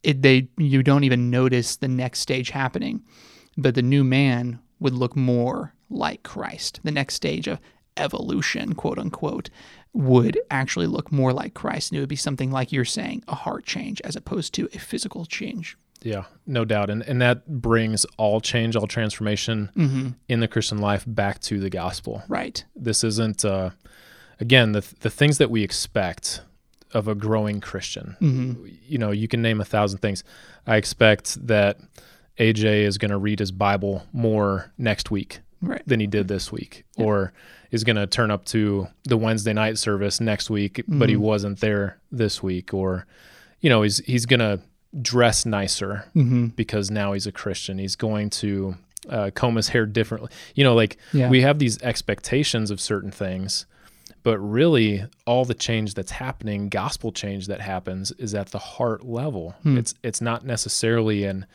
it 0.04 0.22
they 0.22 0.50
you 0.58 0.84
don't 0.84 1.04
even 1.04 1.32
notice 1.32 1.78
the 1.78 1.88
next 1.88 2.20
stage 2.20 2.52
happening. 2.52 3.04
But 3.58 3.74
the 3.74 3.82
new 3.82 4.04
man 4.04 4.60
would 4.80 4.94
look 4.94 5.16
more 5.16 5.74
like 5.90 6.22
Christ. 6.22 6.80
The 6.84 6.92
next 6.92 7.16
stage 7.16 7.48
of 7.48 7.60
evolution, 7.98 8.74
quote 8.74 9.00
unquote, 9.00 9.50
would 9.94 10.40
actually 10.52 10.88
look 10.88 11.12
more 11.12 11.34
like 11.34 11.54
Christ. 11.54 11.92
And 11.92 11.98
it 11.98 12.02
would 12.02 12.10
be 12.10 12.16
something 12.16 12.52
like 12.52 12.72
you're 12.72 12.86
saying, 12.86 13.24
a 13.28 13.36
heart 13.36 13.66
change 13.66 14.02
as 14.02 14.16
opposed 14.16 14.54
to 14.56 14.70
a 14.74 14.80
physical 14.80 15.26
change. 15.26 15.78
Yeah, 16.02 16.26
no 16.46 16.64
doubt. 16.64 16.90
And 16.90 17.02
and 17.04 17.22
that 17.22 17.48
brings 17.62 18.06
all 18.18 18.40
change, 18.40 18.76
all 18.76 18.88
transformation 18.88 20.16
in 20.28 20.40
the 20.40 20.48
Christian 20.48 20.78
life 20.78 21.04
back 21.08 21.40
to 21.42 21.60
the 21.60 21.70
gospel. 21.70 22.24
Right. 22.28 22.64
This 22.76 23.04
isn't 23.04 23.44
uh 23.44 23.72
again, 24.40 24.74
the 24.74 24.86
the 25.00 25.10
things 25.10 25.40
that 25.40 25.50
we 25.50 25.64
expect 25.64 26.42
of 26.94 27.08
a 27.08 27.16
growing 27.16 27.60
Christian. 27.62 28.16
You 28.88 28.98
know, 28.98 29.12
you 29.12 29.28
can 29.28 29.42
name 29.42 29.60
a 29.60 29.66
thousand 29.66 30.00
things. 30.00 30.24
I 30.66 30.78
expect 30.78 31.46
that 31.48 31.80
AJ 32.40 32.84
is 32.84 32.98
going 32.98 33.12
to 33.12 33.18
read 33.18 33.40
his 33.40 33.52
Bible 33.52 34.04
more 34.14 34.72
next 34.78 35.10
week 35.12 35.40
Right. 35.62 35.82
than 35.86 36.00
he 36.00 36.08
did 36.08 36.28
this 36.28 36.52
week, 36.52 36.86
or 36.98 37.34
is 37.72 37.84
going 37.84 37.96
to 37.96 38.08
turn 38.08 38.32
up 38.32 38.46
to 38.46 38.88
the 39.04 39.18
Wednesday 39.18 39.54
night 39.54 39.78
service 39.78 40.20
next 40.20 40.50
week, 40.50 40.84
but 40.88 41.10
he 41.10 41.16
mm-hmm. 41.16 41.24
wasn't 41.24 41.60
there 41.60 41.98
this 42.12 42.44
week, 42.44 42.74
or 42.74 43.06
you 43.60 43.70
know, 43.70 43.82
he's 43.82 43.98
he's 44.00 44.26
going 44.26 44.40
to 44.40 44.60
dress 45.02 45.46
nicer 45.46 46.06
mm-hmm. 46.16 46.48
because 46.48 46.90
now 46.90 47.14
he's 47.14 47.28
a 47.28 47.32
Christian. 47.32 47.78
He's 47.78 47.96
going 47.96 48.30
to 48.32 48.76
uh, 49.10 49.32
comb 49.34 49.56
his 49.56 49.70
hair 49.70 49.86
differently. 49.86 50.30
You 50.56 50.64
know, 50.64 50.76
like 50.76 50.98
Yeah. 51.14 51.30
we 51.30 51.42
have 51.42 51.60
these 51.60 51.82
expectations 51.82 52.72
of 52.72 52.80
certain 52.80 53.12
things, 53.12 53.66
but 54.24 54.38
really 54.40 55.06
all 55.26 55.46
the 55.46 55.54
change 55.54 55.94
that's 55.94 56.12
happening, 56.12 56.70
gospel 56.70 57.12
change 57.12 57.48
that 57.48 57.62
happens, 57.62 58.12
is 58.14 58.34
at 58.34 58.48
the 58.48 58.60
heart 58.60 59.06
level. 59.06 59.56
Hmm. 59.64 59.78
It's 59.78 59.94
it's 60.04 60.22
not 60.22 60.46
necessarily 60.46 61.24
in 61.24 61.46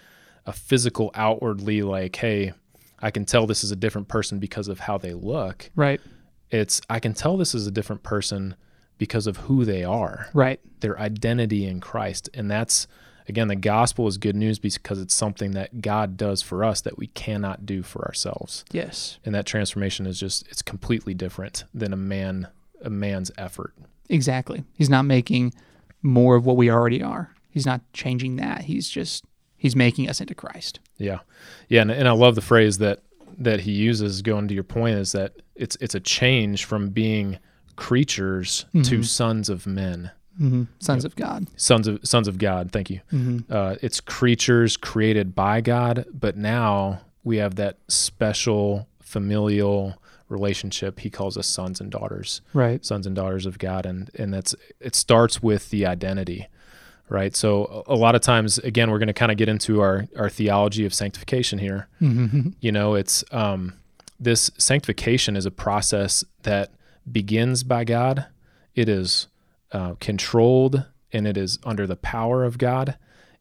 a 0.47 0.53
physical 0.53 1.11
outwardly 1.15 1.83
like, 1.83 2.17
hey, 2.17 2.53
I 3.03 3.11
can 3.11 3.25
tell 3.25 3.47
this 3.47 3.65
is 3.65 3.71
a 3.73 3.77
different 3.77 4.09
person 4.09 4.39
because 4.39 4.69
of 4.69 4.81
how 4.81 4.97
they 4.99 5.13
look. 5.13 5.71
Right. 5.75 6.01
It's 6.51 6.81
I 6.89 7.01
can 7.01 7.15
tell 7.15 7.37
this 7.37 7.55
is 7.55 7.67
a 7.67 7.71
different 7.71 8.03
person 8.03 8.55
because 8.99 9.27
of 9.27 9.37
who 9.39 9.65
they 9.65 9.83
are, 9.83 10.29
Right. 10.33 10.61
their 10.81 10.99
identity 10.99 11.67
in 11.67 11.81
Christ. 11.81 12.29
And 12.35 12.51
that's 12.51 12.87
again 13.29 13.49
the 13.49 13.57
gospel 13.57 14.07
is 14.07 14.19
good 14.19 14.37
news 14.37 14.59
because 14.59 15.01
it's 15.01 15.15
something 15.15 15.53
that 15.53 15.81
God 15.81 16.17
does 16.17 16.43
for 16.43 16.63
us 16.63 16.81
that 16.83 16.99
we 16.99 17.09
cannot 17.09 17.67
do 17.67 17.83
for 17.83 18.05
ourselves. 18.07 18.65
Yes. 18.71 19.19
And 19.25 19.35
that 19.35 19.47
transformation 19.47 20.07
is 20.07 20.21
just 20.21 20.47
it's 20.49 20.63
completely 20.63 21.15
different 21.15 21.65
than 21.75 21.93
a 21.93 21.97
man 21.97 22.49
a 22.83 22.91
man's 22.91 23.31
effort. 23.39 23.75
Exactly. 24.09 24.63
He's 24.75 24.91
not 24.91 25.05
making 25.05 25.55
more 26.03 26.37
of 26.37 26.45
what 26.45 26.57
we 26.57 26.71
already 26.71 27.03
are. 27.03 27.35
He's 27.51 27.65
not 27.67 27.81
changing 27.93 28.37
that. 28.37 28.63
He's 28.63 28.89
just 28.89 29.25
he's 29.63 29.77
making 29.77 30.09
us 30.11 30.21
into 30.21 30.35
Christ. 30.35 30.81
Yeah, 30.99 31.21
yeah, 31.69 31.83
and, 31.83 31.91
and 31.91 32.09
I 32.09 32.13
love 32.13 32.35
the 32.35 32.41
phrase 32.43 32.79
that 32.79 33.03
that 33.39 33.61
he 33.61 33.73
uses. 33.73 34.21
Going 34.23 34.49
to 34.49 34.55
your 34.55 34.65
point 34.65 34.99
is 34.99 35.13
that 35.13 35.33
it's 35.55 35.77
it's 35.81 35.95
a 35.95 36.01
change 36.01 36.65
from 36.65 36.91
being 36.91 37.39
creatures 37.77 38.67
to 38.85 39.03
sons 39.03 39.49
of 39.49 39.67
men, 39.67 40.11
Mm-hmm. 40.41 40.63
Sons 40.79 41.05
of 41.05 41.15
God. 41.15 41.47
sons 41.57 41.87
of 41.87 42.01
sons 42.05 42.27
of 42.27 42.39
God. 42.39 42.73
Thank 42.73 42.89
you. 42.91 43.01
Mm-hmm. 43.13 43.53
Uh, 43.53 43.77
it's 43.83 44.01
creatures 44.01 44.77
created 44.79 45.35
by 45.35 45.61
God, 45.61 46.07
but 46.13 46.37
now 46.39 47.03
we 47.23 47.37
have 47.37 47.57
that 47.57 47.77
special 47.89 48.89
familial 49.03 49.95
relationship. 50.31 51.01
He 51.01 51.11
calls 51.11 51.37
us 51.37 51.47
sons 51.47 51.81
and 51.83 51.91
daughters, 51.91 52.41
Right. 52.55 52.83
sons 52.85 53.07
and 53.07 53.15
daughters 53.15 53.45
of 53.45 53.59
God, 53.59 53.85
and 53.85 54.11
and 54.15 54.33
that's 54.33 54.55
it 54.81 54.95
starts 54.95 55.43
with 55.43 55.69
the 55.71 55.85
identity. 55.87 56.49
Right. 57.13 57.37
So 57.37 57.85
a 57.87 57.95
lot 57.95 58.15
of 58.15 58.23
times, 58.23 58.57
again, 58.57 58.91
we're 58.91 58.99
going 58.99 59.09
to 59.09 59.13
kind 59.13 59.31
of 59.31 59.37
get 59.37 59.49
into 59.49 59.83
our, 59.83 60.07
our 60.17 60.31
theology 60.31 60.87
of 60.87 60.95
sanctification 60.95 61.59
here. 61.59 61.87
Mm-hmm. 62.01 62.51
You 62.61 62.73
know, 62.73 62.95
it's 62.95 63.23
um, 63.33 63.75
this 64.19 64.51
sanctification 64.57 65.37
is 65.37 65.45
a 65.45 65.51
process 65.51 66.25
that 66.45 66.71
begins 67.11 67.65
by 67.65 67.85
God. 67.85 68.25
It 68.75 68.89
is 68.89 69.27
uh, 69.73 69.97
controlled 70.01 70.87
and 71.13 71.27
it 71.27 71.37
is 71.37 71.59
under 71.65 71.87
the 71.87 71.97
power 71.97 72.45
of 72.45 72.57
God, 72.57 72.97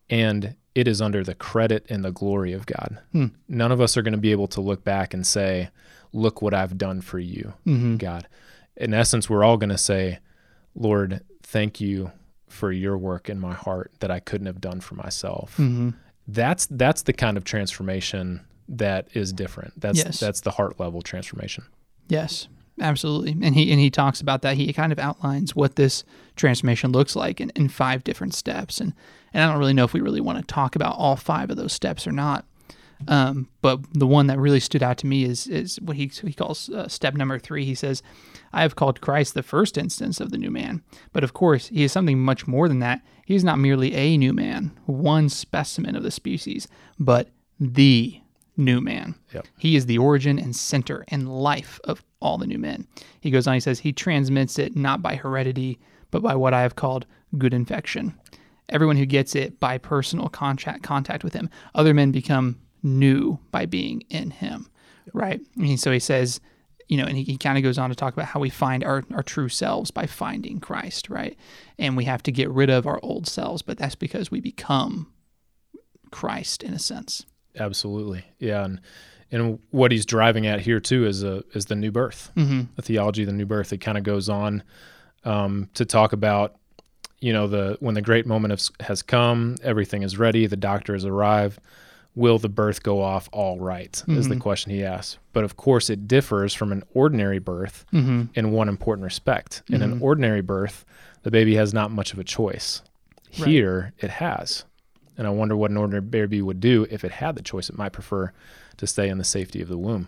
and 0.09 0.55
it 0.75 0.89
is 0.89 1.01
under 1.01 1.23
the 1.23 1.35
credit 1.35 1.85
and 1.87 2.03
the 2.03 2.11
glory 2.11 2.51
of 2.51 2.65
God. 2.65 2.99
Hmm. 3.13 3.27
None 3.47 3.71
of 3.71 3.79
us 3.79 3.95
are 3.95 4.01
going 4.01 4.11
to 4.11 4.17
be 4.17 4.33
able 4.33 4.49
to 4.49 4.59
look 4.59 4.83
back 4.83 5.13
and 5.13 5.25
say, 5.25 5.69
"Look 6.11 6.41
what 6.41 6.53
I've 6.53 6.77
done 6.77 6.99
for 6.99 7.19
you, 7.19 7.53
Mm-hmm. 7.65 7.95
God." 7.95 8.27
In 8.75 8.93
essence, 8.93 9.29
we're 9.29 9.45
all 9.45 9.55
going 9.55 9.69
to 9.69 9.77
say, 9.77 10.19
"Lord, 10.75 11.21
thank 11.43 11.79
you 11.79 12.11
for 12.51 12.71
your 12.71 12.97
work 12.97 13.29
in 13.29 13.39
my 13.39 13.53
heart 13.53 13.91
that 13.99 14.11
I 14.11 14.19
couldn't 14.19 14.47
have 14.47 14.61
done 14.61 14.81
for 14.81 14.95
myself." 14.95 15.53
Mm-hmm. 15.57 15.89
that's 16.27 16.67
that's 16.67 17.01
the 17.03 17.13
kind 17.13 17.37
of 17.37 17.43
transformation 17.43 18.41
that 18.69 19.07
is 19.13 19.33
different. 19.33 19.79
That's 19.79 19.97
Yes. 19.97 20.19
that's 20.19 20.41
the 20.41 20.51
heart 20.51 20.79
level 20.79 21.01
transformation. 21.01 21.65
Yes, 22.07 22.47
absolutely. 22.79 23.31
And 23.45 23.55
he 23.55 23.71
and 23.71 23.79
he 23.79 23.89
talks 23.89 24.21
about 24.21 24.41
that. 24.43 24.55
He 24.57 24.71
kind 24.73 24.91
of 24.91 24.99
outlines 24.99 25.55
what 25.55 25.75
this 25.75 26.03
transformation 26.35 26.91
looks 26.91 27.15
like 27.15 27.41
in, 27.41 27.49
in 27.55 27.67
five 27.69 28.03
different 28.03 28.33
steps. 28.33 28.79
And 28.79 28.93
and 29.33 29.43
I 29.43 29.47
don't 29.49 29.59
really 29.59 29.73
know 29.73 29.85
if 29.85 29.93
we 29.93 30.01
really 30.01 30.21
want 30.21 30.37
to 30.39 30.43
talk 30.53 30.75
about 30.75 30.95
all 30.97 31.15
five 31.15 31.49
of 31.49 31.57
those 31.57 31.73
steps 31.73 32.05
or 32.07 32.11
not. 32.11 32.45
Um, 33.07 33.47
but 33.61 33.79
the 33.93 34.07
one 34.07 34.27
that 34.27 34.39
really 34.39 34.59
stood 34.59 34.83
out 34.83 34.97
to 34.99 35.07
me 35.07 35.23
is 35.23 35.47
is 35.47 35.79
what 35.81 35.97
he 35.97 36.07
he 36.07 36.33
calls 36.33 36.69
uh, 36.69 36.87
step 36.87 37.15
number 37.15 37.39
three. 37.39 37.65
He 37.65 37.75
says, 37.75 38.03
"I 38.53 38.61
have 38.61 38.75
called 38.75 39.01
Christ 39.01 39.33
the 39.33 39.43
first 39.43 39.77
instance 39.77 40.19
of 40.19 40.31
the 40.31 40.37
new 40.37 40.51
man, 40.51 40.83
but 41.13 41.23
of 41.23 41.33
course 41.33 41.67
he 41.67 41.83
is 41.83 41.91
something 41.91 42.19
much 42.19 42.47
more 42.47 42.67
than 42.67 42.79
that. 42.79 43.01
He 43.25 43.35
is 43.35 43.43
not 43.43 43.59
merely 43.59 43.93
a 43.95 44.17
new 44.17 44.33
man, 44.33 44.77
one 44.85 45.29
specimen 45.29 45.95
of 45.95 46.03
the 46.03 46.11
species, 46.11 46.67
but 46.99 47.29
the 47.59 48.21
new 48.57 48.81
man. 48.81 49.15
Yep. 49.33 49.47
He 49.57 49.75
is 49.75 49.85
the 49.85 49.97
origin 49.97 50.39
and 50.39 50.55
center 50.55 51.03
and 51.09 51.29
life 51.29 51.79
of 51.83 52.03
all 52.21 52.37
the 52.37 52.47
new 52.47 52.57
men. 52.57 52.87
He 53.19 53.31
goes 53.31 53.47
on, 53.47 53.53
he 53.53 53.59
says, 53.59 53.79
He 53.79 53.93
transmits 53.93 54.59
it 54.59 54.75
not 54.75 55.01
by 55.01 55.15
heredity, 55.15 55.79
but 56.11 56.21
by 56.21 56.35
what 56.35 56.53
I 56.53 56.61
have 56.61 56.75
called 56.75 57.05
good 57.37 57.53
infection. 57.53 58.13
Everyone 58.69 58.97
who 58.97 59.05
gets 59.05 59.35
it 59.35 59.59
by 59.59 59.77
personal 59.77 60.29
contact, 60.29 60.83
contact 60.83 61.23
with 61.23 61.33
him, 61.33 61.49
other 61.75 61.93
men 61.93 62.11
become 62.11 62.59
new 62.83 63.39
by 63.51 63.65
being 63.65 64.03
in 64.09 64.31
him, 64.31 64.69
right? 65.13 65.41
And 65.57 65.79
so 65.79 65.91
he 65.91 65.99
says, 65.99 66.39
you 66.87 66.97
know, 66.97 67.05
and 67.05 67.15
he, 67.17 67.23
he 67.23 67.37
kind 67.37 67.57
of 67.57 67.63
goes 67.63 67.77
on 67.77 67.89
to 67.89 67.95
talk 67.95 68.13
about 68.13 68.25
how 68.25 68.39
we 68.39 68.49
find 68.49 68.83
our, 68.83 69.03
our 69.13 69.23
true 69.23 69.47
selves 69.49 69.91
by 69.91 70.05
finding 70.05 70.59
Christ, 70.59 71.09
right? 71.09 71.37
And 71.79 71.95
we 71.95 72.03
have 72.05 72.21
to 72.23 72.31
get 72.31 72.49
rid 72.49 72.69
of 72.69 72.85
our 72.85 72.99
old 73.01 73.27
selves, 73.27 73.61
but 73.61 73.77
that's 73.77 73.95
because 73.95 74.29
we 74.29 74.41
become 74.41 75.11
Christ 76.11 76.63
in 76.63 76.73
a 76.73 76.79
sense. 76.79 77.25
Absolutely. 77.57 78.25
Yeah. 78.39 78.65
And, 78.65 78.81
and 79.31 79.59
what 79.69 79.91
he's 79.91 80.05
driving 80.05 80.47
at 80.47 80.59
here 80.59 80.79
too 80.79 81.05
is 81.05 81.23
a, 81.23 81.43
is 81.53 81.65
the 81.67 81.75
new 81.75 81.91
birth, 81.91 82.31
Mm-hmm. 82.35 82.61
the 82.75 82.81
theology 82.81 83.23
of 83.23 83.27
the 83.27 83.33
new 83.33 83.45
birth. 83.45 83.71
It 83.71 83.77
kind 83.77 83.97
of 83.97 84.03
goes 84.03 84.27
on 84.27 84.63
um, 85.23 85.69
to 85.75 85.85
talk 85.85 86.11
about, 86.13 86.55
you 87.19 87.31
know, 87.31 87.47
the 87.47 87.77
when 87.79 87.93
the 87.93 88.01
great 88.01 88.25
moment 88.25 88.51
has, 88.51 88.71
has 88.81 89.01
come, 89.01 89.55
everything 89.63 90.01
is 90.03 90.17
ready, 90.17 90.47
the 90.47 90.57
doctor 90.57 90.93
has 90.93 91.05
arrived. 91.05 91.59
Will 92.15 92.37
the 92.37 92.49
birth 92.49 92.83
go 92.83 93.01
off 93.01 93.29
all 93.31 93.59
right? 93.59 94.03
Is 94.07 94.27
the 94.27 94.35
Mhm. 94.35 94.39
question 94.41 94.71
he 94.71 94.83
asks. 94.83 95.17
But 95.31 95.43
of 95.45 95.55
course, 95.55 95.89
it 95.89 96.07
differs 96.09 96.53
from 96.53 96.71
an 96.73 96.83
ordinary 96.93 97.39
birth 97.39 97.85
Mm-hmm. 97.93 98.23
in 98.33 98.51
one 98.51 98.67
important 98.67 99.05
respect. 99.05 99.63
In 99.69 99.81
an 99.81 99.99
Mhm. 99.99 100.01
ordinary 100.01 100.41
birth, 100.41 100.83
the 101.23 101.31
baby 101.31 101.55
has 101.55 101.73
not 101.73 101.89
much 101.91 102.11
of 102.11 102.19
a 102.19 102.23
choice. 102.25 102.81
Right. 103.39 103.47
Here, 103.47 103.93
it 103.99 104.09
has. 104.09 104.65
And 105.17 105.25
I 105.25 105.29
wonder 105.29 105.55
what 105.55 105.71
an 105.71 105.77
ordinary 105.77 106.01
baby 106.01 106.41
would 106.41 106.59
do 106.59 106.85
if 106.89 107.05
it 107.05 107.11
had 107.13 107.35
the 107.35 107.41
choice. 107.43 107.69
It 107.69 107.77
might 107.77 107.93
prefer 107.93 108.33
to 108.77 108.87
stay 108.87 109.07
in 109.07 109.17
the 109.17 109.23
safety 109.23 109.61
of 109.61 109.69
the 109.69 109.77
womb. 109.77 110.07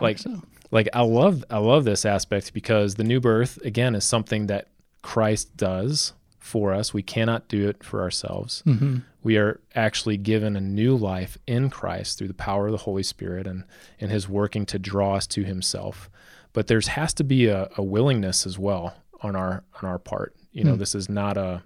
Like- 0.00 0.18
so. 0.20 0.42
Like 0.70 0.88
I 0.94 1.02
love 1.02 1.44
I 1.50 1.58
love 1.58 1.84
this 1.84 2.06
aspect 2.06 2.54
because 2.54 2.94
the 2.94 3.04
new 3.04 3.20
birth 3.20 3.58
again 3.62 3.94
is 3.94 4.04
something 4.04 4.46
that 4.46 4.68
Christ 5.02 5.54
does 5.54 6.14
for 6.42 6.72
us. 6.74 6.92
We 6.92 7.02
cannot 7.02 7.46
do 7.48 7.68
it 7.68 7.84
for 7.84 8.02
ourselves. 8.02 8.62
Mm-hmm. 8.66 8.98
We 9.22 9.36
are 9.36 9.60
actually 9.76 10.16
given 10.16 10.56
a 10.56 10.60
new 10.60 10.96
life 10.96 11.38
in 11.46 11.70
Christ 11.70 12.18
through 12.18 12.28
the 12.28 12.34
power 12.34 12.66
of 12.66 12.72
the 12.72 12.78
Holy 12.78 13.04
Spirit 13.04 13.46
and 13.46 13.64
and 14.00 14.10
his 14.10 14.28
working 14.28 14.66
to 14.66 14.78
draw 14.78 15.14
us 15.14 15.26
to 15.28 15.44
himself. 15.44 16.10
But 16.52 16.66
there's 16.66 16.88
has 16.88 17.14
to 17.14 17.24
be 17.24 17.46
a, 17.46 17.70
a 17.76 17.82
willingness 17.82 18.44
as 18.46 18.58
well 18.58 18.94
on 19.22 19.36
our 19.36 19.62
on 19.80 19.88
our 19.88 19.98
part. 19.98 20.34
You 20.52 20.64
know, 20.64 20.72
Hmm. 20.72 20.78
this 20.80 20.94
is 20.94 21.08
not 21.08 21.36
a, 21.36 21.62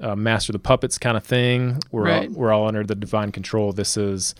a 0.00 0.16
master 0.16 0.52
the 0.52 0.58
puppets 0.58 0.98
kind 0.98 1.16
of 1.16 1.24
thing. 1.24 1.78
We're 1.92 2.04
Right. 2.04 2.28
all, 2.28 2.34
we're 2.34 2.52
all 2.52 2.66
under 2.66 2.84
the 2.84 2.94
divine 2.96 3.32
control. 3.32 3.72
This 3.72 3.96
is 3.98 4.34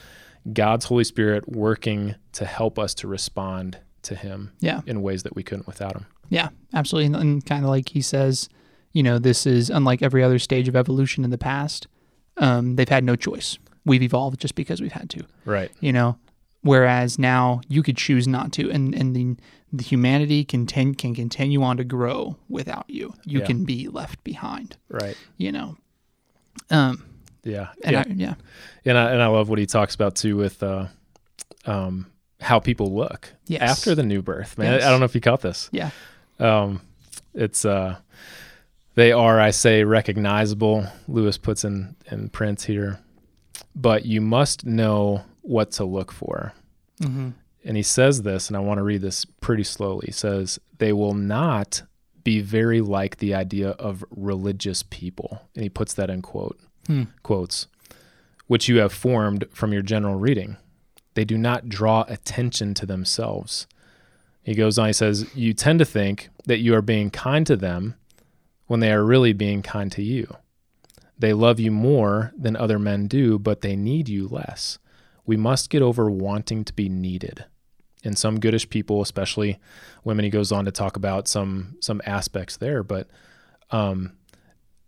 God's 0.53 0.87
Holy 0.87 1.05
Spirit 1.05 1.49
working 1.49 2.15
to 2.33 2.47
help 2.47 2.79
us 2.79 2.95
to 2.95 3.07
respond 3.09 3.79
to 4.03 4.15
him 4.15 4.53
Yeah. 4.61 4.81
in 4.87 5.03
ways 5.03 5.23
that 5.25 5.37
we 5.37 5.43
couldn't 5.43 5.67
without 5.67 5.95
him. 5.97 6.07
Yeah, 6.31 6.49
absolutely. 6.73 7.07
And, 7.07 7.17
and 7.17 7.47
kind 7.47 7.63
of 7.65 7.71
like 7.71 7.91
he 7.91 8.01
says, 8.01 8.49
you 8.97 9.03
know, 9.03 9.19
this 9.19 9.47
is 9.47 9.69
unlike 9.69 10.01
every 10.03 10.23
other 10.23 10.39
stage 10.39 10.69
of 10.69 10.75
evolution 10.77 11.23
in 11.25 11.31
the 11.31 11.37
past. 11.53 11.87
Um, 12.39 12.77
they've 12.77 12.89
had 12.89 13.05
no 13.05 13.15
choice. 13.17 13.59
We've 13.85 14.03
evolved 14.03 14.41
just 14.41 14.55
because 14.55 14.81
we've 14.81 14.93
had 15.01 15.09
to, 15.11 15.25
Right. 15.45 15.71
you 15.81 15.93
know. 15.93 16.17
Whereas 16.63 17.19
now 17.19 17.61
you 17.69 17.83
could 17.83 17.97
choose 17.97 18.27
not 18.27 18.53
to, 18.53 18.71
and 18.71 18.95
and 18.95 19.15
the 19.15 19.37
the 19.73 19.83
humanity 19.85 20.45
can 20.45 20.65
ten, 20.67 20.95
can 20.95 21.15
continue 21.15 21.63
on 21.63 21.77
to 21.77 21.85
grow 21.85 22.37
without 22.49 22.87
you. 22.89 23.13
You 23.25 23.41
Yeah. 23.41 23.47
can 23.47 23.65
be 23.65 23.89
left 23.89 24.25
behind, 24.25 24.77
Right. 24.89 25.17
you 25.37 25.53
know. 25.53 25.77
Um, 26.71 27.05
Yeah. 27.45 27.69
and 27.85 27.93
yeah. 27.93 28.01
I, 28.01 28.05
yeah, 28.17 28.35
and 28.87 28.99
I 28.99 29.11
and 29.13 29.23
I 29.23 29.27
love 29.27 29.49
what 29.51 29.59
he 29.59 29.67
talks 29.67 29.95
about 29.95 30.17
too 30.17 30.37
with 30.37 30.63
uh, 30.63 30.87
um, 31.67 32.07
how 32.41 32.59
people 32.61 32.95
look 32.95 33.35
Yes. 33.47 33.63
after 33.71 33.95
the 33.95 34.03
new 34.03 34.23
birth. 34.23 34.57
Man, 34.59 34.73
Yes. 34.73 34.85
I 34.85 34.91
don't 34.91 35.01
know 35.01 35.05
if 35.07 35.15
you 35.15 35.21
caught 35.21 35.43
this. 35.43 35.69
yeah, 35.73 35.91
Um, 36.41 36.81
it's 37.35 37.65
uh, 37.65 37.97
they 38.97 39.13
are, 39.13 39.39
I 39.41 39.51
say, 39.53 39.85
recognizable. 39.85 40.87
Lewis 41.07 41.39
puts 41.39 41.65
in 41.65 41.95
in 42.11 42.29
print 42.31 42.63
here, 42.63 42.99
but 43.75 44.05
you 44.05 44.21
must 44.21 44.67
know 44.67 45.23
what 45.43 45.71
to 45.73 45.85
look 45.85 46.11
for. 46.13 46.53
hmm 47.01 47.31
And 47.65 47.77
he 47.77 47.83
says 47.83 48.23
this, 48.23 48.49
and 48.49 48.57
I 48.57 48.61
want 48.61 48.79
to 48.79 48.83
read 48.85 49.03
this 49.03 49.25
pretty 49.41 49.65
slowly. 49.65 50.07
He 50.07 50.13
says, 50.13 50.59
They 50.79 50.93
will 50.93 51.15
not 51.15 51.83
be 52.25 52.41
very 52.41 52.81
like 52.81 53.19
the 53.19 53.35
idea 53.35 53.71
of 53.71 54.05
religious 54.11 54.83
people. 54.83 55.43
And 55.55 55.63
he 55.63 55.69
puts 55.69 55.95
that 55.95 56.11
in 56.11 56.23
quote 56.23 56.59
Hmm. 56.87 57.05
quotes, 57.23 57.67
which 58.49 58.69
you 58.69 58.79
have 58.79 58.93
formed 58.93 59.45
from 59.53 59.73
your 59.73 59.83
general 59.83 60.17
reading. 60.17 60.57
They 61.15 61.25
do 61.25 61.39
not 61.39 61.69
draw 61.69 62.05
attention 62.09 62.75
to 62.75 62.87
themselves. 62.87 63.67
He 64.43 64.55
goes 64.55 64.79
on, 64.79 64.87
he 64.89 64.93
says, 64.93 65.27
You 65.35 65.53
tend 65.55 65.79
to 65.81 65.85
think 65.85 66.29
that 66.47 66.59
you 66.59 66.75
are 66.75 66.83
being 66.83 67.11
kind 67.11 67.47
to 67.47 67.57
them 67.57 67.95
when 68.67 68.81
they 68.81 68.93
are 68.93 69.05
really 69.05 69.33
being 69.33 69.63
kind 69.63 69.91
to 69.93 70.03
you. 70.03 70.37
They 71.19 71.33
love 71.33 71.59
you 71.59 71.71
more 71.71 72.33
than 72.37 72.57
other 72.57 72.79
men 72.79 73.07
do, 73.09 73.39
but 73.39 73.63
they 73.63 73.77
need 73.77 74.09
you 74.09 74.29
less. 74.29 74.79
We 75.25 75.37
must 75.37 75.71
get 75.71 75.83
over 75.83 76.11
wanting 76.11 76.65
to 76.65 76.73
be 76.73 76.89
needed. 76.89 77.45
And 78.05 78.17
some 78.19 78.39
goodish 78.39 78.69
people, 78.69 79.01
especially 79.03 79.59
women, 80.05 80.25
he 80.25 80.31
goes 80.31 80.53
on 80.53 80.65
to 80.67 80.71
talk 80.71 80.97
about 80.97 81.27
some 81.27 81.77
some 81.81 82.01
aspects 82.07 82.57
there, 82.57 82.83
but 82.83 83.09
um, 83.71 84.13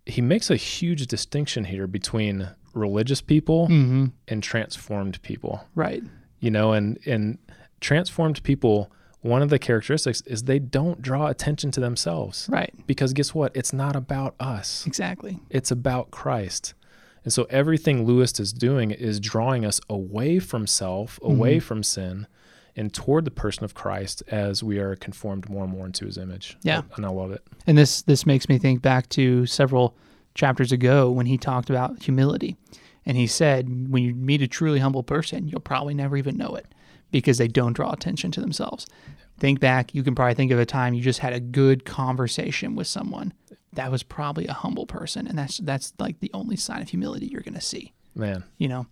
he 0.07 0.21
makes 0.21 0.51
a 0.51 0.57
huge 0.57 1.07
distinction 1.07 1.65
here 1.65 1.87
between 1.87 2.51
religious 2.75 3.21
people 3.21 3.67
hmm 3.67 4.07
and 4.29 4.43
transformed 4.43 5.21
people. 5.23 5.65
right, 5.75 6.03
You 6.41 6.51
know, 6.51 6.73
and 6.73 6.99
and 7.07 7.39
transformed 7.81 8.43
people, 8.43 8.93
one 9.21 9.43
of 9.43 9.51
the 9.51 9.59
characteristics 9.59 10.21
is 10.23 10.45
they 10.45 10.59
don't 10.59 11.03
draw 11.03 11.27
attention 11.27 11.71
to 11.73 11.81
themselves 11.81 12.49
right, 12.51 12.73
because 12.87 13.13
guess 13.13 13.35
what? 13.35 13.55
It's 13.57 13.73
not 13.73 13.97
about 13.97 14.35
us. 14.41 14.87
exactly, 14.87 15.41
It's 15.51 15.71
about 15.71 16.11
Christ. 16.11 16.75
And 17.25 17.33
so 17.33 17.45
everything 17.51 18.07
Lewis 18.07 18.39
is 18.41 18.53
doing 18.53 18.91
is 18.91 19.21
drawing 19.21 19.65
us 19.67 19.81
away 19.91 20.39
from 20.39 20.67
self, 20.67 21.19
away 21.23 21.57
Mhm. 21.59 21.63
from 21.63 21.83
sin, 21.83 22.27
and 22.77 22.95
toward 22.95 23.25
the 23.25 23.31
person 23.33 23.65
of 23.65 23.75
Christ 23.75 24.23
as 24.29 24.63
we 24.63 24.79
are 24.79 24.95
conformed 24.95 25.49
more 25.51 25.65
and 25.65 25.73
more 25.73 25.85
into 25.85 26.07
his 26.07 26.17
image. 26.17 26.57
Yeah. 26.63 26.83
And 26.97 27.05
I 27.05 27.09
love 27.11 27.33
it. 27.33 27.43
And 27.67 27.77
this 27.77 28.03
this 28.03 28.25
makes 28.25 28.49
me 28.49 28.57
think 28.57 28.83
back 28.83 29.09
to 29.11 29.47
several 29.47 29.97
chapters 30.35 30.71
ago 30.71 31.11
when 31.11 31.27
he 31.27 31.37
talked 31.37 31.69
about 31.71 32.03
humility. 32.05 32.57
And 33.05 33.17
he 33.17 33.27
said, 33.27 33.91
when 33.91 34.05
you 34.05 34.15
meet 34.15 34.43
a 34.43 34.47
truly 34.47 34.79
humble 34.79 35.03
person, 35.03 35.49
you'll 35.49 35.61
probably 35.61 35.95
never 35.95 36.17
even 36.17 36.37
know 36.37 36.55
it 36.55 36.67
because 37.11 37.39
they 37.39 37.49
don't 37.49 37.73
draw 37.75 37.93
attention 37.93 38.31
to 38.33 38.41
themselves. 38.41 38.87
Think 39.39 39.61
back, 39.61 39.95
you 39.95 40.03
can 40.03 40.15
probably 40.15 40.35
think 40.35 40.51
of 40.51 40.59
a 40.59 40.67
time 40.67 40.95
you 40.95 41.01
just 41.03 41.21
had 41.21 41.33
a 41.33 41.41
good 41.41 41.85
conversation 41.85 42.75
with 42.75 42.87
someone. 42.87 43.33
That 43.73 43.91
was 43.93 44.03
probably 44.03 44.47
a 44.47 44.53
humble 44.53 44.87
person, 44.87 45.27
and 45.29 45.39
that's 45.39 45.59
that's 45.59 45.93
like 45.99 46.19
the 46.21 46.31
only 46.35 46.57
sign 46.57 46.83
of 46.83 46.89
humility 46.89 47.27
you're 47.27 47.43
going 47.43 47.55
to 47.55 47.61
see, 47.61 47.93
Man, 48.17 48.43
you 48.57 48.67
know. 48.67 48.87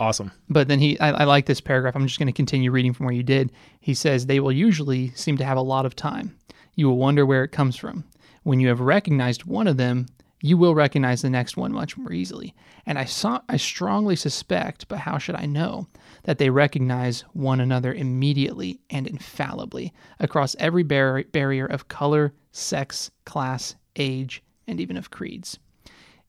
awesome. 0.00 0.32
But 0.50 0.68
then 0.68 0.78
he, 0.80 0.98
I, 1.00 1.10
I 1.10 1.24
like 1.24 1.46
this 1.46 1.60
paragraph. 1.60 1.94
I'm 1.96 2.06
just 2.06 2.18
going 2.18 2.26
to 2.26 2.32
continue 2.32 2.70
reading 2.70 2.92
from 2.92 3.06
where 3.06 3.14
you 3.14 3.22
did. 3.22 3.52
He 3.80 3.94
says, 3.94 4.26
They 4.26 4.40
will 4.40 4.52
usually 4.52 5.10
seem 5.10 5.36
to 5.38 5.44
have 5.44 5.56
a 5.56 5.62
lot 5.62 5.86
of 5.86 5.96
time. 5.96 6.36
You 6.74 6.88
will 6.88 6.98
wonder 6.98 7.24
where 7.24 7.44
it 7.44 7.52
comes 7.52 7.76
from. 7.76 8.04
When 8.42 8.60
you 8.60 8.68
have 8.68 8.80
recognized 8.80 9.44
one 9.44 9.66
of 9.66 9.76
them, 9.78 10.06
you 10.42 10.58
will 10.58 10.74
recognize 10.74 11.22
the 11.22 11.30
next 11.30 11.56
one 11.56 11.72
much 11.72 11.96
more 11.96 12.12
easily. 12.12 12.54
And 12.84 12.98
I 12.98 13.04
saw, 13.06 13.40
I 13.48 13.56
strongly 13.56 14.16
suspect, 14.16 14.86
but 14.88 14.98
how 14.98 15.16
should 15.18 15.34
I 15.36 15.46
know, 15.46 15.86
that 16.26 16.38
they 16.38 16.50
recognize 16.50 17.20
one 17.32 17.60
another 17.60 17.94
immediately 17.94 18.80
and 18.90 19.06
infallibly 19.06 19.94
across 20.18 20.56
every 20.58 20.82
bar- 20.82 21.24
barrier 21.30 21.66
of 21.66 21.86
color, 21.86 22.34
sex, 22.50 23.12
class, 23.24 23.76
age, 23.94 24.42
and 24.66 24.80
even 24.80 24.96
of 24.96 25.10
creeds. 25.10 25.58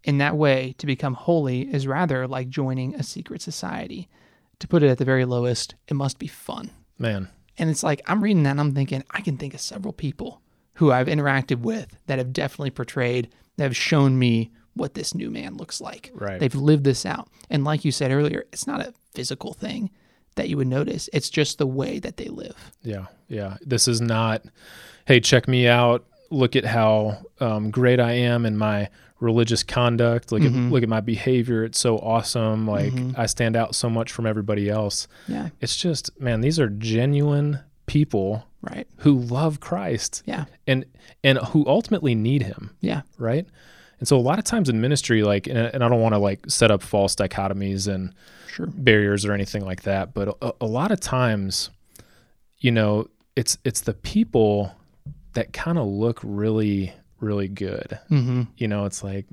In 0.04 0.20
that 0.20 0.38
way, 0.38 0.76
to 0.78 0.86
become 0.86 1.16
holy 1.16 1.62
is 1.74 1.88
rather 1.88 2.28
like 2.28 2.48
joining 2.48 2.94
a 2.94 3.02
secret 3.02 3.42
society. 3.42 4.08
To 4.60 4.68
put 4.68 4.84
it 4.84 4.90
at 4.90 5.00
the 5.00 5.06
very 5.06 5.26
lowest, 5.26 5.74
it 5.88 5.96
must 5.96 6.20
be 6.20 6.28
fun. 6.28 6.70
Man, 7.00 7.30
And 7.58 7.70
it's 7.70 7.84
like, 7.84 8.02
I'm 8.06 8.24
reading 8.24 8.44
that 8.44 8.52
and 8.52 8.60
I'm 8.60 8.76
thinking, 8.76 9.04
I 9.10 9.22
can 9.22 9.38
think 9.38 9.56
of 9.56 9.60
several 9.60 9.94
people 9.94 10.42
who 10.76 10.92
I've 10.92 11.08
interacted 11.08 11.62
with 11.62 11.98
that 12.06 12.20
have 12.20 12.34
definitely 12.34 12.70
portrayed, 12.70 13.30
that 13.58 13.64
have 13.64 13.76
shown 13.76 14.20
me 14.20 14.52
what 14.78 14.94
this 14.94 15.14
new 15.16 15.30
man 15.30 15.58
looks 15.58 15.82
like. 15.82 16.12
Right. 16.14 16.40
They've 16.40 16.54
lived 16.56 16.84
this 16.84 17.06
out. 17.06 17.28
And 17.50 17.64
like 17.64 17.84
you 17.86 17.92
said 17.92 18.12
earlier, 18.12 18.46
it's 18.54 18.68
not 18.68 18.80
a 18.82 18.94
physical 19.14 19.54
thing 19.54 19.90
that 20.36 20.50
you 20.50 20.58
would 20.58 20.68
notice, 20.68 21.10
it's 21.14 21.30
just 21.32 21.58
the 21.58 21.66
way 21.66 21.98
that 22.00 22.18
they 22.18 22.26
live. 22.28 22.72
yeah, 22.84 23.08
yeah. 23.28 23.58
This 23.62 23.88
is 23.88 24.00
not, 24.02 24.44
hey, 25.06 25.20
check 25.20 25.48
me 25.48 25.68
out. 25.68 26.06
Look 26.30 26.56
at 26.56 26.64
how 26.66 27.24
um, 27.40 27.72
great 27.72 28.00
I 28.00 28.12
am 28.12 28.46
in 28.46 28.56
my 28.58 28.90
religious 29.20 29.64
conduct. 29.64 30.32
Look 30.32 30.44
Mhm. 30.44 30.68
at 30.68 30.72
look 30.72 30.84
at 30.84 30.90
my 30.90 31.00
behavior. 31.00 31.64
It's 31.64 31.80
so 31.80 31.98
awesome. 31.98 32.68
Like 32.68 32.94
Mhm. 32.94 33.18
I 33.18 33.26
stand 33.26 33.56
out 33.56 33.74
so 33.74 33.90
much 33.90 34.12
from 34.12 34.28
everybody 34.28 34.70
else. 34.70 35.08
Yeah. 35.28 35.50
It's 35.60 35.76
just, 35.76 36.12
man, 36.22 36.42
these 36.42 36.60
are 36.60 36.70
genuine 36.70 37.60
people 37.88 38.44
Right. 38.62 38.86
who 38.98 39.18
love 39.18 39.60
Christ 39.60 40.22
Yeah. 40.28 40.46
and 40.68 40.86
and 41.24 41.40
who 41.40 41.66
ultimately 41.66 42.14
need 42.14 42.44
him, 42.44 42.76
Yeah. 42.82 43.02
right? 43.18 43.48
And 44.00 44.08
so 44.08 44.18
a 44.18 44.22
lot 44.22 44.38
of 44.38 44.46
times 44.46 44.70
in 44.70 44.80
ministry, 44.80 45.24
like, 45.24 45.48
and, 45.48 45.58
and 45.58 45.84
I 45.84 45.90
don't 45.90 46.02
want 46.02 46.14
to 46.14 46.20
like 46.20 46.42
set 46.48 46.70
up 46.72 46.82
false 46.84 47.16
dichotomies 47.16 47.88
and 47.94 48.14
Sure. 48.48 48.68
barriers 48.68 49.24
or 49.26 49.34
anything 49.34 49.64
like 49.66 49.84
that, 49.84 50.14
but 50.16 50.36
a, 50.42 50.52
a 50.62 50.66
lot 50.66 50.92
of 50.92 51.00
times, 51.00 51.70
you 52.60 52.72
know, 52.72 53.08
it's 53.36 53.58
it's 53.64 53.82
the 53.82 53.94
people 53.94 54.72
that 55.34 55.54
kind 55.54 55.78
of 55.78 55.86
look 55.86 56.20
really 56.24 56.92
really 57.20 57.48
good. 57.48 58.00
Mm-hmm. 58.10 58.44
You 58.58 58.68
know, 58.68 58.86
it's 58.86 59.04
like, 59.04 59.26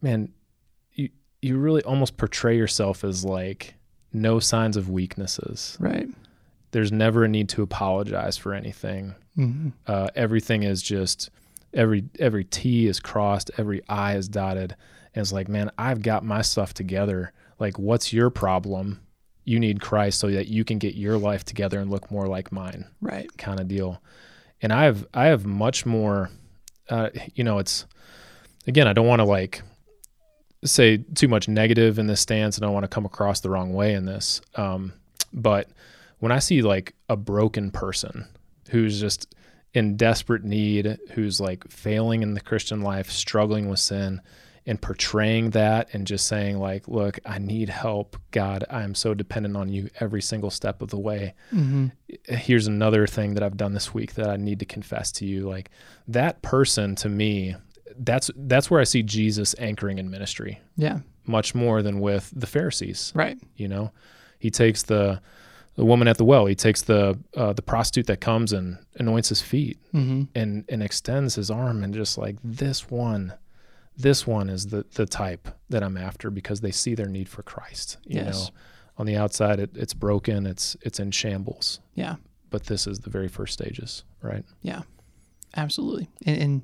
man, 0.00 0.32
you 0.94 1.08
you 1.40 1.58
really 1.58 1.82
almost 1.82 2.16
portray 2.16 2.56
yourself 2.56 3.02
as 3.02 3.24
like 3.24 3.74
no 4.12 4.38
signs 4.38 4.76
of 4.76 4.88
weaknesses. 4.88 5.76
Right. 5.80 6.08
There's 6.70 6.92
never 6.92 7.24
a 7.24 7.28
need 7.28 7.48
to 7.50 7.62
apologize 7.62 8.36
for 8.36 8.54
anything. 8.54 9.14
Mm-hmm. 9.36 9.70
Uh, 9.86 10.08
everything 10.14 10.62
is 10.62 10.80
just 10.82 11.30
every 11.74 12.04
every 12.18 12.44
T 12.44 12.86
is 12.86 13.00
crossed, 13.00 13.50
every 13.58 13.82
I 13.88 14.16
is 14.16 14.28
dotted, 14.28 14.76
and 15.14 15.22
it's 15.22 15.32
like, 15.32 15.48
man, 15.48 15.70
I've 15.78 16.02
got 16.02 16.24
my 16.24 16.42
stuff 16.42 16.74
together. 16.74 17.32
Like, 17.58 17.78
what's 17.78 18.12
your 18.12 18.30
problem? 18.30 19.00
You 19.44 19.58
need 19.58 19.80
Christ 19.80 20.18
so 20.20 20.30
that 20.30 20.48
you 20.48 20.64
can 20.64 20.78
get 20.78 20.94
your 20.94 21.18
life 21.18 21.44
together 21.44 21.80
and 21.80 21.90
look 21.90 22.10
more 22.10 22.28
like 22.28 22.52
mine, 22.52 22.86
Right. 23.00 23.28
kind 23.38 23.58
of 23.58 23.66
deal. 23.68 24.00
And 24.60 24.72
I 24.72 24.84
have 24.84 25.06
I 25.12 25.26
have 25.26 25.44
much 25.44 25.84
more. 25.86 26.30
Uh, 26.88 27.10
you 27.34 27.42
know, 27.44 27.58
it's 27.58 27.86
again, 28.66 28.86
I 28.86 28.92
don't 28.92 29.06
want 29.06 29.20
to 29.20 29.24
like 29.24 29.62
say 30.64 30.98
too 30.98 31.26
much 31.28 31.48
negative 31.48 31.98
in 31.98 32.06
this 32.06 32.20
stance, 32.20 32.56
and 32.56 32.64
I 32.64 32.66
don't 32.68 32.74
want 32.74 32.84
to 32.84 32.88
come 32.88 33.04
across 33.06 33.40
the 33.40 33.50
wrong 33.50 33.72
way 33.72 33.94
in 33.94 34.04
this. 34.04 34.40
Um, 34.54 34.92
but 35.32 35.68
when 36.20 36.30
I 36.30 36.38
see 36.38 36.62
like 36.62 36.94
a 37.08 37.16
broken 37.16 37.70
person 37.72 38.28
who's 38.70 39.00
just 39.00 39.34
in 39.74 39.96
desperate 39.96 40.44
need, 40.44 40.98
who's 41.12 41.40
like 41.40 41.68
failing 41.70 42.22
in 42.22 42.34
the 42.34 42.40
Christian 42.40 42.82
life, 42.82 43.10
struggling 43.10 43.68
with 43.68 43.78
sin, 43.80 44.20
and 44.66 44.80
portraying 44.80 45.50
that 45.50 45.88
and 45.92 46.06
just 46.06 46.26
saying, 46.28 46.58
like, 46.58 46.86
look, 46.86 47.18
I 47.26 47.38
need 47.38 47.68
help. 47.68 48.16
God, 48.30 48.64
I 48.70 48.82
am 48.82 48.94
so 48.94 49.12
dependent 49.14 49.56
on 49.56 49.68
you 49.68 49.90
every 49.98 50.22
single 50.22 50.50
step 50.50 50.82
of 50.82 50.90
the 50.90 50.98
way. 50.98 51.34
Mm-hmm. 51.52 51.86
Here's 52.28 52.66
another 52.68 53.06
thing 53.06 53.34
that 53.34 53.42
I've 53.42 53.56
done 53.56 53.72
this 53.72 53.92
week 53.92 54.14
that 54.14 54.28
I 54.28 54.36
need 54.36 54.60
to 54.60 54.64
confess 54.66 55.10
to 55.12 55.26
you. 55.26 55.48
Like 55.48 55.70
that 56.06 56.42
person 56.42 56.94
to 56.96 57.08
me, 57.08 57.56
that's 57.98 58.30
that's 58.36 58.70
where 58.70 58.80
I 58.80 58.84
see 58.84 59.02
Jesus 59.02 59.54
anchoring 59.58 59.98
in 59.98 60.10
ministry 60.10 60.60
Yeah. 60.76 61.00
much 61.26 61.54
more 61.54 61.82
than 61.82 62.00
with 62.00 62.32
the 62.34 62.46
Pharisees 62.46 63.12
Right. 63.14 63.36
you 63.56 63.68
know 63.68 63.92
he 64.38 64.50
takes 64.50 64.82
the 64.84 65.20
the 65.76 65.84
woman 65.84 66.06
at 66.08 66.18
the 66.18 66.24
well 66.24 66.46
he 66.46 66.54
takes 66.54 66.82
the 66.82 67.18
uh, 67.36 67.52
the 67.52 67.62
prostitute 67.62 68.06
that 68.06 68.20
comes 68.20 68.52
and 68.52 68.78
anoints 68.96 69.28
his 69.30 69.40
feet 69.40 69.78
Mm-hmm. 69.94 70.22
and 70.34 70.64
and 70.68 70.82
extends 70.82 71.34
his 71.34 71.50
arm 71.50 71.82
and 71.84 71.92
just 71.94 72.16
like 72.18 72.36
this 72.44 72.90
one 72.90 73.34
this 73.96 74.26
one 74.26 74.48
is 74.48 74.66
the 74.68 74.84
the 74.94 75.04
type 75.06 75.48
that 75.68 75.82
i'm 75.82 75.96
after 75.98 76.30
because 76.30 76.60
they 76.62 76.70
see 76.70 76.94
their 76.94 77.08
need 77.08 77.28
for 77.28 77.42
christ 77.42 77.98
you 78.04 78.16
Yes. 78.20 78.34
know 78.34 78.54
on 78.98 79.06
the 79.06 79.16
outside 79.16 79.60
it, 79.60 79.70
it's 79.74 79.94
broken 79.94 80.46
it's 80.46 80.76
it's 80.82 80.98
in 81.00 81.10
shambles 81.10 81.80
Yeah. 81.94 82.16
but 82.50 82.64
this 82.64 82.86
is 82.86 83.00
the 83.00 83.10
very 83.10 83.28
first 83.28 83.52
stages 83.54 84.04
right 84.22 84.44
Yeah, 84.62 84.82
Absolutely. 85.56 86.08
And, 86.24 86.40
and 86.42 86.62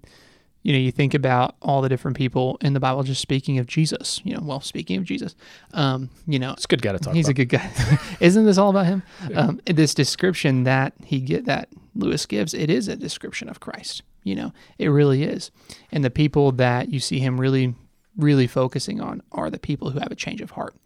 you 0.68 0.74
know, 0.74 0.80
you 0.80 0.92
think 0.92 1.14
about 1.14 1.56
all 1.62 1.80
the 1.80 1.88
different 1.88 2.14
people 2.14 2.58
in 2.60 2.74
the 2.74 2.80
Bible 2.80 3.02
just 3.02 3.22
speaking 3.22 3.58
of 3.58 3.66
Jesus. 3.66 4.20
You 4.22 4.34
know, 4.34 4.42
well, 4.42 4.60
speaking 4.60 4.98
of 4.98 5.04
Jesus, 5.04 5.34
um, 5.72 6.10
you 6.26 6.38
know, 6.38 6.52
it's 6.52 6.66
a 6.66 6.68
good 6.68 6.82
guy 6.82 6.92
to 6.92 6.98
talk 6.98 7.14
he's 7.14 7.26
about 7.26 7.40
a 7.40 7.44
good 7.46 7.48
guy. 7.48 7.98
Isn't 8.20 8.44
this 8.44 8.58
all 8.58 8.68
about 8.68 8.84
him? 8.84 9.02
Yeah. 9.30 9.40
Um, 9.40 9.60
this 9.64 9.94
description 9.94 10.64
that 10.64 10.92
he 11.02 11.20
get 11.20 11.46
that 11.46 11.70
Lewis 11.94 12.26
gives, 12.26 12.52
it 12.52 12.68
is 12.68 12.86
a 12.86 12.96
description 12.96 13.48
of 13.48 13.60
Christ. 13.60 14.02
You 14.24 14.34
know, 14.34 14.52
it 14.78 14.88
really 14.88 15.22
is. 15.22 15.50
And 15.90 16.04
the 16.04 16.10
people 16.10 16.52
that 16.52 16.90
you 16.90 17.00
see 17.00 17.18
him 17.18 17.40
really, 17.40 17.74
really 18.18 18.46
focusing 18.46 19.00
on 19.00 19.22
are 19.32 19.48
the 19.48 19.58
people 19.58 19.88
who 19.88 20.00
have 20.00 20.12
a 20.12 20.16
change 20.16 20.42
of 20.42 20.50
heart. 20.50 20.76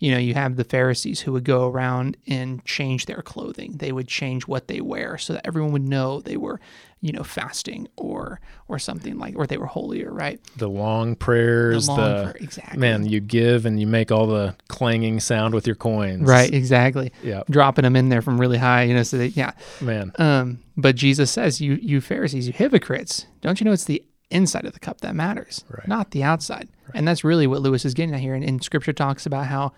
You 0.00 0.12
know, 0.12 0.18
you 0.18 0.34
have 0.34 0.56
the 0.56 0.64
Pharisees 0.64 1.20
who 1.20 1.32
would 1.32 1.44
go 1.44 1.68
around 1.68 2.16
and 2.26 2.64
change 2.64 3.06
their 3.06 3.22
clothing. 3.22 3.72
They 3.78 3.90
would 3.92 4.06
change 4.08 4.46
what 4.46 4.68
they 4.68 4.80
wear 4.80 5.18
so 5.18 5.32
that 5.32 5.46
everyone 5.46 5.72
would 5.72 5.88
know 5.88 6.20
they 6.20 6.36
were, 6.36 6.60
you 7.00 7.10
know, 7.12 7.24
fasting 7.24 7.88
or 7.96 8.40
or 8.68 8.78
something 8.78 9.18
like, 9.18 9.34
or 9.36 9.46
they 9.46 9.56
were 9.56 9.66
holier, 9.66 10.12
right? 10.12 10.40
the 10.56 10.68
long 10.68 11.16
prayers 11.16 11.86
The 11.86 11.96
the, 11.96 12.22
prayer- 12.32 12.36
exactly. 12.40 12.78
man 12.78 13.06
you 13.06 13.18
give 13.20 13.66
and 13.66 13.80
you 13.80 13.86
make 13.86 14.12
all 14.12 14.26
the 14.26 14.54
clanging 14.68 15.18
sound 15.20 15.54
with 15.54 15.66
your 15.66 15.76
coins 15.76 16.28
Right, 16.28 16.52
exactly. 16.52 17.12
yeah 17.22 17.42
Dropping 17.50 17.82
them 17.84 17.96
in 17.96 18.08
there 18.08 18.22
from 18.22 18.40
really 18.40 18.58
high, 18.58 18.84
you 18.84 18.94
know, 18.94 19.02
so 19.02 19.18
they, 19.18 19.26
yeah. 19.28 19.52
man 19.80 20.12
Um, 20.18 20.60
but 20.76 20.94
Jesus 20.94 21.30
says, 21.30 21.60
"You, 21.60 21.74
you 21.82 22.00
Pharisees, 22.00 22.46
you 22.46 22.52
hypocrites! 22.52 23.26
Don't 23.40 23.60
you 23.60 23.64
know 23.64 23.72
it's 23.72 23.84
the 23.84 24.04
inside 24.30 24.64
of 24.66 24.72
the 24.72 24.80
cup 24.80 25.00
that 25.00 25.14
matters, 25.14 25.64
Right. 25.70 25.88
not 25.88 26.10
the 26.10 26.22
outside?" 26.22 26.68
And 26.94 27.06
that's 27.06 27.24
really 27.24 27.46
what 27.46 27.62
Lewis 27.62 27.84
is 27.84 27.94
getting 27.94 28.14
at 28.14 28.20
here. 28.20 28.34
And, 28.34 28.44
and 28.44 28.62
Scripture 28.62 28.92
talks 28.92 29.26
about 29.26 29.46
how 29.46 29.72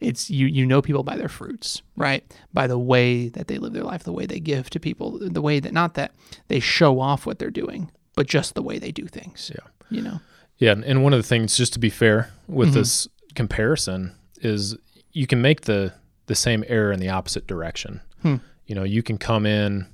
it's 0.00 0.30
you 0.30 0.46
you 0.46 0.64
know 0.64 0.80
people 0.80 1.02
by 1.02 1.16
their 1.16 1.28
fruits, 1.28 1.82
right? 1.96 2.24
By 2.54 2.66
the 2.66 2.78
way 2.78 3.28
that 3.28 3.48
they 3.48 3.58
live 3.58 3.72
their 3.74 3.84
life, 3.84 4.02
the 4.04 4.12
way 4.12 4.24
they 4.26 4.40
give 4.40 4.70
to 4.70 4.80
people, 4.80 5.18
the 5.20 5.42
way 5.42 5.60
that 5.60 5.72
not 5.74 5.94
that 5.94 6.12
they 6.48 6.60
show 6.60 7.00
off 7.00 7.26
what 7.26 7.38
they're 7.38 7.50
doing, 7.50 7.90
but 8.16 8.26
just 8.26 8.54
the 8.54 8.62
way 8.62 8.78
they 8.78 8.92
do 8.92 9.06
things. 9.06 9.50
Yeah. 9.54 9.66
you 9.90 10.00
know. 10.02 10.20
Yeah, 10.58 10.72
and- 10.72 10.84
and 10.84 11.02
one 11.02 11.12
of 11.12 11.18
the 11.18 11.26
things, 11.26 11.56
just 11.56 11.72
to 11.72 11.78
be 11.80 11.90
fair 11.90 12.30
with 12.46 12.70
Mhm. 12.70 12.74
this 12.74 13.08
comparison, 13.34 14.12
is 14.40 14.76
you 15.12 15.26
can 15.26 15.42
make 15.42 15.62
the 15.62 15.92
the 16.26 16.34
same 16.36 16.64
error 16.68 16.92
in 16.92 17.00
the 17.00 17.08
opposite 17.08 17.46
direction. 17.48 18.00
Hmm. 18.22 18.36
You 18.66 18.76
know, 18.76 18.84
you 18.84 19.02
can 19.02 19.18
come 19.18 19.46
in 19.46 19.86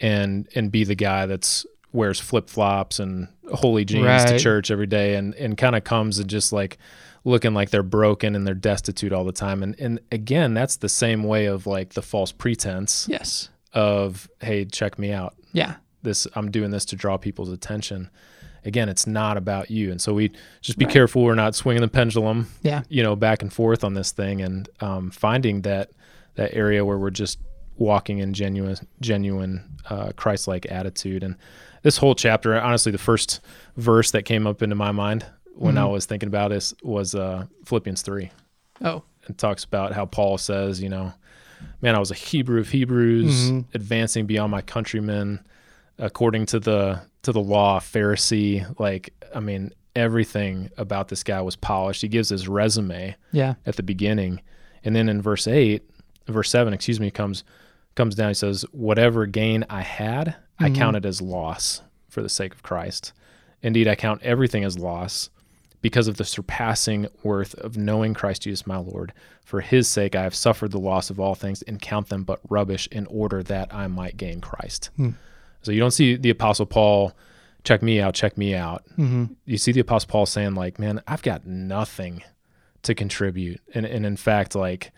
and 0.00 0.48
and 0.56 0.72
be 0.72 0.82
the 0.84 0.94
guy 0.96 1.26
that's 1.26 1.64
wears 1.92 2.20
flip 2.20 2.48
flops 2.50 2.98
and 2.98 3.28
holy 3.54 3.84
jeans 3.84 4.24
to 4.26 4.38
church 4.38 4.70
every 4.70 4.86
day, 4.86 5.14
and 5.16 5.34
and 5.34 5.56
kind 5.56 5.74
of 5.76 5.84
comes 5.84 6.18
and 6.18 6.28
just 6.28 6.52
like 6.52 6.78
looking 7.24 7.52
like 7.54 7.70
they're 7.70 7.82
broken 7.82 8.34
and 8.34 8.46
they're 8.46 8.54
destitute 8.54 9.12
all 9.12 9.24
the 9.24 9.32
time. 9.32 9.62
And 9.62 9.74
and 9.78 10.00
again, 10.12 10.54
that's 10.54 10.76
the 10.76 10.88
same 10.88 11.24
way 11.24 11.46
of 11.46 11.66
like 11.66 11.94
the 11.94 12.02
false 12.02 12.32
pretense 12.32 13.06
Yes. 13.10 13.48
of 13.72 14.28
hey, 14.40 14.64
check 14.64 14.98
me 14.98 15.12
out 15.12 15.34
Yeah. 15.52 15.74
this 16.02 16.26
I'm 16.34 16.50
doing 16.50 16.70
this 16.70 16.84
to 16.86 16.96
draw 16.96 17.16
people's 17.16 17.50
attention. 17.50 18.08
Again, 18.64 18.88
it's 18.88 19.06
not 19.06 19.36
about 19.36 19.70
you. 19.70 19.90
And 19.90 20.00
so 20.00 20.12
we 20.14 20.32
just 20.62 20.78
be 20.78 20.84
Right. 20.84 20.92
careful 20.92 21.22
we're 21.22 21.34
not 21.34 21.54
swinging 21.54 21.80
the 21.80 21.88
pendulum, 21.88 22.48
Yeah. 22.62 22.82
you 22.88 23.02
know, 23.02 23.14
back 23.16 23.40
and 23.42 23.52
forth 23.52 23.82
on 23.84 23.94
this 23.94 24.10
thing 24.12 24.40
and 24.42 24.68
um, 24.80 25.10
finding 25.10 25.62
that 25.62 25.90
that 26.34 26.54
area 26.54 26.84
where 26.84 26.98
we're 26.98 27.10
just 27.10 27.38
walking 27.76 28.18
in 28.18 28.32
genuine 28.34 28.76
genuine 29.00 29.62
uh, 29.90 30.10
Christ-like 30.16 30.66
attitude. 30.70 31.22
And 31.22 31.36
this 31.88 31.96
whole 31.96 32.14
chapter, 32.14 32.54
honestly, 32.60 32.92
the 32.92 32.98
first 32.98 33.40
verse 33.78 34.10
that 34.10 34.26
came 34.26 34.46
up 34.46 34.60
into 34.60 34.74
my 34.74 34.92
mind 34.92 35.24
when 35.54 35.78
I 35.78 35.84
Mhm. 35.84 35.92
was 35.92 36.04
thinking 36.04 36.26
about 36.26 36.50
this 36.50 36.74
was 36.82 37.14
uh, 37.14 37.46
Philippians 37.64 38.02
3 38.02 38.30
Oh. 38.84 39.04
and 39.26 39.38
talks 39.38 39.64
about 39.64 39.94
how 39.94 40.04
Paul 40.04 40.36
says, 40.36 40.82
you 40.82 40.90
know, 40.90 41.14
man, 41.80 41.94
I 41.94 41.98
was 41.98 42.10
a 42.10 42.14
Hebrew 42.14 42.60
of 42.60 42.68
Hebrews, 42.68 43.50
Mhm. 43.50 43.64
advancing 43.72 44.26
beyond 44.26 44.50
my 44.50 44.60
countrymen, 44.60 45.40
according 45.98 46.44
to 46.46 46.60
the 46.60 47.00
to 47.22 47.32
the 47.32 47.40
law, 47.40 47.80
Pharisee. 47.80 48.66
Like, 48.78 49.14
I 49.34 49.40
mean, 49.40 49.72
everything 49.96 50.68
about 50.76 51.08
this 51.08 51.22
guy 51.22 51.40
was 51.40 51.56
polished. 51.56 52.02
He 52.02 52.08
gives 52.08 52.28
his 52.28 52.48
resume 52.48 53.16
Yeah. 53.32 53.54
at 53.64 53.76
the 53.76 53.82
beginning, 53.82 54.42
and 54.84 54.94
then 54.94 55.08
in 55.08 55.22
verse 55.22 55.48
eight, 55.48 55.88
verse 56.26 56.50
seven, 56.50 56.74
excuse 56.74 57.00
me, 57.00 57.10
comes 57.10 57.44
comes 57.94 58.14
down. 58.14 58.28
He 58.28 58.34
says, 58.34 58.66
"Whatever 58.72 59.24
gain 59.24 59.64
I 59.70 59.80
had, 59.80 60.36
I 60.60 60.70
count 60.70 60.96
it 60.96 61.04
as 61.04 61.20
loss 61.22 61.82
for 62.08 62.22
the 62.22 62.28
sake 62.28 62.52
of 62.54 62.62
Christ. 62.62 63.12
Indeed, 63.62 63.88
I 63.88 63.94
count 63.94 64.22
everything 64.22 64.64
as 64.64 64.78
loss." 64.78 65.30
Because 65.80 66.08
of 66.08 66.16
the 66.16 66.24
surpassing 66.24 67.06
worth 67.22 67.54
of 67.54 67.76
knowing 67.76 68.12
Christ 68.12 68.42
Jesus 68.42 68.66
my 68.66 68.78
Lord. 68.78 69.12
For 69.44 69.60
his 69.60 69.86
sake, 69.86 70.16
I 70.16 70.24
have 70.24 70.34
suffered 70.34 70.72
the 70.72 70.80
loss 70.80 71.08
of 71.08 71.20
all 71.20 71.36
things 71.36 71.62
and 71.62 71.80
count 71.80 72.08
them 72.08 72.24
but 72.24 72.40
rubbish 72.50 72.88
in 72.90 73.06
order 73.06 73.44
that 73.44 73.72
I 73.72 73.86
might 73.86 74.16
gain 74.16 74.40
Christ. 74.40 74.90
Hmm. 74.96 75.10
So 75.62 75.70
you 75.70 75.78
don't 75.78 75.92
see 75.92 76.16
the 76.16 76.30
Apostle 76.30 76.66
Paul, 76.66 77.12
check 77.62 77.80
me 77.80 78.00
out, 78.00 78.14
check 78.14 78.36
me 78.36 78.56
out. 78.56 78.82
Mm-hmm. 78.98 79.26
You 79.44 79.56
see 79.56 79.70
the 79.70 79.78
Apostle 79.78 80.08
Paul 80.10 80.26
saying, 80.26 80.56
like, 80.56 80.80
man, 80.80 81.00
I've 81.06 81.22
got 81.22 81.46
nothing 81.46 82.24
to 82.82 82.92
contribute. 82.92 83.60
And, 83.72 83.86
and 83.86 84.04
in 84.04 84.16
fact, 84.16 84.56
like, 84.56 84.90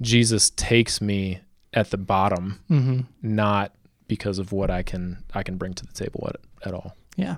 Jesus 0.00 0.50
takes 0.50 1.00
me 1.00 1.38
at 1.72 1.90
the 1.92 1.96
bottom, 1.98 2.58
Mm-hmm. 2.68 3.00
not 3.22 3.72
because 4.14 4.38
of 4.38 4.52
what 4.52 4.70
I 4.70 4.82
can 4.82 5.24
I 5.34 5.42
can 5.42 5.56
bring 5.56 5.74
to 5.74 5.84
the 5.86 5.92
table 5.92 6.28
at, 6.28 6.36
at 6.68 6.74
all. 6.74 6.96
Yeah, 7.16 7.36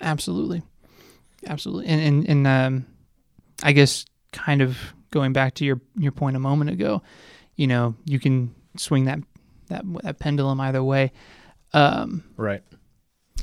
absolutely, 0.00 0.62
absolutely. 1.46 1.86
And 1.86 2.00
and 2.00 2.28
and 2.28 2.46
um, 2.46 2.86
I 3.62 3.72
guess 3.72 4.04
kind 4.32 4.62
of 4.62 4.76
going 5.10 5.32
back 5.32 5.54
to 5.54 5.64
your 5.64 5.80
your 5.96 6.12
point 6.12 6.36
a 6.36 6.40
moment 6.40 6.70
ago, 6.70 7.02
you 7.56 7.66
know, 7.66 7.94
you 8.04 8.18
can 8.18 8.54
swing 8.76 9.04
that 9.06 9.20
that 9.68 9.84
that 10.02 10.18
pendulum 10.18 10.60
either 10.60 10.82
way. 10.82 11.12
Um, 11.72 12.24
Right. 12.36 12.62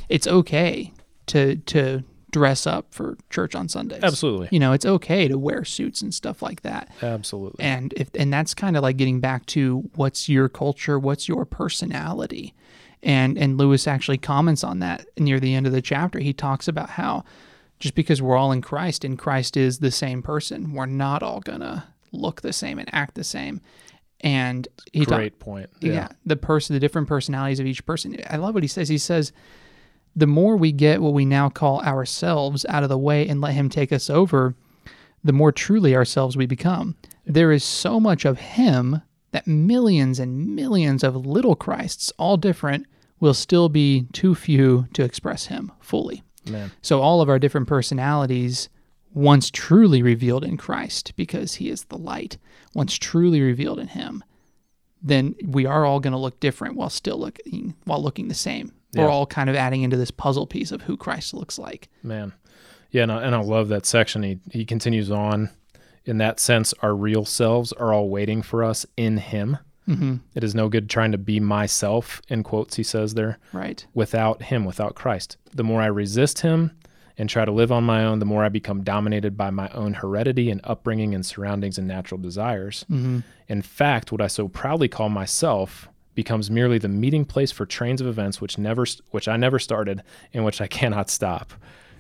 it's 0.10 0.28
okay 0.28 0.94
to 1.28 1.56
to 1.56 2.04
dress 2.32 2.68
up 2.68 2.94
for 2.94 3.18
church 3.30 3.56
on 3.56 3.68
Sundays. 3.70 4.04
Absolutely. 4.04 4.50
You 4.52 4.60
know, 4.60 4.72
it's 4.74 4.86
okay 4.86 5.28
to 5.28 5.38
wear 5.38 5.64
suits 5.66 6.02
and 6.02 6.14
stuff 6.14 6.42
like 6.42 6.62
that. 6.62 6.90
Absolutely. 7.02 7.64
And 7.64 7.94
if 7.98 8.10
and 8.16 8.32
that's 8.32 8.54
kind 8.54 8.78
of 8.78 8.84
like 8.84 8.98
getting 8.98 9.20
back 9.20 9.46
to 9.48 9.90
what's 9.96 10.30
your 10.30 10.50
culture, 10.50 11.00
what's 11.00 11.28
your 11.28 11.46
personality. 11.46 12.54
And 13.02 13.38
and 13.38 13.58
Lewis 13.58 13.88
actually 13.88 14.18
comments 14.18 14.64
on 14.64 14.80
that 14.80 15.06
near 15.18 15.40
the 15.40 15.56
end 15.56 15.66
of 15.66 15.72
the 15.74 15.82
chapter. 15.82 16.20
He 16.20 16.34
talks 16.34 16.68
about 16.68 16.92
how 16.92 17.24
just 17.80 17.96
because 17.96 18.22
we're 18.22 18.36
all 18.36 18.52
in 18.52 18.62
Christ 18.62 19.04
and 19.06 19.18
Christ 19.18 19.56
is 19.56 19.80
the 19.80 19.92
same 19.92 20.22
person, 20.22 20.74
we're 20.74 20.86
not 20.86 21.24
all 21.24 21.40
gonna 21.40 21.86
look 22.12 22.42
the 22.42 22.52
same 22.54 22.78
and 22.78 22.90
act 22.94 23.16
the 23.16 23.24
same. 23.24 23.62
And 24.22 24.68
he 24.92 25.06
ta- 25.06 25.16
Great 25.16 25.40
point. 25.40 25.70
yeah. 25.80 26.10
the 26.26 26.36
person 26.36 26.74
the 26.74 26.80
different 26.82 27.08
personalities 27.08 27.62
of 27.62 27.66
each 27.66 27.86
person 27.86 28.18
i 28.30 28.36
love 28.36 28.54
what 28.54 28.64
he 28.64 28.68
says 28.68 28.90
he 28.90 28.98
says 28.98 29.32
the 30.16 30.28
more 30.28 30.58
we 30.58 30.72
get 30.72 31.02
what 31.02 31.14
we 31.14 31.26
now 31.26 31.50
call 31.50 31.82
ourselves 31.82 32.66
out 32.68 32.84
of 32.84 32.90
the 32.90 32.98
way 32.98 33.28
and 33.28 33.42
let 33.42 33.54
him 33.54 33.70
take 33.70 33.92
us 33.92 34.10
over 34.10 34.56
the 35.24 35.34
more 35.34 35.52
truly 35.52 35.96
ourselves 35.96 36.38
we 36.38 36.46
become. 36.46 36.96
There 37.26 37.52
is 37.52 37.64
so 37.64 38.00
much 38.00 38.26
of 38.26 38.40
him 38.40 39.02
that 39.32 39.48
millions 39.48 40.20
and 40.20 40.56
millions 40.56 41.04
of 41.04 41.16
little 41.16 41.56
christs 41.56 42.12
all 42.18 42.38
different 42.38 42.88
will 43.20 43.34
still 43.34 43.70
be 43.70 44.08
too 44.14 44.34
few 44.34 44.88
to 44.94 45.04
express 45.04 45.48
him 45.48 45.72
fully. 45.80 46.24
Man. 46.50 46.72
so 46.82 47.02
all 47.02 47.22
of 47.22 47.30
our 47.30 47.38
different 47.38 47.68
personalities 47.68 48.70
once 49.14 49.52
truly 49.52 50.02
revealed 50.02 50.44
in 50.44 50.58
Christ 50.58 51.14
because 51.16 51.56
he 51.56 51.70
is 51.70 51.84
the 51.86 51.98
light 51.98 52.38
once 52.74 52.98
truly 52.98 53.42
revealed 53.42 53.78
in 53.80 53.90
him 53.90 54.24
then 55.02 55.36
we 55.44 55.66
are 55.66 55.86
all 55.86 56.00
going 56.00 56.14
to 56.14 56.20
look 56.20 56.40
different 56.40 56.76
while 56.76 56.90
still 56.90 57.20
looking 57.20 57.76
while 57.86 58.02
looking 58.02 58.28
the 58.28 58.34
same 58.34 58.72
Yeah. 58.92 59.04
we're 59.04 59.10
all 59.12 59.26
kind 59.28 59.50
of 59.50 59.56
adding 59.56 59.84
into 59.84 59.98
this 59.98 60.12
puzzle 60.12 60.48
piece 60.48 60.72
of 60.72 60.82
who 60.84 60.98
Christ 60.98 61.34
looks 61.34 61.60
like 61.60 61.90
Man. 62.04 62.34
Yeah, 62.92 63.04
and 63.04 63.12
I, 63.12 63.22
and 63.24 63.36
I 63.36 63.42
love 63.42 63.68
that 63.70 63.86
section. 63.86 64.24
He 64.24 64.40
he 64.52 64.66
continues 64.66 65.12
on. 65.12 65.50
In 66.06 66.18
that 66.18 66.40
sense, 66.40 66.74
our 66.82 66.96
real 66.96 67.24
selves 67.24 67.72
are 67.74 67.94
all 67.94 68.10
waiting 68.10 68.42
for 68.42 68.64
us 68.64 68.86
in 68.98 69.18
Him. 69.18 69.58
hmm 69.86 70.16
It 70.34 70.44
is 70.44 70.56
no 70.56 70.70
good 70.70 70.90
trying 70.90 71.12
to 71.12 71.20
be 71.20 71.40
myself, 71.40 72.20
in 72.30 72.42
quotes, 72.42 72.78
he 72.78 72.84
says 72.84 73.14
there, 73.14 73.38
right 73.54 73.86
without 73.94 74.44
Him, 74.44 74.66
without 74.66 74.96
Christ. 74.96 75.38
The 75.54 75.64
more 75.64 75.82
I 75.82 75.88
resist 75.88 76.40
Him 76.40 76.72
and 77.16 77.30
try 77.30 77.46
to 77.46 77.52
live 77.52 77.72
on 77.72 77.84
my 77.84 78.04
own, 78.06 78.18
the 78.20 78.26
more 78.26 78.44
I 78.44 78.50
become 78.50 78.82
dominated 78.84 79.38
by 79.38 79.52
my 79.52 79.70
own 79.70 79.94
heredity 79.96 80.50
and 80.50 80.62
upbringing 80.64 81.14
and 81.14 81.24
surroundings 81.24 81.78
and 81.78 81.88
natural 81.88 82.20
desires. 82.20 82.86
hmm 82.88 83.20
In 83.48 83.62
fact, 83.62 84.12
what 84.12 84.22
I 84.22 84.28
so 84.28 84.48
proudly 84.48 84.88
call 84.88 85.10
myself 85.10 85.90
becomes 86.20 86.52
merely 86.52 86.78
the 86.78 86.90
meeting 86.90 87.24
place 87.24 87.50
for 87.50 87.66
trains 87.66 88.02
of 88.02 88.08
events 88.08 88.42
which 88.42 88.58
never 88.58 88.86
which 89.12 89.30
I 89.30 89.38
never 89.38 89.58
started 89.58 90.04
and 90.34 90.44
which 90.44 90.60
I 90.60 90.68
cannot 90.68 91.10
stop. 91.10 91.54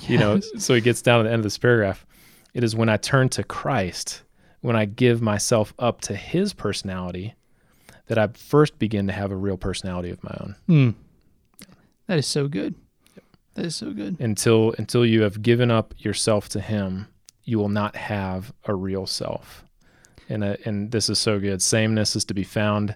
You 0.08 0.17
know, 0.17 0.41
so 0.58 0.73
he 0.73 0.82
gets 0.82 1.01
down 1.01 1.19
to 1.19 1.23
the 1.23 1.32
end 1.32 1.39
of 1.39 1.43
this 1.43 1.58
paragraph. 1.58 2.05
It 2.53 2.65
is 2.65 2.75
when 2.75 2.89
I 2.89 2.97
turn 2.97 3.29
to 3.29 3.45
Christ, 3.45 4.23
when 4.60 4.75
I 4.75 4.84
give 4.84 5.21
myself 5.21 5.73
up 5.79 6.01
to 6.01 6.15
his 6.15 6.53
personality, 6.53 7.36
that 8.08 8.17
I 8.17 8.27
first 8.27 8.77
begin 8.77 9.08
to 9.08 9.13
have 9.13 9.32
a 9.32 9.38
real 9.38 9.58
personality 9.58 10.10
of 10.10 10.21
my 10.21 10.36
own. 10.41 10.55
mm. 10.67 10.95
that 12.08 12.17
is 12.19 12.27
so 12.27 12.49
good 12.49 12.75
that 13.53 13.65
is 13.65 13.75
so 13.75 13.91
good 13.93 14.19
Until 14.19 14.73
until 14.77 15.05
you 15.05 15.21
have 15.21 15.41
given 15.41 15.71
up 15.71 15.93
yourself 15.97 16.49
to 16.49 16.60
him, 16.60 17.08
you 17.45 17.58
will 17.58 17.69
not 17.69 17.95
have 17.95 18.51
a 18.65 18.75
real 18.75 19.05
self. 19.08 19.63
And 20.27 20.43
uh, 20.43 20.58
and 20.65 20.91
this 20.91 21.10
is 21.10 21.19
so 21.19 21.39
good. 21.39 21.62
Sameness 21.62 22.17
is 22.17 22.25
to 22.25 22.34
be 22.34 22.43
found 22.43 22.95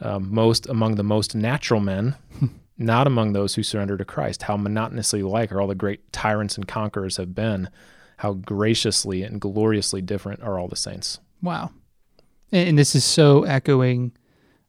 um, 0.00 0.32
most 0.32 0.66
among 0.68 0.96
the 0.96 1.02
most 1.04 1.34
natural 1.34 1.80
men, 1.80 2.14
not 2.78 3.06
among 3.06 3.32
those 3.32 3.54
who 3.54 3.62
surrender 3.62 3.96
to 3.96 4.04
Christ. 4.04 4.42
How 4.42 4.56
monotonously 4.56 5.22
like 5.22 5.50
are 5.52 5.60
all 5.60 5.68
the 5.68 5.74
great 5.74 6.12
tyrants 6.12 6.56
and 6.56 6.66
conquerors 6.68 7.16
have 7.16 7.34
been. 7.34 7.68
How 8.18 8.32
graciously 8.34 9.22
and 9.22 9.40
gloriously 9.40 10.00
different 10.02 10.42
are 10.42 10.58
all 10.58 10.68
the 10.68 10.76
saints. 10.76 11.18
wow 11.42 11.70
and, 12.52 12.70
and 12.70 12.78
this 12.78 12.94
is 12.94 13.04
so 13.04 13.44
echoing 13.44 14.12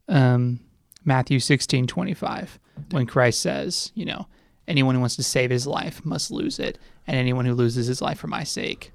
um, 0.09 0.59
Matthew 1.05 1.39
16 1.39 1.87
25 1.87 2.59
when 2.91 3.05
Christ 3.05 3.39
says 3.41 3.91
you 3.95 4.05
know 4.05 4.27
anyone 4.67 4.95
who 4.95 4.99
wants 5.01 5.15
to 5.15 5.23
save 5.23 5.49
his 5.49 5.65
life 5.65 6.03
must 6.05 6.29
lose 6.31 6.59
it 6.59 6.77
and 7.07 7.15
anyone 7.17 7.45
who 7.45 7.53
loses 7.53 7.87
his 7.87 8.01
life 8.01 8.19
for 8.19 8.27
my 8.27 8.43
sake 8.43 8.91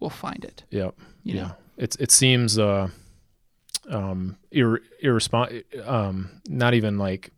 will 0.00 0.10
find 0.10 0.44
it 0.44 0.64
Yep. 0.70 0.94
you 1.22 1.34
yeah. 1.36 1.42
know 1.42 1.50
It's 1.78 1.96
it 1.96 2.10
seems 2.10 2.58
uh 2.58 2.88
um 3.90 4.36
ir- 4.50 4.80
irrespon 5.02 5.62
um 5.86 6.30
not 6.48 6.74
even 6.74 6.98
like 6.98 7.30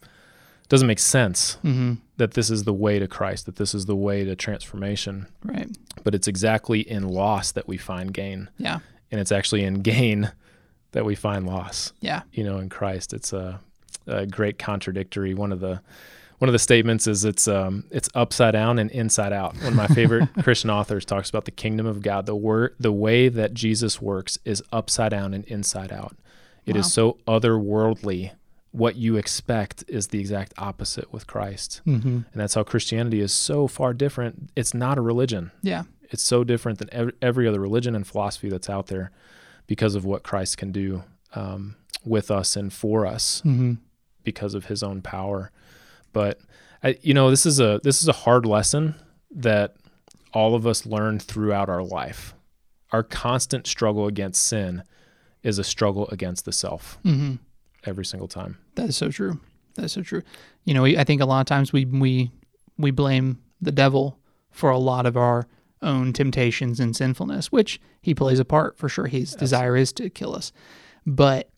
doesn't 0.69 0.89
make 0.89 0.99
sense 0.99 1.55
hmm 1.63 1.95
that 2.19 2.33
this 2.33 2.49
is 2.49 2.65
the 2.65 2.73
way 2.73 2.99
to 2.99 3.07
Christ, 3.07 3.45
that 3.45 3.57
this 3.57 3.75
is 3.75 3.85
the 3.85 3.95
way 3.95 4.25
to 4.25 4.35
transformation. 4.35 5.27
right 5.45 5.69
But 6.03 6.15
it's 6.15 6.27
exactly 6.27 6.81
in 6.81 7.07
loss 7.09 7.53
that 7.53 7.69
we 7.69 7.77
find 7.77 8.13
gain. 8.15 8.49
yeah 8.57 8.79
And 9.11 9.21
it's 9.21 9.31
actually 9.33 9.65
in 9.65 9.83
gain 9.83 10.33
that 10.93 11.05
we 11.05 11.15
find 11.15 11.47
loss. 11.47 11.93
yeah 12.01 12.23
You 12.33 12.43
know, 12.45 12.57
in 12.59 12.71
Christ. 12.71 13.13
It's 13.13 13.35
a, 13.35 13.61
a 14.07 14.25
great 14.27 14.59
contradictory. 14.59 15.35
One 15.35 15.53
of 15.53 15.61
the 15.61 15.83
one 16.39 16.49
of 16.49 16.53
the 16.55 16.59
statements 16.59 17.07
is 17.07 17.25
it's 17.27 17.47
um 17.49 17.85
it's 17.91 18.09
upside 18.15 18.53
down 18.55 18.79
and 18.79 18.91
inside 18.93 19.33
out. 19.35 19.55
One 19.57 19.75
of 19.75 19.75
my 19.77 19.87
favorite 19.89 20.29
Christian 20.43 20.71
authors 20.71 21.05
talks 21.05 21.29
about 21.29 21.45
the 21.45 21.51
kingdom 21.51 21.85
of 21.87 22.01
God. 22.01 22.25
The 22.25 22.35
word 22.35 22.75
the 22.81 22.93
way 22.93 23.29
that 23.29 23.53
Jesus 23.53 24.01
works 24.01 24.39
is 24.47 24.63
upside 24.73 25.11
down 25.11 25.35
and 25.35 25.45
inside 25.45 25.93
out. 25.93 26.17
It 26.67 26.77
is 26.77 26.85
Wow. 26.87 26.89
so 26.89 27.19
otherworldly. 27.27 28.33
What 28.73 28.97
you 28.97 29.17
expect 29.17 29.85
is 29.89 30.09
the 30.09 30.21
exact 30.21 30.53
opposite 30.59 31.11
with 31.13 31.27
Christ. 31.27 31.81
hmm 31.85 31.99
And 31.99 32.35
that's 32.35 32.55
how 32.55 32.63
Christianity 32.63 33.21
is 33.21 33.33
so 33.33 33.67
far 33.69 33.95
different. 33.95 34.51
It's 34.55 34.75
not 34.75 34.99
a 34.99 35.01
religion. 35.01 35.51
yeah 35.63 35.85
It's 36.11 36.23
so 36.23 36.45
different 36.45 36.79
than 36.79 37.13
every 37.23 37.49
other 37.49 37.61
religion 37.61 37.95
and 37.95 38.07
philosophy 38.07 38.49
that's 38.51 38.69
out 38.69 38.89
there 38.89 39.11
because 39.67 39.95
of 39.95 40.05
what 40.05 40.23
Christ 40.23 40.59
can 40.59 40.73
do 40.73 41.05
um, 41.35 41.77
with 42.05 42.31
us 42.31 42.55
and 42.57 42.73
for 42.73 43.07
us 43.07 43.41
hmm 43.43 43.75
because 44.25 44.55
of 44.55 44.65
his 44.67 44.83
own 44.83 45.01
power. 45.03 45.53
But 46.13 46.41
I, 46.83 46.99
you 47.01 47.15
know, 47.15 47.31
this 47.31 47.47
is 47.47 47.61
a 47.61 47.81
this 47.85 48.03
is 48.03 48.09
a 48.09 48.13
hard 48.13 48.45
lesson 48.45 48.97
that 49.31 49.77
all 50.35 50.55
of 50.57 50.67
us 50.67 50.85
learn 50.85 51.19
throughout 51.21 51.69
our 51.69 51.83
life. 51.83 52.35
Our 52.91 53.03
constant 53.05 53.67
struggle 53.69 54.07
against 54.09 54.43
sin 54.43 54.83
is 55.47 55.59
a 55.59 55.65
struggle 55.65 56.09
against 56.09 56.45
the 56.45 56.53
self 56.53 56.99
hmm 57.03 57.35
every 57.85 58.05
single 58.05 58.29
time. 58.29 58.59
That 58.75 58.89
is 58.89 58.97
so 58.97 59.11
true. 59.11 59.39
That's 59.77 59.93
so 59.93 60.03
true. 60.03 60.23
You 60.65 60.75
know, 60.75 60.83
we, 60.83 60.99
I 60.99 61.05
think 61.05 61.21
a 61.23 61.27
lot 61.27 61.41
of 61.41 61.47
times 61.47 61.73
we 61.73 61.85
we 61.85 62.31
we 62.79 62.91
blame 62.91 63.39
the 63.61 63.73
devil 63.73 64.19
for 64.51 64.71
a 64.71 64.79
lot 64.79 65.07
of 65.07 65.17
our 65.17 65.47
own 65.83 66.13
temptations 66.13 66.81
and 66.81 66.97
sinfulness, 66.97 67.53
which 67.53 67.81
he 68.03 68.15
plays 68.15 68.39
a 68.41 68.45
part 68.45 68.77
for 68.79 68.89
sure. 68.89 69.07
His 69.07 69.35
desire 69.35 69.77
is 69.77 69.93
to 69.95 70.11
kill 70.11 70.35
us, 70.35 70.53
but 71.07 71.49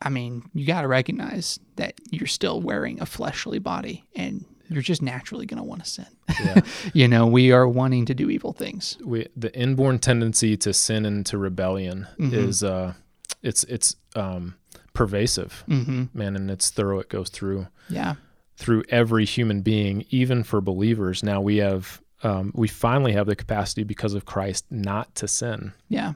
I 0.00 0.08
mean, 0.10 0.42
you 0.52 0.66
got 0.66 0.82
to 0.82 0.88
recognize 0.88 1.58
that 1.76 1.94
you're 2.10 2.26
still 2.26 2.60
wearing 2.60 3.00
a 3.00 3.06
fleshly 3.06 3.60
body, 3.60 4.04
and 4.16 4.44
you're 4.68 4.82
just 4.82 5.00
naturally 5.02 5.46
going 5.46 5.58
to 5.62 5.64
want 5.64 5.84
to 5.84 5.88
sin. 5.90 6.06
Yeah. 6.44 6.60
you 6.92 7.06
know, 7.06 7.26
we 7.26 7.52
are 7.52 7.68
wanting 7.68 8.06
to 8.06 8.14
do 8.14 8.28
evil 8.28 8.52
things. 8.52 8.98
we 9.04 9.28
the 9.36 9.54
inborn 9.56 9.98
tendency 10.00 10.56
to 10.58 10.72
sin 10.74 11.06
and 11.06 11.24
to 11.26 11.38
rebellion 11.38 12.08
Mhm. 12.18 12.32
is 12.34 12.64
uh 12.64 12.94
it's 13.42 13.64
it's 13.64 13.96
um 14.16 14.54
pervasive 14.92 15.64
hmm 15.66 16.04
man 16.14 16.36
and 16.36 16.50
it's 16.50 16.70
thorough 16.70 17.00
it 17.00 17.08
goes 17.08 17.28
through 17.30 17.66
Yeah. 17.88 18.14
through 18.56 18.84
every 18.88 19.24
human 19.24 19.62
being 19.62 20.04
even 20.10 20.42
for 20.44 20.60
believers 20.60 21.22
now 21.22 21.40
we 21.40 21.56
have 21.58 22.00
um, 22.24 22.52
we 22.54 22.68
finally 22.68 23.12
have 23.14 23.26
the 23.26 23.34
capacity 23.34 23.82
because 23.84 24.14
of 24.14 24.24
christ 24.24 24.64
not 24.70 25.14
to 25.16 25.26
sin 25.26 25.72
Yeah. 25.88 26.12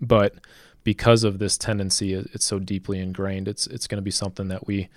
but 0.00 0.34
because 0.82 1.22
of 1.24 1.38
this 1.38 1.56
tendency 1.56 2.12
it's 2.14 2.44
so 2.44 2.58
deeply 2.58 2.98
ingrained 2.98 3.46
it's 3.48 3.66
it's 3.68 3.86
going 3.86 3.98
to 3.98 4.02
be 4.02 4.10
something 4.10 4.48
that 4.48 4.66
we 4.66 4.88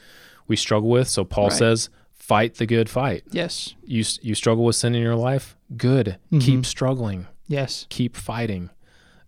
we 0.48 0.56
struggle 0.56 0.90
with 0.90 1.08
so 1.08 1.24
paul 1.26 1.50
Right. 1.50 1.58
says 1.58 1.90
fight 2.14 2.56
the 2.56 2.66
good 2.66 2.90
fight 2.90 3.24
Yes. 3.32 3.76
you 3.84 4.04
you 4.22 4.34
struggle 4.36 4.64
with 4.66 4.76
sin 4.78 4.96
in 4.96 5.02
your 5.02 5.16
life 5.16 5.56
good 5.76 6.18
Mhm. 6.32 6.42
keep 6.42 6.66
struggling 6.66 7.28
Yes. 7.50 7.86
keep 7.90 8.16
fighting. 8.18 8.70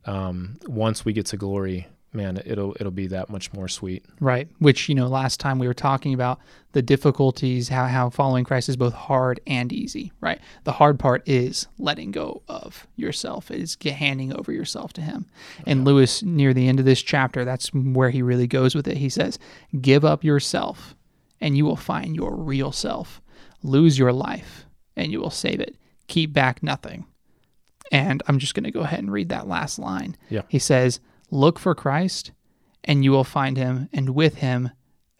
Um, 0.06 0.58
once 0.68 1.06
we 1.06 1.14
get 1.14 1.26
to 1.28 1.38
glory, 1.38 1.88
man, 2.14 2.42
it'll 2.46 2.76
it'll 2.80 2.92
be 2.92 3.08
that 3.08 3.30
much 3.30 3.54
more 3.54 3.68
sweet. 3.68 4.06
Right. 4.20 4.48
Which, 4.60 4.90
you 4.90 4.96
know, 4.96 5.08
last 5.08 5.40
time 5.40 5.60
we 5.60 5.68
were 5.68 5.74
talking 5.74 6.14
about 6.14 6.40
the 6.72 6.82
difficulties, 6.82 7.70
how, 7.70 7.86
how 7.86 8.10
following 8.10 8.44
Christ 8.44 8.70
is 8.70 8.78
both 8.78 8.94
hard 8.94 9.40
and 9.48 9.72
easy, 9.74 10.12
right? 10.22 10.40
The 10.64 10.74
hard 10.74 11.00
part 11.00 11.28
is 11.28 11.68
letting 11.78 12.12
go 12.12 12.44
of 12.48 12.88
yourself, 12.96 13.50
is 13.50 13.78
handing 13.84 14.34
over 14.34 14.52
yourself 14.52 14.94
to 14.94 15.02
Him. 15.02 15.26
And 15.66 15.86
Lewis, 15.86 16.22
near 16.22 16.54
the 16.54 16.68
end 16.68 16.80
of 16.80 16.86
this 16.86 17.02
chapter, 17.02 17.44
that's 17.44 17.74
where 17.74 18.10
he 18.10 18.22
really 18.22 18.48
goes 18.48 18.76
with 18.76 18.88
it. 18.88 18.98
He 18.98 19.10
says, 19.10 19.40
Give 19.82 20.06
up 20.06 20.24
yourself, 20.24 20.96
and 21.42 21.58
you 21.58 21.66
will 21.66 21.76
find 21.76 22.16
your 22.16 22.36
real 22.36 22.72
self. 22.72 23.22
Lose 23.64 23.98
your 23.98 24.14
life, 24.14 24.66
and 24.96 25.12
you 25.12 25.20
will 25.20 25.32
save 25.32 25.60
it. 25.60 25.76
Keep 26.08 26.34
back 26.34 26.64
nothing. 26.64 27.06
And 27.92 28.22
I'm 28.28 28.38
just 28.38 28.54
going 28.54 28.66
to 28.66 28.72
go 28.72 28.82
ahead 28.82 29.00
and 29.00 29.12
read 29.12 29.30
that 29.30 29.48
last 29.48 29.80
line. 29.80 30.16
Yeah. 30.30 30.44
He 30.48 30.60
says, 30.60 31.00
Look 31.32 31.60
for 31.60 31.76
Christ, 31.76 32.32
and 32.84 33.04
you 33.04 33.12
will 33.12 33.24
find 33.24 33.58
him, 33.58 33.90
and 33.94 34.10
with 34.12 34.36
him, 34.36 34.70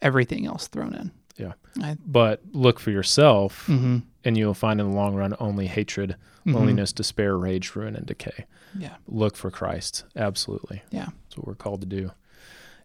everything 0.02 0.46
else 0.46 0.68
thrown 0.68 0.94
in. 0.94 1.10
Yeah. 1.36 1.52
I, 1.82 1.96
But 2.04 2.42
look 2.52 2.78
for 2.80 2.90
yourself, 2.90 3.66
hmm 3.66 3.98
and 4.22 4.36
you'll 4.36 4.52
find 4.52 4.78
in 4.82 4.90
the 4.90 4.94
long 4.94 5.14
run 5.14 5.34
only 5.40 5.66
hatred, 5.66 6.14
Mhm. 6.46 6.52
loneliness, 6.54 6.92
despair, 6.92 7.38
rage, 7.38 7.74
ruin, 7.74 7.96
and 7.96 8.04
decay. 8.04 8.44
Yeah. 8.78 8.96
Look 9.08 9.34
for 9.34 9.50
Christ. 9.50 10.04
Absolutely. 10.14 10.82
Yeah. 10.90 11.06
That's 11.24 11.38
what 11.38 11.46
we're 11.46 11.54
called 11.54 11.80
to 11.80 11.86
do. 11.86 12.10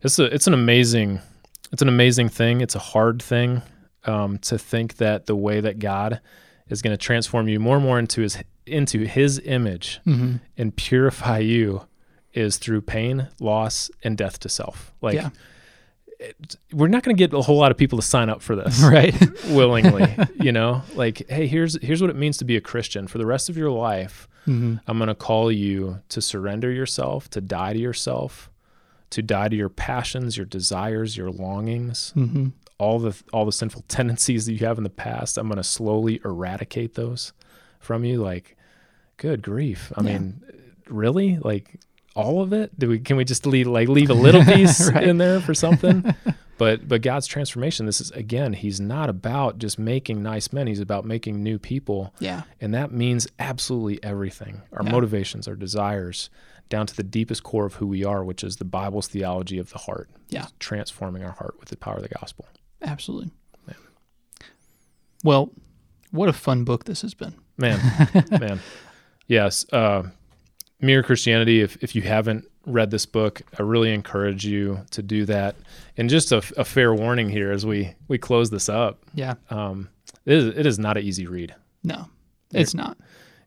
It's 0.02 0.18
a 0.18 0.26
it's 0.34 0.48
an 0.48 0.54
amazing 0.54 1.20
it's 1.74 1.82
an 1.82 1.90
amazing 1.90 2.30
thing. 2.30 2.62
It's 2.62 2.76
a 2.76 2.80
hard 2.80 3.22
thing 3.22 3.64
um, 4.06 4.38
to 4.40 4.58
think 4.58 4.96
that 4.98 5.26
the 5.26 5.36
way 5.36 5.60
that 5.60 5.80
God 5.80 6.22
is 6.70 6.82
going 6.82 6.94
to 6.94 6.98
transform 6.98 7.50
you 7.50 7.60
more 7.60 7.76
and 7.76 7.84
more 7.86 8.00
into 8.00 8.22
his 8.22 8.38
into 8.66 9.00
his 9.06 9.40
image 9.44 10.00
Mm-hmm. 10.06 10.36
and 10.58 10.76
purify 10.76 11.40
you 11.40 11.82
is 12.36 12.58
through 12.58 12.82
pain, 12.82 13.28
loss, 13.40 13.90
and 14.04 14.18
death 14.18 14.40
to 14.42 14.50
self. 14.50 14.94
Like 15.02 15.16
yeah. 15.16 15.30
we're 16.72 16.88
not 16.88 17.04
going 17.04 17.16
to 17.16 17.20
get 17.20 17.34
a 17.34 17.42
whole 17.42 17.58
lot 17.58 17.72
of 17.72 17.78
people 17.78 17.98
to 17.98 18.02
sign 18.06 18.30
up 18.30 18.42
for 18.42 18.56
this 18.56 18.82
Right. 18.84 19.14
willingly, 19.50 20.16
you 20.40 20.52
know? 20.52 20.82
Like, 20.96 21.28
hey, 21.30 21.48
here's 21.48 21.82
here's 21.82 22.02
what 22.02 22.10
it 22.10 22.16
means 22.16 22.38
to 22.38 22.46
be 22.46 22.56
a 22.56 22.62
Christian. 22.62 23.08
For 23.08 23.18
the 23.18 23.26
rest 23.26 23.50
of 23.50 23.58
your 23.58 23.72
life, 23.72 24.28
mm-hmm. 24.48 24.76
I'm 24.88 24.98
going 24.98 25.08
to 25.08 25.16
call 25.16 25.52
you 25.52 26.00
to 26.10 26.22
surrender 26.22 26.72
yourself, 26.72 27.30
to 27.32 27.42
die 27.42 27.74
to 27.74 27.80
yourself, 27.80 28.50
to 29.12 29.22
die 29.22 29.50
to 29.50 29.56
your 29.56 29.70
passions, 29.70 30.38
your 30.38 30.46
desires, 30.46 31.16
your 31.18 31.32
longings, 31.32 32.14
Mm-hmm. 32.16 32.48
all 32.80 33.00
the 33.00 33.16
all 33.34 33.46
the 33.46 33.52
sinful 33.52 33.84
tendencies 33.88 34.46
that 34.46 34.54
you 34.54 34.66
have 34.66 34.78
in 34.78 34.84
the 34.84 34.90
past. 34.90 35.38
I'm 35.38 35.48
going 35.48 35.58
to 35.58 35.64
slowly 35.64 36.20
eradicate 36.26 36.96
those 36.96 37.34
from 37.80 38.04
you. 38.04 38.22
Like, 38.22 38.58
good 39.18 39.42
grief! 39.42 39.92
I 39.96 40.02
Yeah. 40.04 40.18
mean, 40.20 40.42
really? 40.90 41.38
Like 41.38 41.80
all 42.16 42.42
of 42.42 42.54
it? 42.54 42.78
Do 42.80 42.90
we 42.90 43.00
can 43.00 43.18
we 43.18 43.26
just 43.26 43.46
leave 43.46 43.68
like 43.68 43.88
leave 43.88 44.10
a 44.10 44.14
little 44.14 44.44
piece 44.56 44.92
Right. 44.92 45.04
in 45.08 45.18
there 45.18 45.40
for 45.42 45.54
something? 45.54 46.04
but 46.58 46.88
but 46.88 47.02
God's 47.02 47.28
transformation. 47.28 47.86
This 47.86 48.00
is 48.02 48.12
again, 48.12 48.54
He's 48.54 48.80
not 48.80 49.10
about 49.10 49.58
just 49.60 49.78
making 49.78 50.24
nice 50.24 50.52
men. 50.54 50.68
He's 50.68 50.80
about 50.80 51.06
making 51.06 51.44
new 51.44 51.60
people. 51.60 52.14
Yeah. 52.20 52.44
And 52.62 52.74
that 52.74 52.92
means 52.92 53.28
absolutely 53.40 54.02
everything 54.04 54.62
our 54.74 54.84
Yeah. 54.86 54.92
motivations, 54.92 55.48
our 55.48 55.56
desires, 55.56 56.30
down 56.70 56.88
to 56.88 56.96
the 56.96 57.04
deepest 57.04 57.44
core 57.44 57.66
of 57.66 57.76
who 57.76 57.88
we 57.88 58.04
are, 58.04 58.24
which 58.24 58.44
is 58.44 58.56
the 58.58 58.66
Bible's 58.66 59.08
theology 59.08 59.58
of 59.60 59.70
the 59.72 59.80
heart. 59.80 60.10
Yeah. 60.30 60.48
Transforming 60.60 61.24
our 61.24 61.34
heart 61.34 61.56
with 61.60 61.70
the 61.70 61.78
power 61.78 61.98
of 61.98 62.04
the 62.04 62.10
gospel. 62.10 62.48
Absolutely. 62.82 63.32
Yeah. 63.68 63.74
Well, 65.24 65.52
what 66.12 66.30
a 66.30 66.34
fun 66.34 66.64
book 66.64 66.86
this 66.86 67.02
has 67.02 67.14
been. 67.14 67.36
Man, 67.58 67.80
man. 68.32 68.60
Yes. 69.28 69.66
Uh, 69.72 70.04
Mere 70.82 71.04
Christianity, 71.04 71.62
if, 71.62 71.82
if 71.84 71.96
you 71.96 72.02
haven't 72.02 72.46
read 72.66 72.92
this 72.92 73.06
book, 73.06 73.42
I 73.58 73.64
really 73.64 73.94
encourage 73.94 74.46
you 74.46 74.82
to 74.92 75.02
do 75.02 75.26
that. 75.26 75.56
And 75.98 76.10
just 76.10 76.32
a, 76.32 76.38
a 76.58 76.66
fair 76.66 76.94
warning 76.94 77.30
here 77.30 77.52
as 77.52 77.66
we, 77.66 77.96
we 78.08 78.18
close 78.18 78.50
this 78.50 78.68
up 78.70 79.04
Yeah. 79.14 79.36
um, 79.50 79.90
it, 80.26 80.34
is, 80.34 80.46
it 80.58 80.66
is 80.66 80.78
not 80.80 80.98
an 80.98 81.04
easy 81.04 81.28
read. 81.28 81.56
No, 81.84 82.08
it's 82.52 82.74
not. 82.74 82.98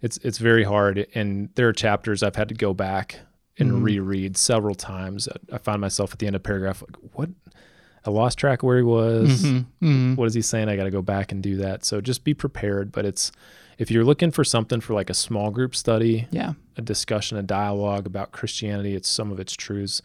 it's 0.01 0.16
it's 0.18 0.39
very 0.39 0.62
hard 0.62 1.07
and 1.14 1.49
there 1.57 1.66
are 1.66 1.72
chapters 1.72 2.22
i've 2.22 2.37
had 2.37 2.49
to 2.49 2.55
go 2.55 2.72
back 2.72 3.18
and 3.59 3.72
Mhm. 3.72 3.83
reread 3.83 4.37
several 4.37 4.76
times 4.76 5.29
i 5.53 5.59
find 5.59 5.81
myself 5.81 6.12
at 6.12 6.20
the 6.20 6.26
end 6.29 6.37
of 6.37 6.43
paragraph 6.45 6.83
like 6.83 6.95
what 7.14 7.29
i 8.07 8.11
lost 8.11 8.39
track 8.39 8.62
where 8.62 8.76
he 8.76 8.85
was 8.85 9.43
Mhm. 9.43 9.66
Mhm. 9.83 10.16
what 10.16 10.26
is 10.26 10.35
he 10.35 10.43
saying 10.43 10.68
i 10.68 10.76
got 10.76 10.85
to 10.85 10.93
go 10.93 11.03
back 11.03 11.33
and 11.33 11.43
do 11.43 11.57
that 11.57 11.85
so 11.85 12.01
just 12.01 12.22
be 12.22 12.33
prepared 12.33 12.93
but 12.93 13.05
it's 13.05 13.33
if 13.79 13.91
you're 13.91 14.05
looking 14.05 14.31
for 14.31 14.45
something 14.45 14.81
for 14.81 14.93
like 14.95 15.09
a 15.11 15.14
small 15.14 15.51
group 15.51 15.74
study 15.74 16.26
Yeah. 16.31 16.55
a 16.76 16.83
discussion 16.83 17.39
a 17.39 17.43
dialogue 17.43 18.07
about 18.07 18.33
christianity 18.33 18.95
it's 18.95 19.09
some 19.09 19.31
of 19.33 19.39
its 19.41 19.55
truths 19.55 20.03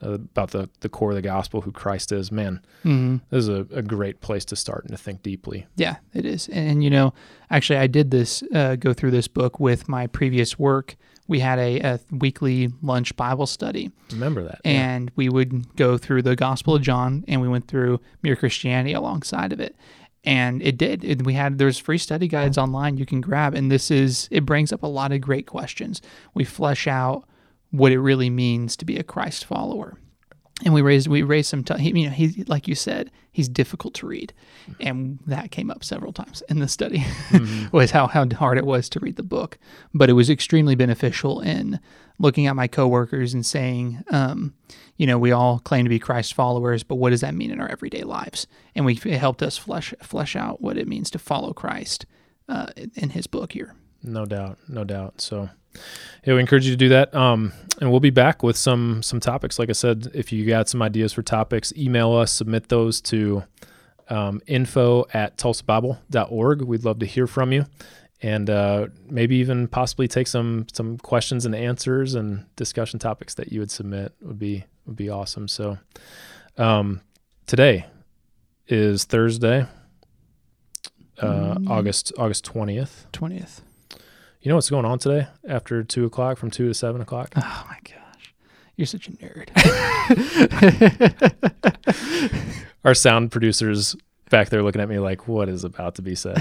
uh, 0.00 0.10
about 0.12 0.52
the, 0.52 0.68
the 0.80 0.88
core 0.88 1.10
of 1.10 1.16
the 1.16 1.22
gospel 1.22 1.62
who 1.62 1.72
christ 1.72 2.12
is 2.12 2.30
man 2.30 2.60
hmm 2.84 3.16
this 3.30 3.40
is 3.42 3.48
a, 3.48 3.66
a 3.72 3.82
great 3.82 4.20
place 4.20 4.44
to 4.44 4.54
start 4.56 4.84
and 4.84 4.92
to 4.92 5.02
think 5.02 5.22
deeply 5.22 5.66
Yeah, 5.76 5.96
it 6.14 6.24
is. 6.24 6.48
And, 6.48 6.70
and, 6.70 6.84
you 6.84 6.90
know, 6.90 7.12
actually, 7.50 7.78
I 7.80 7.86
did 7.88 8.10
this, 8.12 8.42
uh, 8.54 8.76
go 8.76 8.92
through 8.94 9.10
this 9.10 9.26
book 9.28 9.58
with 9.60 9.88
my 9.88 10.06
previous 10.06 10.58
work. 10.58 10.96
We 11.26 11.40
had 11.40 11.58
a, 11.58 11.80
a 11.80 12.00
weekly 12.10 12.70
lunch 12.80 13.14
Bible 13.16 13.46
study, 13.46 13.90
remember 14.12 14.42
that 14.44 14.60
yeah. 14.64 14.70
and 14.94 15.10
we 15.16 15.28
would 15.28 15.74
go 15.76 15.98
through 15.98 16.22
the 16.22 16.36
Gospel 16.36 16.76
of 16.76 16.82
John, 16.82 17.24
and 17.28 17.40
we 17.42 17.48
went 17.48 17.66
through 17.68 18.00
Mere 18.22 18.36
Christianity 18.36 18.92
alongside 18.94 19.52
of 19.52 19.60
it. 19.60 19.74
And 20.24 20.62
it 20.62 20.76
did. 20.76 21.04
It, 21.04 21.24
we 21.24 21.34
had 21.34 21.58
there's 21.58 21.78
free 21.78 21.98
study 21.98 22.28
guides 22.28 22.58
online 22.58 22.96
you 22.96 23.06
can 23.06 23.20
grab, 23.20 23.54
and 23.54 23.70
this 23.70 23.90
is 23.90 24.28
it 24.30 24.44
brings 24.44 24.72
up 24.72 24.82
a 24.82 24.88
lot 24.88 25.12
of 25.12 25.20
great 25.20 25.46
questions. 25.46 26.02
We 26.34 26.44
flesh 26.44 26.86
out 26.86 27.24
what 27.70 27.92
it 27.92 28.00
really 28.00 28.30
means 28.30 28.76
to 28.76 28.84
be 28.84 28.98
a 28.98 29.04
Christ 29.04 29.44
follower 29.44 29.96
and 30.64 30.74
we 30.74 30.82
raised 30.82 31.06
we 31.08 31.22
raised 31.22 31.48
some 31.48 31.64
t- 31.64 31.78
he, 31.78 32.00
you 32.00 32.06
know 32.08 32.14
he 32.14 32.44
like 32.44 32.66
you 32.66 32.74
said 32.74 33.10
he's 33.38 33.48
difficult 33.48 33.94
to 33.94 34.06
read. 34.06 34.32
And 34.80 35.20
that 35.26 35.52
came 35.52 35.70
up 35.70 35.84
several 35.84 36.12
times 36.12 36.42
in 36.48 36.58
the 36.58 36.66
study 36.66 37.06
was 37.72 37.92
how, 37.92 38.08
how 38.08 38.26
hard 38.34 38.58
it 38.58 38.66
was 38.66 38.88
to 38.88 38.98
read 38.98 39.14
the 39.14 39.22
book. 39.22 39.58
But 39.94 40.10
it 40.10 40.14
was 40.14 40.28
extremely 40.28 40.74
beneficial 40.74 41.40
in 41.40 41.78
looking 42.18 42.48
at 42.48 42.56
my 42.56 42.66
coworkers 42.66 43.32
and 43.34 43.46
saying 43.46 44.02
um, 44.10 44.54
you 44.96 45.06
know 45.06 45.18
we 45.18 45.30
all 45.30 45.60
claim 45.60 45.84
to 45.84 45.88
be 45.88 46.00
christ 46.00 46.34
followers 46.34 46.82
but 46.82 46.96
what 46.96 47.10
does 47.10 47.20
that 47.20 47.32
mean 47.32 47.52
in 47.52 47.60
our 47.60 47.68
everyday 47.68 48.02
lives? 48.02 48.48
And 48.74 48.84
we 48.84 48.94
it 49.04 49.18
helped 49.18 49.42
us 49.42 49.56
flesh 49.56 49.94
flesh 50.02 50.34
out 50.34 50.60
what 50.60 50.76
it 50.76 50.88
means 50.88 51.08
to 51.12 51.18
follow 51.20 51.52
christ 51.52 52.06
uh, 52.48 52.66
in 52.96 53.10
his 53.10 53.28
book 53.28 53.52
here. 53.52 53.74
No 54.02 54.24
doubt, 54.24 54.58
no 54.68 54.84
doubt. 54.84 55.20
So, 55.20 55.50
yeah, 56.24 56.34
we 56.34 56.40
encourage 56.40 56.64
you 56.66 56.72
to 56.72 56.76
do 56.76 56.88
that. 56.90 57.14
Um, 57.14 57.52
and 57.80 57.90
we'll 57.90 58.00
be 58.00 58.10
back 58.10 58.42
with 58.42 58.56
some 58.56 59.02
some 59.02 59.20
topics. 59.20 59.58
Like 59.58 59.68
I 59.68 59.72
said, 59.72 60.10
if 60.14 60.32
you 60.32 60.44
got 60.46 60.68
some 60.68 60.82
ideas 60.82 61.12
for 61.12 61.22
topics, 61.22 61.72
email 61.76 62.12
us, 62.12 62.32
submit 62.32 62.68
those 62.68 63.00
to 63.02 63.44
um, 64.08 64.40
info 64.46 65.06
at 65.12 65.36
tulsabible.org. 65.36 66.62
We'd 66.62 66.84
love 66.84 66.98
to 67.00 67.06
hear 67.06 67.26
from 67.26 67.52
you, 67.52 67.66
and 68.20 68.50
uh, 68.50 68.88
maybe 69.08 69.36
even 69.36 69.68
possibly 69.68 70.08
take 70.08 70.26
some 70.26 70.66
some 70.72 70.98
questions 70.98 71.46
and 71.46 71.54
answers 71.54 72.14
and 72.14 72.46
discussion 72.56 72.98
topics 72.98 73.34
that 73.34 73.52
you 73.52 73.60
would 73.60 73.70
submit 73.70 74.12
would 74.22 74.38
be 74.38 74.64
would 74.86 74.96
be 74.96 75.08
awesome. 75.08 75.46
So, 75.46 75.78
um, 76.56 77.00
today 77.46 77.86
is 78.66 79.04
Thursday, 79.04 79.66
uh, 81.20 81.54
Mm. 81.54 81.70
August 81.70 82.12
August 82.18 82.44
twentieth. 82.44 83.06
20th 83.12 83.60
You 84.48 84.52
know 84.52 84.56
what's 84.56 84.70
going 84.70 84.86
on 84.86 84.98
today 84.98 85.26
after 85.46 85.84
two 85.84 86.06
o'clock 86.06 86.38
from 86.38 86.50
two 86.50 86.68
to 86.68 86.72
seven 86.72 87.02
o'clock? 87.02 87.34
oh 87.36 87.66
my 87.68 87.76
gosh 87.84 88.34
you're 88.76 88.86
such 88.86 89.06
a 89.06 89.10
nerd 89.10 89.50
Our 92.82 92.94
sound 92.94 93.30
producers 93.30 93.94
back 94.30 94.48
there 94.48 94.62
looking 94.62 94.80
at 94.80 94.88
me 94.88 95.00
like, 95.00 95.28
what 95.28 95.50
is 95.50 95.64
about 95.64 95.96
to 95.96 96.02
be 96.02 96.14
said? 96.14 96.38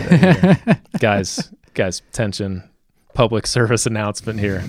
guys, 0.99 1.51
guys, 1.73 2.01
tension. 2.13 2.63
Public 3.13 3.45
service 3.45 3.85
announcement 3.85 4.39
here. 4.39 4.63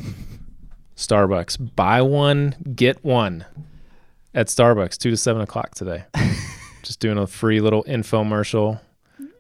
Starbucks. 0.97 1.76
Buy 1.76 2.03
one, 2.03 2.57
get 2.74 3.05
one 3.05 3.45
at 4.34 4.49
Starbucks, 4.49 4.99
two 4.99 5.11
to 5.11 5.16
seven 5.16 5.43
o'clock 5.43 5.76
today. 5.76 6.07
Just 6.82 6.99
doing 6.99 7.18
a 7.18 7.28
free 7.28 7.61
little 7.61 7.84
infomercial. 7.84 8.80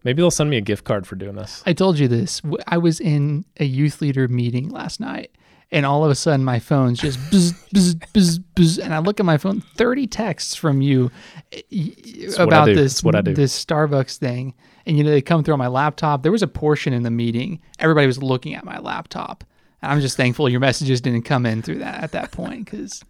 Maybe 0.04 0.22
they'll 0.22 0.30
send 0.30 0.50
me 0.50 0.56
a 0.56 0.62
gift 0.62 0.84
card 0.84 1.06
for 1.06 1.16
doing 1.16 1.34
this. 1.36 1.62
I 1.66 1.72
told 1.72 1.98
you 1.98 2.08
this. 2.08 2.40
I 2.66 2.78
was 2.78 3.00
in 3.00 3.44
a 3.58 3.64
youth 3.64 4.00
leader 4.00 4.28
meeting 4.28 4.68
last 4.70 5.00
night, 5.00 5.32
and 5.70 5.84
all 5.84 6.04
of 6.04 6.10
a 6.10 6.14
sudden 6.14 6.44
my 6.44 6.58
phone's 6.58 6.98
just 7.00 7.18
buzz, 7.30 7.52
buzz, 7.72 7.94
buzz, 8.14 8.38
buzz, 8.38 8.78
and 8.78 8.94
I 8.94 8.98
look 8.98 9.20
at 9.20 9.26
my 9.26 9.38
phone, 9.38 9.60
thirty 9.60 10.06
texts 10.06 10.54
from 10.54 10.80
you 10.80 11.10
eh, 11.52 11.62
y- 11.72 11.92
what 12.28 12.40
I 12.40 12.44
about 12.44 12.66
this 12.66 13.02
what 13.02 13.14
I 13.16 13.22
do. 13.22 13.34
this 13.34 13.64
Starbucks 13.64 14.16
thing, 14.18 14.54
and 14.86 14.96
you 14.96 15.04
know 15.04 15.10
they 15.10 15.20
come 15.22 15.42
through 15.44 15.54
on 15.54 15.58
my 15.58 15.66
laptop. 15.68 16.22
There 16.22 16.32
was 16.32 16.42
a 16.42 16.48
portion 16.48 16.92
in 16.92 17.02
the 17.02 17.10
meeting 17.10 17.60
everybody 17.78 18.06
was 18.06 18.22
looking 18.22 18.54
at 18.54 18.64
my 18.64 18.78
laptop. 18.78 19.44
And 19.80 19.92
I'm 19.92 20.00
just 20.00 20.16
thankful 20.16 20.48
your 20.48 20.58
messages 20.58 21.00
didn't 21.00 21.22
come 21.22 21.46
in 21.46 21.62
through 21.62 21.78
that 21.78 22.02
at 22.02 22.10
that 22.10 22.32
point 22.32 22.64
because 22.64 23.00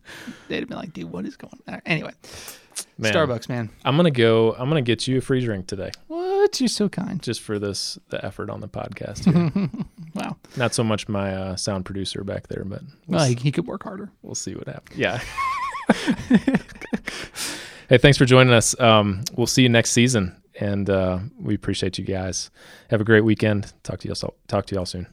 they'd 0.49 0.59
have 0.61 0.69
been 0.69 0.77
like, 0.77 0.93
"Dude, 0.93 1.11
what 1.11 1.25
is 1.25 1.35
going 1.35 1.59
on?" 1.67 1.81
Anyway, 1.87 2.13
Man, 2.99 3.15
Starbucks, 3.15 3.49
man. 3.49 3.71
I'm 3.87 3.97
gonna 3.97 4.11
go. 4.11 4.53
I'm 4.59 4.69
gonna 4.69 4.83
get 4.83 5.07
you 5.09 5.17
a 5.17 5.21
free 5.23 5.41
drink 5.43 5.67
today, 5.67 5.93
What? 6.39 6.61
You're 6.61 6.69
so 6.69 6.89
kind. 6.89 7.21
just 7.23 7.41
for 7.41 7.59
this 7.59 7.99
the 8.11 8.25
effort 8.25 8.49
on 8.49 8.61
the 8.61 8.69
podcast. 8.69 9.25
Here. 9.25 9.71
Wow. 10.15 10.37
Not 10.57 10.75
so 10.75 10.83
much 10.83 11.07
my 11.09 11.33
uh, 11.35 11.57
sound 11.57 11.85
producer 11.85 12.25
back 12.25 12.49
there, 12.49 12.65
but 12.65 12.81
we'll, 13.07 13.19
Well, 13.21 13.29
he, 13.29 13.35
he 13.37 13.53
could 13.53 13.67
work 13.67 13.85
harder. 13.85 14.11
we'll 14.23 14.35
see 14.35 14.55
what 14.55 14.67
happens. 14.67 14.99
Yeah. 14.99 15.21
hey, 17.89 17.99
thanks 17.99 18.19
for 18.19 18.25
joining 18.25 18.53
us. 18.53 18.79
Um, 18.81 19.23
we'll 19.37 19.47
see 19.47 19.63
you 19.63 19.69
next 19.69 19.91
season, 19.93 20.35
and 20.59 20.89
uh, 20.91 21.19
we 21.41 21.55
appreciate 21.55 21.99
you 21.99 22.05
guys. 22.05 22.51
Have 22.91 23.01
a 23.01 23.05
great 23.05 23.23
weekend. 23.23 23.73
Talk 23.85 24.01
to 24.01 24.09
you 24.09 24.15
all. 24.23 24.35
Talk 24.49 24.67
to 24.67 24.75
you 24.75 24.79
all 24.81 24.87
soon. 24.87 25.07